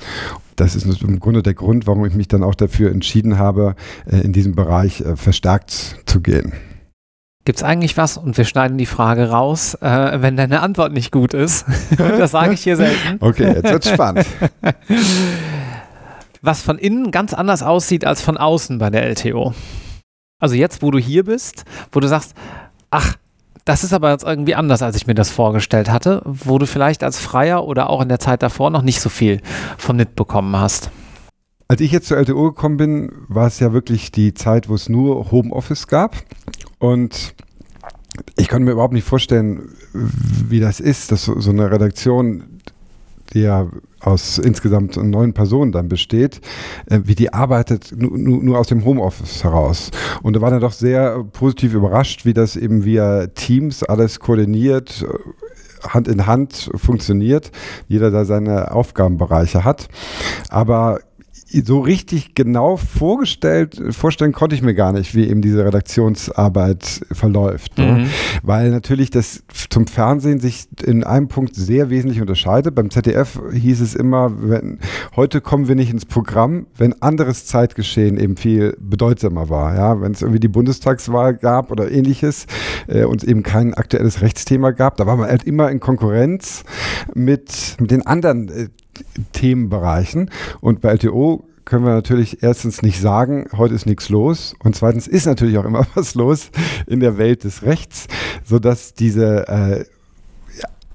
das 0.57 0.75
ist 0.75 1.03
im 1.03 1.21
Grunde 1.21 1.43
der 1.43 1.55
Grund, 1.55 1.87
warum 1.87 2.05
ich 2.07 2.15
mich 2.15 2.29
dann 2.29 2.43
auch 2.43 2.55
dafür 2.55 2.91
entschieden 2.91 3.39
habe, 3.39 3.77
äh, 4.11 4.19
in 4.19 4.33
diesem 4.33 4.55
Bereich 4.55 5.03
äh, 5.03 5.17
verstärkt 5.17 5.97
zu 6.07 6.21
gehen. 6.21 6.53
Gibt 7.45 7.59
es 7.59 7.63
eigentlich 7.63 7.97
was, 7.97 8.17
und 8.17 8.37
wir 8.37 8.45
schneiden 8.45 8.77
die 8.77 8.87
Frage 8.87 9.31
raus, 9.31 9.75
äh, 9.75 10.21
wenn 10.21 10.37
deine 10.37 10.61
Antwort 10.63 10.93
nicht 10.93 11.13
gut 11.13 11.33
ist? 11.33 11.65
das 11.97 12.33
sage 12.33 12.55
ich 12.55 12.63
hier 12.63 12.77
selten. 12.77 13.19
Okay, 13.21 13.53
jetzt 13.55 13.71
wird 13.71 13.85
spannend. 13.85 14.27
Was 16.43 16.61
von 16.61 16.79
innen 16.79 17.11
ganz 17.11 17.35
anders 17.35 17.63
aussieht 17.63 18.05
als 18.05 18.21
von 18.21 18.37
außen 18.37 18.79
bei 18.79 18.91
der 18.91 19.05
LTO. 19.09 19.55
Also 20.39 20.55
jetzt, 20.55 20.83
wo 20.83 20.91
du 20.91 20.99
hier 20.99 21.25
bist, 21.25 21.65
wo 21.91 21.99
du 21.99 22.09
sagst, 22.09 22.35
ach, 22.91 23.17
das 23.67 23.83
ist 23.83 23.93
aber 23.93 24.13
jetzt 24.13 24.25
irgendwie 24.25 24.55
anders, 24.55 24.81
als 24.81 24.97
ich 24.97 25.09
mir 25.09 25.15
das 25.15 25.29
vorgestellt 25.29 25.91
hatte, 25.91 26.23
wo 26.25 26.59
du 26.59 26.67
vielleicht 26.67 27.03
als 27.03 27.19
Freier 27.19 27.67
oder 27.67 27.91
auch 27.91 28.01
in 28.01 28.09
der 28.09 28.21
Zeit 28.21 28.43
davor 28.43 28.71
noch 28.71 28.83
nicht 28.83 29.01
so 29.01 29.09
viel 29.09 29.43
von 29.77 29.97
mitbekommen 29.97 30.57
hast. 30.57 30.91
Als 31.67 31.81
ich 31.81 31.91
jetzt 31.91 32.07
zur 32.07 32.17
LTO 32.17 32.45
gekommen 32.45 32.77
bin, 32.77 33.11
war 33.27 33.49
es 33.49 33.59
ja 33.59 33.73
wirklich 33.73 34.13
die 34.13 34.35
Zeit, 34.35 34.69
wo 34.69 34.77
es 34.77 34.89
nur 34.89 35.33
Homeoffice 35.33 35.89
gab. 35.89 36.15
Und 36.79 37.35
ich 38.37 38.49
konnte 38.49 38.67
mir 38.67 38.71
überhaupt 38.71 38.95
nicht 38.95 39.07
vorstellen, 39.07 39.71
wie 39.93 40.61
das 40.61 40.79
ist, 40.79 41.11
dass 41.11 41.25
so, 41.25 41.41
so 41.41 41.51
eine 41.51 41.69
Redaktion 41.69 42.56
die 43.33 43.41
ja 43.41 43.69
aus 44.01 44.39
insgesamt 44.39 44.97
neun 44.97 45.33
Personen 45.33 45.73
dann 45.73 45.89
besteht, 45.89 46.41
äh, 46.87 47.01
wie 47.05 47.15
die 47.15 47.33
arbeitet, 47.33 47.95
nur, 47.97 48.17
nur 48.19 48.59
aus 48.59 48.69
dem 48.69 48.85
Homeoffice 48.85 49.43
heraus. 49.45 49.91
Und 50.23 50.37
da 50.37 50.41
war 50.41 50.51
dann 50.51 50.61
doch 50.61 50.73
sehr 50.73 51.25
positiv 51.33 51.75
überrascht, 51.75 52.25
wie 52.25 52.35
das 52.35 52.57
eben 52.57 52.85
via 52.85 53.27
Teams 53.29 53.83
alles 53.83 54.21
koordiniert, 54.21 55.05
äh, 55.09 55.89
Hand 55.89 56.09
in 56.09 56.27
Hand 56.27 56.71
funktioniert, 56.75 57.53
jeder 57.87 58.11
da 58.11 58.25
seine 58.25 58.73
Aufgabenbereiche 58.73 59.65
hat. 59.65 59.89
Aber 60.49 61.01
so 61.49 61.81
richtig 61.81 62.35
genau 62.35 62.77
vorgestellt, 62.77 63.81
vorstellen 63.91 64.33
konnte 64.33 64.57
ich 64.57 64.63
mir 64.63 64.75
gar 64.75 64.93
nicht, 64.93 65.15
wie 65.15 65.29
eben 65.29 65.43
diese 65.43 65.65
Redaktionsarbeit 65.65 67.03
verläuft. 67.13 67.79
Ne? 67.79 67.93
Mhm. 67.93 68.07
Weil 68.43 68.71
natürlich 68.71 69.11
das 69.11 69.45
zum 69.71 69.87
Fernsehen 69.87 70.41
sich 70.41 70.67
in 70.85 71.05
einem 71.05 71.29
Punkt 71.29 71.55
sehr 71.55 71.89
wesentlich 71.89 72.21
unterscheidet. 72.21 72.75
Beim 72.75 72.91
ZDF 72.91 73.41
hieß 73.53 73.81
es 73.81 73.95
immer, 73.95 74.33
wenn, 74.37 74.81
heute 75.15 75.41
kommen 75.41 75.69
wir 75.69 75.77
nicht 75.77 75.91
ins 75.91 76.05
Programm, 76.05 76.67
wenn 76.77 77.01
anderes 77.01 77.47
Zeitgeschehen 77.47 78.19
eben 78.19 78.37
viel 78.37 78.77
bedeutsamer 78.81 79.49
war. 79.49 79.77
Ja, 79.77 80.01
wenn 80.01 80.13
es 80.13 80.23
irgendwie 80.23 80.41
die 80.41 80.49
Bundestagswahl 80.49 81.35
gab 81.35 81.71
oder 81.71 81.91
ähnliches 81.91 82.47
äh, 82.89 83.05
und 83.05 83.23
eben 83.23 83.45
kein 83.45 83.73
aktuelles 83.75 84.21
Rechtsthema 84.21 84.73
gab, 84.73 84.97
da 84.97 85.07
war 85.07 85.17
man 85.17 85.29
halt 85.29 85.45
immer 85.45 85.71
in 85.71 85.79
Konkurrenz 85.79 86.65
mit, 87.15 87.77
mit 87.79 87.93
den 87.93 88.05
anderen 88.05 88.49
äh, 88.49 88.69
Themenbereichen. 89.33 90.31
Und 90.61 90.81
bei 90.81 90.93
LTO 90.93 91.45
können 91.65 91.85
wir 91.85 91.93
natürlich 91.93 92.43
erstens 92.43 92.83
nicht 92.83 93.01
sagen, 93.01 93.49
heute 93.57 93.75
ist 93.75 93.87
nichts 93.87 94.09
los. 94.09 94.55
Und 94.61 94.77
zweitens 94.77 95.07
ist 95.07 95.27
natürlich 95.27 95.59
auch 95.59 95.65
immer 95.65 95.87
was 95.95 96.15
los 96.15 96.51
in 96.87 97.01
der 97.01 97.19
Welt 97.19 97.45
des 97.45 97.63
Rechts, 97.63 98.07
sodass 98.45 98.95
diese 98.95 99.49
äh, 99.49 99.85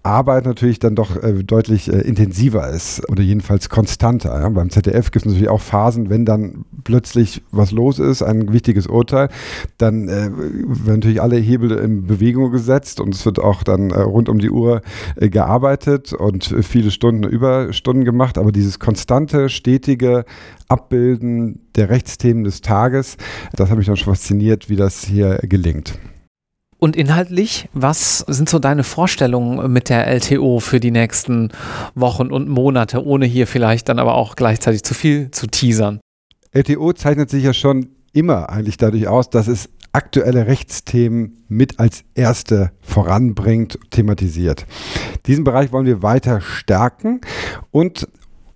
Arbeit 0.04 0.46
natürlich 0.46 0.80
dann 0.80 0.96
doch 0.96 1.22
äh, 1.22 1.44
deutlich 1.44 1.92
äh, 1.92 2.02
intensiver 2.02 2.70
ist 2.70 3.08
oder 3.10 3.22
jedenfalls 3.22 3.70
konstanter. 3.70 4.40
Ja? 4.40 4.50
Beim 4.50 4.70
ZDF 4.70 5.12
gibt 5.12 5.26
es 5.26 5.32
natürlich 5.32 5.50
auch 5.50 5.62
Phasen, 5.62 6.10
wenn 6.10 6.26
dann 6.26 6.66
plötzlich 6.84 7.44
was 7.52 7.72
los 7.72 8.00
ist, 8.00 8.24
ein 8.24 8.52
wichtiges 8.52 8.88
Urteil, 8.88 9.30
dann 9.78 10.08
äh, 10.08 10.32
werden 10.32 11.00
natürlich 11.00 11.22
alle 11.22 11.38
Hebel 11.38 11.72
in 11.72 12.08
Bewegung 12.08 12.52
gesetzt 12.52 13.00
und 13.00 13.14
es 13.14 13.26
wird 13.26 13.40
auch 13.40 13.62
dann 13.62 13.92
äh, 13.92 14.02
rund 14.02 14.28
um 14.28 14.40
die 14.40 14.50
Uhr 14.50 14.82
äh, 15.18 15.30
gearbeitet 15.30 16.14
und 16.14 16.56
viele 16.62 16.90
Stunden 16.90 17.24
Überstunden 17.24 18.04
gemacht. 18.04 18.40
Aber 18.40 18.52
dieses 18.52 18.80
konstante, 18.80 19.50
stetige 19.50 20.26
Abbilden 20.68 21.60
der 21.76 21.90
Rechtsthemen 21.90 22.44
des 22.44 22.62
Tages, 22.62 23.18
das 23.56 23.70
hat 23.70 23.78
mich 23.78 23.86
dann 23.86 23.98
schon 23.98 24.14
fasziniert, 24.14 24.70
wie 24.70 24.76
das 24.76 25.04
hier 25.04 25.38
gelingt. 25.44 26.00
Und 26.84 26.96
inhaltlich, 26.96 27.70
was 27.74 28.26
sind 28.28 28.50
so 28.50 28.58
deine 28.58 28.84
Vorstellungen 28.84 29.72
mit 29.72 29.90
der 29.90 30.08
LTO 30.08 30.60
für 30.60 30.80
die 30.80 30.90
nächsten 30.90 31.52
Wochen 31.94 32.32
und 32.32 32.50
Monate, 32.50 33.06
ohne 33.06 33.28
hier 33.28 33.46
vielleicht 33.46 33.88
dann 33.88 34.00
aber 34.00 34.16
auch 34.16 34.36
gleichzeitig 34.36 34.82
zu 34.82 34.96
viel 34.96 35.30
zu 35.30 35.46
teasern? 35.46 36.00
LTO 36.52 36.94
zeichnet 36.94 37.30
sich 37.30 37.44
ja 37.44 37.54
schon 37.54 37.90
immer 38.14 38.50
eigentlich 38.50 38.78
dadurch 38.78 39.08
aus, 39.08 39.30
dass 39.30 39.48
es 39.48 39.70
aktuelle 39.92 40.48
Rechtsthemen 40.48 41.44
mit 41.48 41.80
als 41.80 42.04
erste 42.16 42.72
voranbringt, 42.82 43.78
thematisiert. 43.92 44.66
Diesen 45.28 45.44
Bereich 45.44 45.72
wollen 45.72 45.86
wir 45.86 46.02
weiter 46.02 46.42
stärken 46.42 47.22
und 47.70 48.08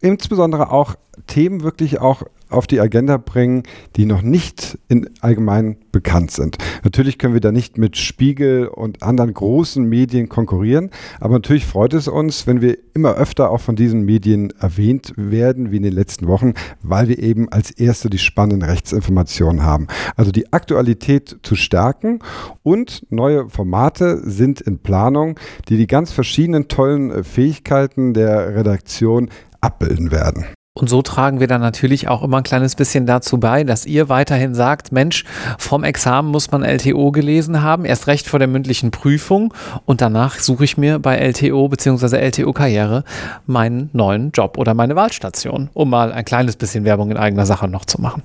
insbesondere 0.02 0.72
auch 0.72 0.96
Themen 1.28 1.62
wirklich 1.62 2.00
auch 2.00 2.24
auf 2.50 2.68
die 2.68 2.80
Agenda 2.80 3.18
bringen, 3.18 3.64
die 3.96 4.06
noch 4.06 4.22
nicht 4.22 4.78
in 4.88 5.10
allgemein 5.22 5.78
bekannt 5.92 6.32
sind. 6.32 6.58
Natürlich 6.84 7.18
können 7.18 7.34
wir 7.34 7.42
da 7.42 7.52
nicht 7.52 7.78
mit 7.78 7.98
Spiegel 7.98 8.68
und 8.68 9.04
anderen 9.04 9.34
großen 9.34 9.84
Medien 9.84 10.30
konkurrieren, 10.30 10.92
aber 11.20 11.36
natürlich 11.36 11.66
freut 11.66 11.94
es 11.94 12.08
uns, 12.08 12.48
wenn 12.48 12.62
wir 12.62 12.78
immer 12.94 13.16
öfter 13.16 13.50
auch 13.50 13.62
von 13.62 13.76
diesen 13.76 14.04
Medien 14.04 14.54
erwähnt 14.60 15.14
werden, 15.16 15.72
wie 15.72 15.78
in 15.78 15.84
den 15.84 15.94
letzten 15.94 16.28
Wochen, 16.28 16.54
weil 16.82 17.08
wir 17.08 17.20
eben 17.20 17.50
als 17.52 17.72
erste 17.72 18.10
die 18.10 18.18
spannenden 18.18 18.68
Rechtsinformationen 18.68 19.64
haben. 19.64 19.88
Also 20.16 20.32
die 20.32 20.54
Aktualität 20.54 21.38
zu 21.44 21.56
stärken 21.56 22.20
und 22.64 23.06
neue 23.10 23.50
Formate 23.50 24.22
sind 24.30 24.62
in 24.62 24.80
Planung, 24.80 25.40
die 25.70 25.78
die 25.78 25.88
ganz 25.88 26.12
verschiedenen 26.12 26.68
tollen 26.68 27.24
Fähigkeiten 27.24 28.14
der 28.14 28.56
Redaktion 28.56 29.30
abbilden 29.62 30.12
werden. 30.12 30.46
Und 30.78 30.90
so 30.90 31.02
tragen 31.02 31.40
wir 31.40 31.48
dann 31.48 31.62
natürlich 31.62 32.10
auch 32.10 32.22
immer 32.22 32.40
ein 32.40 32.44
kleines 32.44 32.76
bisschen 32.76 33.06
dazu 33.06 33.40
bei, 33.40 33.64
dass 33.64 33.86
ihr 33.86 34.10
weiterhin 34.10 34.54
sagt, 34.54 34.92
Mensch, 34.92 35.24
vom 35.58 35.86
Examen 35.86 36.30
muss 36.30 36.52
man 36.52 36.64
LTO 36.64 37.12
gelesen 37.12 37.62
haben, 37.62 37.86
erst 37.86 38.08
recht 38.08 38.28
vor 38.28 38.40
der 38.40 38.50
mündlichen 38.50 38.92
Prüfung 38.92 39.54
und 39.86 40.02
danach 40.02 40.38
suche 40.38 40.66
ich 40.66 40.76
mir 40.76 41.00
bei 41.00 41.16
LTO 41.16 41.70
bzw. 41.70 42.18
LTO 42.18 42.52
Karriere 42.52 43.06
meinen 43.46 43.90
neuen 43.94 44.32
Job 44.32 44.58
oder 44.58 44.74
meine 44.74 44.98
Wahlstation, 44.98 45.70
um 45.74 45.90
mal 45.90 46.12
ein 46.12 46.26
kleines 46.26 46.58
bisschen 46.58 46.84
Werbung 46.84 47.10
in 47.10 47.16
eigener 47.16 47.46
Sache 47.46 47.70
noch 47.70 47.86
zu 47.86 48.02
machen. 48.02 48.24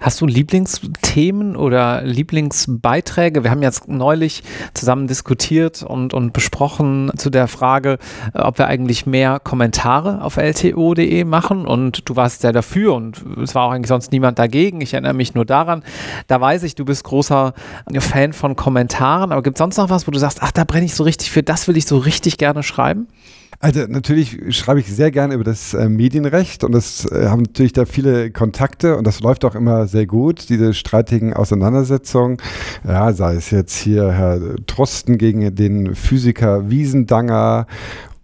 Hast 0.00 0.20
du 0.20 0.26
Lieblingsthemen 0.26 1.56
oder 1.56 2.02
Lieblingsbeiträge? 2.02 3.42
Wir 3.42 3.50
haben 3.50 3.62
jetzt 3.62 3.88
neulich 3.88 4.44
zusammen 4.72 5.08
diskutiert 5.08 5.82
und, 5.82 6.14
und 6.14 6.32
besprochen 6.32 7.10
zu 7.16 7.30
der 7.30 7.48
Frage, 7.48 7.98
äh, 8.32 8.38
ob 8.38 8.58
wir 8.58 8.68
eigentlich 8.68 9.06
mehr 9.06 9.40
Kommentare 9.40 10.22
auf 10.22 10.36
lto.de 10.36 11.24
machen. 11.24 11.66
Und 11.66 12.08
du 12.08 12.14
warst 12.14 12.44
ja 12.44 12.52
dafür 12.52 12.94
und 12.94 13.24
es 13.42 13.56
war 13.56 13.64
auch 13.64 13.72
eigentlich 13.72 13.88
sonst 13.88 14.12
niemand 14.12 14.38
dagegen. 14.38 14.80
Ich 14.80 14.94
erinnere 14.94 15.14
mich 15.14 15.34
nur 15.34 15.44
daran. 15.44 15.82
Da 16.28 16.40
weiß 16.40 16.62
ich, 16.62 16.76
du 16.76 16.84
bist 16.84 17.02
großer 17.02 17.52
Fan 17.98 18.32
von 18.32 18.54
Kommentaren. 18.54 19.32
Aber 19.32 19.42
gibt 19.42 19.56
es 19.56 19.58
sonst 19.58 19.78
noch 19.78 19.90
was, 19.90 20.06
wo 20.06 20.12
du 20.12 20.20
sagst, 20.20 20.38
ach, 20.42 20.52
da 20.52 20.62
brenne 20.62 20.86
ich 20.86 20.94
so 20.94 21.02
richtig 21.02 21.32
für, 21.32 21.42
das 21.42 21.66
will 21.66 21.76
ich 21.76 21.86
so 21.86 21.98
richtig 21.98 22.38
gerne 22.38 22.62
schreiben? 22.62 23.08
Also 23.60 23.86
natürlich 23.88 24.56
schreibe 24.56 24.78
ich 24.78 24.86
sehr 24.86 25.10
gerne 25.10 25.34
über 25.34 25.42
das 25.42 25.74
äh, 25.74 25.88
Medienrecht 25.88 26.62
und 26.62 26.70
das 26.70 27.10
äh, 27.10 27.26
haben 27.26 27.42
natürlich 27.42 27.72
da 27.72 27.86
viele 27.86 28.30
Kontakte 28.30 28.96
und 28.96 29.04
das 29.04 29.18
läuft 29.18 29.44
auch 29.44 29.56
immer 29.56 29.88
sehr 29.88 30.06
gut, 30.06 30.48
diese 30.48 30.74
streitigen 30.74 31.32
Auseinandersetzungen. 31.34 32.36
Ja, 32.86 33.12
sei 33.12 33.34
es 33.34 33.50
jetzt 33.50 33.76
hier 33.76 34.12
Herr 34.12 34.40
Trosten 34.66 35.18
gegen 35.18 35.56
den 35.56 35.96
Physiker 35.96 36.70
Wiesendanger 36.70 37.66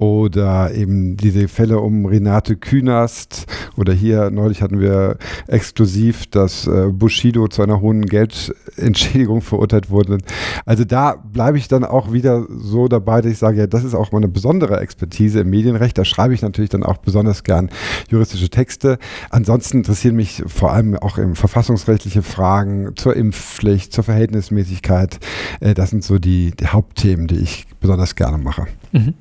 oder 0.05 0.75
eben 0.75 1.17
diese 1.17 1.49
Fälle 1.49 1.81
um 1.81 2.05
Renate 2.07 2.57
Künast 2.57 3.47
oder 3.77 3.93
hier 3.93 4.31
neulich 4.31 4.62
hatten 4.62 4.81
wir 4.81 5.17
exklusiv, 5.47 6.27
dass 6.27 6.67
äh, 6.67 6.88
Bushido 6.93 7.49
zu 7.49 7.62
einer 7.62 7.81
hohen 7.81 8.05
Geldentschädigung 8.07 9.40
verurteilt 9.40 9.90
wurde. 9.90 10.19
Also 10.67 10.85
da 10.85 11.17
bleibe 11.17 11.59
ich 11.59 11.69
dann 11.69 11.85
auch 11.85 12.12
wieder 12.12 12.47
so 12.51 12.88
dabei, 12.88 13.23
dass 13.23 13.33
ich 13.33 13.38
sage, 13.38 13.59
ja, 13.59 13.67
das 13.67 13.85
ist 13.85 13.95
auch 13.95 14.12
meine 14.12 14.29
besondere 14.29 14.79
Expertise 14.81 15.40
im 15.40 15.51
Medienrecht. 15.51 15.97
Da 15.97 16.05
schreibe 16.05 16.35
ich 16.35 16.43
natürlich 16.43 16.71
dann 16.71 16.83
auch 16.83 16.99
besonders 16.99 17.43
gern 17.43 17.71
juristische 18.11 18.51
Texte. 18.51 18.99
Ansonsten 19.31 19.79
interessieren 19.79 20.17
mich 20.17 20.43
vor 20.47 20.73
allem 20.73 20.97
auch 20.97 21.19
im 21.19 21.35
verfassungsrechtliche 21.35 22.23
Fragen 22.23 22.93
zur 22.97 23.17
Impfpflicht, 23.17 23.93
zur 23.93 24.05
Verhältnismäßigkeit. 24.05 25.19
Äh, 25.61 25.75
das 25.75 25.90
sind 25.90 26.05
so 26.05 26.19
die, 26.19 26.53
die 26.53 26.67
Hauptthemen, 26.67 27.27
die 27.27 27.37
ich 27.37 27.67
besonders 27.81 28.14
gerne 28.14 28.38
mache. 28.38 28.67
Mhm. 28.93 29.14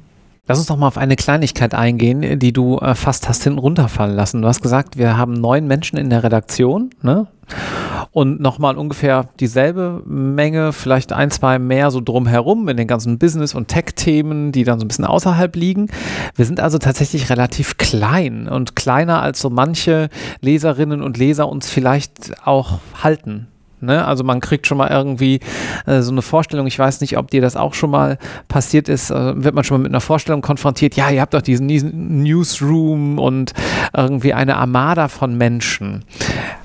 Lass 0.53 0.59
uns 0.59 0.67
doch 0.67 0.77
mal 0.77 0.85
auf 0.87 0.99
eine 0.99 1.15
Kleinigkeit 1.15 1.73
eingehen, 1.73 2.37
die 2.37 2.53
du 2.53 2.77
äh, 2.77 2.93
fast 2.93 3.27
hast 3.27 3.43
hinten 3.43 3.57
runterfallen 3.57 4.15
lassen. 4.15 4.43
Du 4.43 4.47
hast 4.47 4.61
gesagt, 4.61 4.99
wir 4.99 5.17
haben 5.17 5.33
neun 5.33 5.65
Menschen 5.65 5.97
in 5.97 6.11
der 6.11 6.23
Redaktion, 6.23 6.91
ne? 7.01 7.25
Und 8.11 8.39
nochmal 8.39 8.77
ungefähr 8.77 9.29
dieselbe 9.39 10.03
Menge, 10.05 10.71
vielleicht 10.71 11.11
ein, 11.11 11.31
zwei 11.31 11.57
mehr 11.57 11.89
so 11.89 12.01
drumherum 12.01 12.69
in 12.69 12.77
den 12.77 12.87
ganzen 12.87 13.17
Business- 13.17 13.55
und 13.55 13.67
Tech-Themen, 13.67 14.51
die 14.51 14.63
dann 14.63 14.79
so 14.79 14.85
ein 14.85 14.89
bisschen 14.89 15.05
außerhalb 15.05 15.55
liegen. 15.55 15.87
Wir 16.35 16.45
sind 16.45 16.59
also 16.59 16.77
tatsächlich 16.77 17.31
relativ 17.31 17.77
klein 17.77 18.47
und 18.47 18.75
kleiner 18.75 19.23
als 19.23 19.41
so 19.41 19.49
manche 19.49 20.09
Leserinnen 20.41 21.01
und 21.01 21.17
Leser 21.17 21.49
uns 21.49 21.67
vielleicht 21.67 22.45
auch 22.45 22.77
halten. 23.01 23.47
Ne? 23.83 24.05
Also 24.05 24.23
man 24.23 24.39
kriegt 24.39 24.67
schon 24.67 24.77
mal 24.77 24.89
irgendwie 24.89 25.39
äh, 25.85 26.01
so 26.01 26.11
eine 26.11 26.21
Vorstellung. 26.21 26.67
Ich 26.67 26.79
weiß 26.79 27.01
nicht, 27.01 27.17
ob 27.17 27.31
dir 27.31 27.41
das 27.41 27.55
auch 27.55 27.73
schon 27.73 27.91
mal 27.91 28.17
passiert 28.47 28.89
ist. 28.89 29.11
Äh, 29.11 29.43
wird 29.43 29.55
man 29.55 29.63
schon 29.63 29.77
mal 29.77 29.83
mit 29.83 29.91
einer 29.91 30.01
Vorstellung 30.01 30.41
konfrontiert? 30.41 30.95
Ja, 30.95 31.09
ihr 31.09 31.21
habt 31.21 31.33
doch 31.33 31.41
diesen, 31.41 31.67
diesen 31.67 32.23
Newsroom 32.23 33.19
und 33.19 33.53
irgendwie 33.95 34.33
eine 34.33 34.57
Armada 34.57 35.07
von 35.07 35.37
Menschen. 35.37 36.05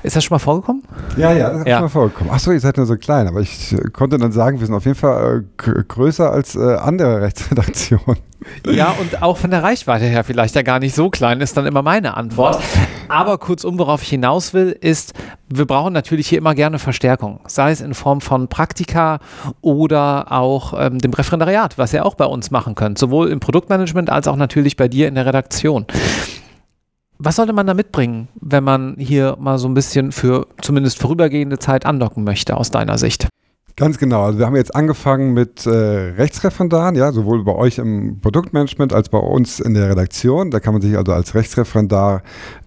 Ist 0.03 0.16
das 0.16 0.24
schon 0.24 0.35
mal 0.35 0.38
vorgekommen? 0.38 0.83
Ja, 1.16 1.33
ja, 1.33 1.51
das 1.51 1.61
ist 1.61 1.66
ja. 1.66 1.77
schon 1.77 1.85
mal 1.85 1.88
vorgekommen. 1.88 2.33
Achso, 2.33 2.53
ihr 2.53 2.61
seid 2.61 2.77
nur 2.77 2.87
so 2.87 2.96
klein, 2.96 3.27
aber 3.27 3.40
ich 3.40 3.72
äh, 3.72 3.90
konnte 3.92 4.18
dann 4.18 4.33
sagen, 4.33 4.61
wir 4.61 4.66
sind 4.66 4.74
auf 4.74 4.85
jeden 4.85 4.96
Fall 4.96 5.44
äh, 5.66 5.83
größer 5.87 6.31
als 6.31 6.55
äh, 6.55 6.77
andere 6.77 7.20
Rechtsredaktionen. 7.22 8.16
Ja, 8.66 8.94
und 9.01 9.22
auch 9.22 9.37
von 9.37 9.51
der 9.51 9.62
Reichweite 9.62 10.05
her 10.05 10.22
vielleicht 10.24 10.55
ja 10.55 10.62
gar 10.62 10.79
nicht 10.79 10.94
so 10.94 11.11
klein, 11.11 11.40
ist 11.40 11.57
dann 11.57 11.66
immer 11.66 11.83
meine 11.83 12.16
Antwort. 12.16 12.62
Aber 13.09 13.38
kurzum, 13.38 13.79
worauf 13.79 14.03
ich 14.03 14.09
hinaus 14.11 14.55
will, 14.55 14.77
ist, 14.81 15.14
wir 15.48 15.66
brauchen 15.66 15.92
natürlich 15.92 16.29
hier 16.29 16.38
immer 16.38 16.55
gerne 16.55 16.79
Verstärkung, 16.79 17.40
sei 17.46 17.72
es 17.72 17.81
in 17.81 17.94
Form 17.94 18.20
von 18.20 18.48
Praktika 18.48 19.18
oder 19.61 20.31
auch 20.31 20.74
ähm, 20.79 20.98
dem 20.98 21.12
Referendariat, 21.12 21.79
was 21.79 21.92
ihr 21.92 22.07
auch 22.07 22.14
bei 22.14 22.27
uns 22.27 22.51
machen 22.51 22.74
könnt, 22.74 22.98
sowohl 22.98 23.29
im 23.29 23.40
Produktmanagement 23.40 24.11
als 24.11 24.29
auch 24.29 24.37
natürlich 24.37 24.77
bei 24.77 24.88
dir 24.88 25.09
in 25.09 25.14
der 25.14 25.27
Redaktion. 25.27 25.87
Was 27.18 27.37
sollte 27.37 27.52
man 27.52 27.66
da 27.66 27.74
mitbringen, 27.74 28.29
wenn 28.40 28.62
man 28.62 28.94
hier 28.96 29.37
mal 29.40 29.58
so 29.58 29.69
ein 29.69 29.75
bisschen 29.75 30.12
für 30.12 30.46
zumindest 30.62 31.00
vorübergehende 31.00 31.58
Zeit 31.58 31.85
andocken 31.85 32.23
möchte, 32.23 32.56
aus 32.56 32.71
deiner 32.71 32.96
Sicht? 32.96 33.29
Ganz 33.79 33.96
genau. 33.98 34.25
Also 34.25 34.40
wir 34.40 34.46
haben 34.46 34.56
jetzt 34.56 34.75
angefangen 34.75 35.35
mit 35.35 35.64
äh, 35.64 35.71
Rechtsreferendaren, 35.71 36.96
ja, 36.96 37.12
sowohl 37.12 37.44
bei 37.44 37.54
euch 37.54 37.79
im 37.79 38.19
Produktmanagement 38.21 38.92
als 38.92 39.08
bei 39.08 39.19
uns 39.19 39.60
in 39.60 39.75
der 39.75 39.90
Redaktion. 39.90 40.50
Da 40.50 40.58
kann 40.58 40.75
man 40.75 40.83
sich 40.83 40.96
also 40.96 41.12
als 41.12 41.37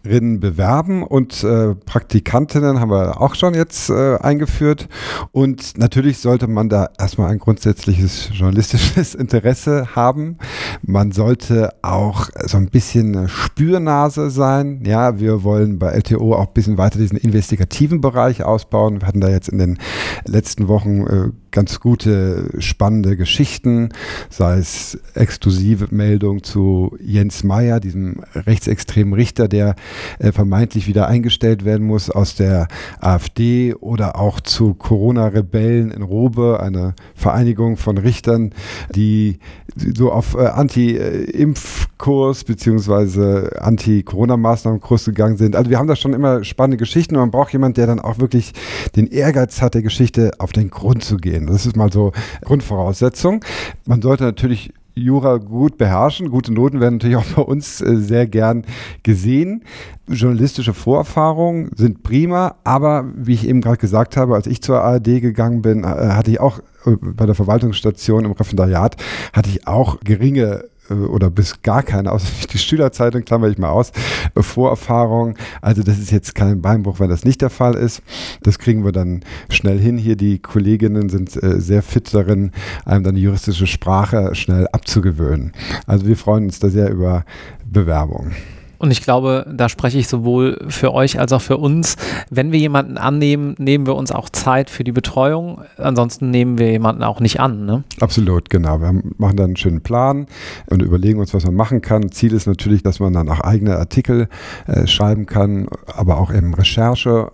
Rechtsreferendarin 0.03 0.39
bewerben 0.39 1.03
und 1.03 1.43
äh, 1.43 1.75
Praktikantinnen 1.75 2.79
haben 2.79 2.91
wir 2.91 3.21
auch 3.21 3.35
schon 3.35 3.53
jetzt 3.53 3.89
äh, 3.89 4.17
eingeführt. 4.17 4.87
Und 5.31 5.77
natürlich 5.77 6.19
sollte 6.19 6.47
man 6.47 6.69
da 6.69 6.89
erstmal 6.99 7.31
ein 7.31 7.39
grundsätzliches 7.39 8.29
journalistisches 8.33 9.15
Interesse 9.21 9.95
haben. 9.95 10.37
Man 10.81 11.11
sollte 11.11 11.73
auch 11.81 12.29
so 12.45 12.57
ein 12.57 12.69
bisschen 12.69 13.27
Spürnase 13.27 14.29
sein. 14.29 14.83
Ja, 14.85 15.19
wir 15.19 15.43
wollen 15.43 15.79
bei 15.79 15.91
LTO 15.91 16.35
auch 16.35 16.47
ein 16.47 16.53
bisschen 16.53 16.77
weiter 16.77 16.99
diesen 16.99 17.17
investigativen 17.17 18.01
Bereich 18.01 18.43
ausbauen. 18.43 19.01
Wir 19.01 19.07
hatten 19.07 19.21
da 19.21 19.29
jetzt 19.29 19.49
in 19.49 19.57
den 19.57 19.77
letzten 20.25 20.67
Wochen 20.67 21.01
äh, 21.07 21.29
ganz 21.51 21.79
gute, 21.79 22.49
spannende 22.59 23.17
Geschichten, 23.17 23.89
sei 24.29 24.57
es 24.57 24.99
exklusive 25.13 25.87
Meldung 25.91 26.43
zu 26.43 26.97
Jens 27.01 27.43
Meyer, 27.43 27.79
diesem 27.79 28.23
rechtsextremen 28.33 29.13
Richter, 29.13 29.47
der 29.47 29.75
äh, 30.19 30.31
vermeintlich 30.31 30.87
wieder 30.87 31.07
eingestellt 31.07 31.65
werden 31.65 31.85
muss 31.85 32.09
aus 32.09 32.35
der 32.35 32.67
AfD 32.99 33.73
oder 33.75 34.17
auch 34.17 34.39
zu 34.39 34.73
Corona-Rebellen 34.73 35.91
in 35.91 36.01
Robe, 36.01 36.59
eine 36.61 36.95
Vereinigung 37.15 37.77
von 37.77 37.97
Richtern, 37.97 38.53
die 38.95 39.39
so 39.75 40.11
auf 40.11 40.35
äh, 40.35 40.45
Anti-Impfkurs 40.47 42.43
beziehungsweise 42.43 43.61
Anti-Corona-Maßnahmenkurs 43.61 45.05
gegangen 45.05 45.37
sind. 45.37 45.55
Also 45.55 45.69
wir 45.69 45.77
haben 45.77 45.87
da 45.87 45.95
schon 45.95 46.13
immer 46.13 46.43
spannende 46.43 46.77
Geschichten 46.77 47.15
und 47.15 47.21
man 47.21 47.31
braucht 47.31 47.53
jemanden, 47.53 47.75
der 47.75 47.87
dann 47.87 47.99
auch 47.99 48.19
wirklich 48.19 48.53
den 48.95 49.07
Ehrgeiz 49.07 49.61
hat, 49.61 49.73
der 49.73 49.81
Geschichte 49.81 50.31
auf 50.39 50.51
den 50.51 50.69
Grund 50.69 51.03
zu 51.03 51.17
gehen. 51.17 51.40
Das 51.47 51.65
ist 51.65 51.75
mal 51.75 51.91
so 51.91 52.11
Grundvoraussetzung. 52.41 53.43
Man 53.85 54.01
sollte 54.01 54.23
natürlich 54.23 54.73
Jura 54.93 55.37
gut 55.37 55.77
beherrschen. 55.77 56.29
Gute 56.29 56.53
Noten 56.53 56.79
werden 56.79 56.95
natürlich 56.95 57.15
auch 57.15 57.25
bei 57.35 57.41
uns 57.41 57.81
äh, 57.81 57.95
sehr 57.95 58.27
gern 58.27 58.65
gesehen. 59.03 59.63
Journalistische 60.07 60.73
Vorerfahrungen 60.73 61.71
sind 61.75 62.03
prima, 62.03 62.55
aber 62.63 63.05
wie 63.15 63.33
ich 63.33 63.47
eben 63.47 63.61
gerade 63.61 63.77
gesagt 63.77 64.17
habe, 64.17 64.35
als 64.35 64.47
ich 64.47 64.61
zur 64.61 64.81
ARD 64.81 65.21
gegangen 65.21 65.61
bin, 65.61 65.83
äh, 65.83 65.87
hatte 65.87 66.31
ich 66.31 66.39
auch 66.39 66.59
äh, 66.85 66.95
bei 66.99 67.25
der 67.25 67.35
Verwaltungsstation 67.35 68.25
im 68.25 68.31
Referendariat, 68.31 68.97
hatte 69.33 69.49
ich 69.49 69.67
auch 69.67 69.99
geringe 70.01 70.65
oder 70.89 71.29
bis 71.29 71.61
gar 71.61 71.83
keine, 71.83 72.11
außer 72.11 72.27
die 72.51 72.57
Schülerzeitung 72.57 73.23
klammer 73.23 73.47
ich 73.47 73.57
mal 73.57 73.69
aus, 73.69 73.91
äh, 74.35 74.41
Vorerfahrung. 74.41 75.35
Also 75.61 75.83
das 75.83 75.99
ist 75.99 76.11
jetzt 76.11 76.35
kein 76.35 76.61
Beinbruch, 76.61 76.99
wenn 76.99 77.09
das 77.09 77.23
nicht 77.23 77.41
der 77.41 77.49
Fall 77.49 77.75
ist. 77.75 78.01
Das 78.43 78.59
kriegen 78.59 78.83
wir 78.83 78.91
dann 78.91 79.21
schnell 79.49 79.79
hin. 79.79 79.97
Hier 79.97 80.15
die 80.15 80.39
Kolleginnen 80.39 81.09
sind 81.09 81.41
äh, 81.41 81.59
sehr 81.59 81.81
fit 81.81 82.13
darin, 82.13 82.51
einem 82.85 83.03
dann 83.03 83.15
die 83.15 83.21
juristische 83.21 83.67
Sprache 83.67 84.35
schnell 84.35 84.67
abzugewöhnen. 84.71 85.53
Also 85.85 86.05
wir 86.05 86.17
freuen 86.17 86.45
uns 86.45 86.59
da 86.59 86.69
sehr 86.69 86.89
über 86.89 87.25
Bewerbungen. 87.65 88.35
Und 88.81 88.89
ich 88.89 89.03
glaube, 89.03 89.45
da 89.47 89.69
spreche 89.69 89.99
ich 89.99 90.07
sowohl 90.07 90.57
für 90.67 90.91
euch 90.91 91.19
als 91.19 91.31
auch 91.33 91.41
für 91.41 91.57
uns. 91.57 91.97
Wenn 92.31 92.51
wir 92.51 92.57
jemanden 92.57 92.97
annehmen, 92.97 93.53
nehmen 93.59 93.85
wir 93.85 93.95
uns 93.95 94.11
auch 94.11 94.27
Zeit 94.27 94.71
für 94.71 94.83
die 94.83 94.91
Betreuung. 94.91 95.61
Ansonsten 95.77 96.31
nehmen 96.31 96.57
wir 96.57 96.71
jemanden 96.71 97.03
auch 97.03 97.19
nicht 97.19 97.39
an. 97.39 97.67
Ne? 97.67 97.83
Absolut, 97.99 98.49
genau. 98.49 98.81
Wir 98.81 98.91
machen 99.19 99.37
dann 99.37 99.45
einen 99.51 99.55
schönen 99.55 99.81
Plan 99.81 100.25
und 100.71 100.81
überlegen 100.81 101.19
uns, 101.19 101.31
was 101.31 101.45
man 101.45 101.53
machen 101.53 101.81
kann. 101.81 102.11
Ziel 102.11 102.33
ist 102.33 102.47
natürlich, 102.47 102.81
dass 102.81 102.99
man 102.99 103.13
dann 103.13 103.29
auch 103.29 103.41
eigene 103.41 103.77
Artikel 103.77 104.27
äh, 104.65 104.87
schreiben 104.87 105.27
kann, 105.27 105.67
aber 105.85 106.17
auch 106.17 106.33
eben 106.33 106.55
Recherche 106.55 107.31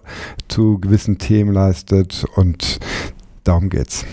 zu 0.50 0.80
gewissen 0.80 1.18
Themen 1.18 1.54
leistet. 1.54 2.26
Und 2.36 2.80
darum 3.46 3.70
geht's. 3.70 4.06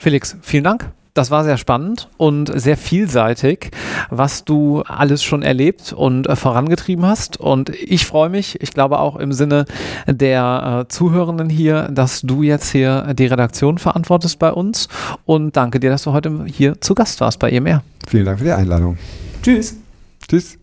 Felix, 0.00 0.36
vielen 0.42 0.64
Dank 0.64 0.90
das 1.14 1.30
war 1.30 1.44
sehr 1.44 1.56
spannend 1.56 2.08
und 2.16 2.50
sehr 2.54 2.76
vielseitig, 2.76 3.70
was 4.10 4.44
du 4.44 4.82
alles 4.82 5.22
schon 5.22 5.42
erlebt 5.42 5.92
und 5.92 6.26
äh, 6.26 6.36
vorangetrieben 6.36 7.04
hast. 7.06 7.38
Und 7.38 7.70
ich 7.70 8.06
freue 8.06 8.28
mich, 8.28 8.60
ich 8.60 8.72
glaube 8.72 8.98
auch 8.98 9.16
im 9.16 9.32
Sinne 9.32 9.64
der 10.06 10.84
äh, 10.84 10.88
Zuhörenden 10.88 11.50
hier, 11.50 11.88
dass 11.90 12.20
du 12.22 12.42
jetzt 12.42 12.70
hier 12.70 13.14
die 13.14 13.26
Redaktion 13.26 13.78
verantwortest 13.78 14.38
bei 14.38 14.52
uns. 14.52 14.88
Und 15.24 15.56
danke 15.56 15.80
dir, 15.80 15.90
dass 15.90 16.04
du 16.04 16.12
heute 16.12 16.44
hier 16.46 16.80
zu 16.80 16.94
Gast 16.94 17.20
warst 17.20 17.38
bei 17.38 17.50
EMR. 17.50 17.82
Vielen 18.06 18.24
Dank 18.24 18.38
für 18.38 18.44
die 18.44 18.52
Einladung. 18.52 18.98
Tschüss. 19.42 19.76
Tschüss. 20.28 20.60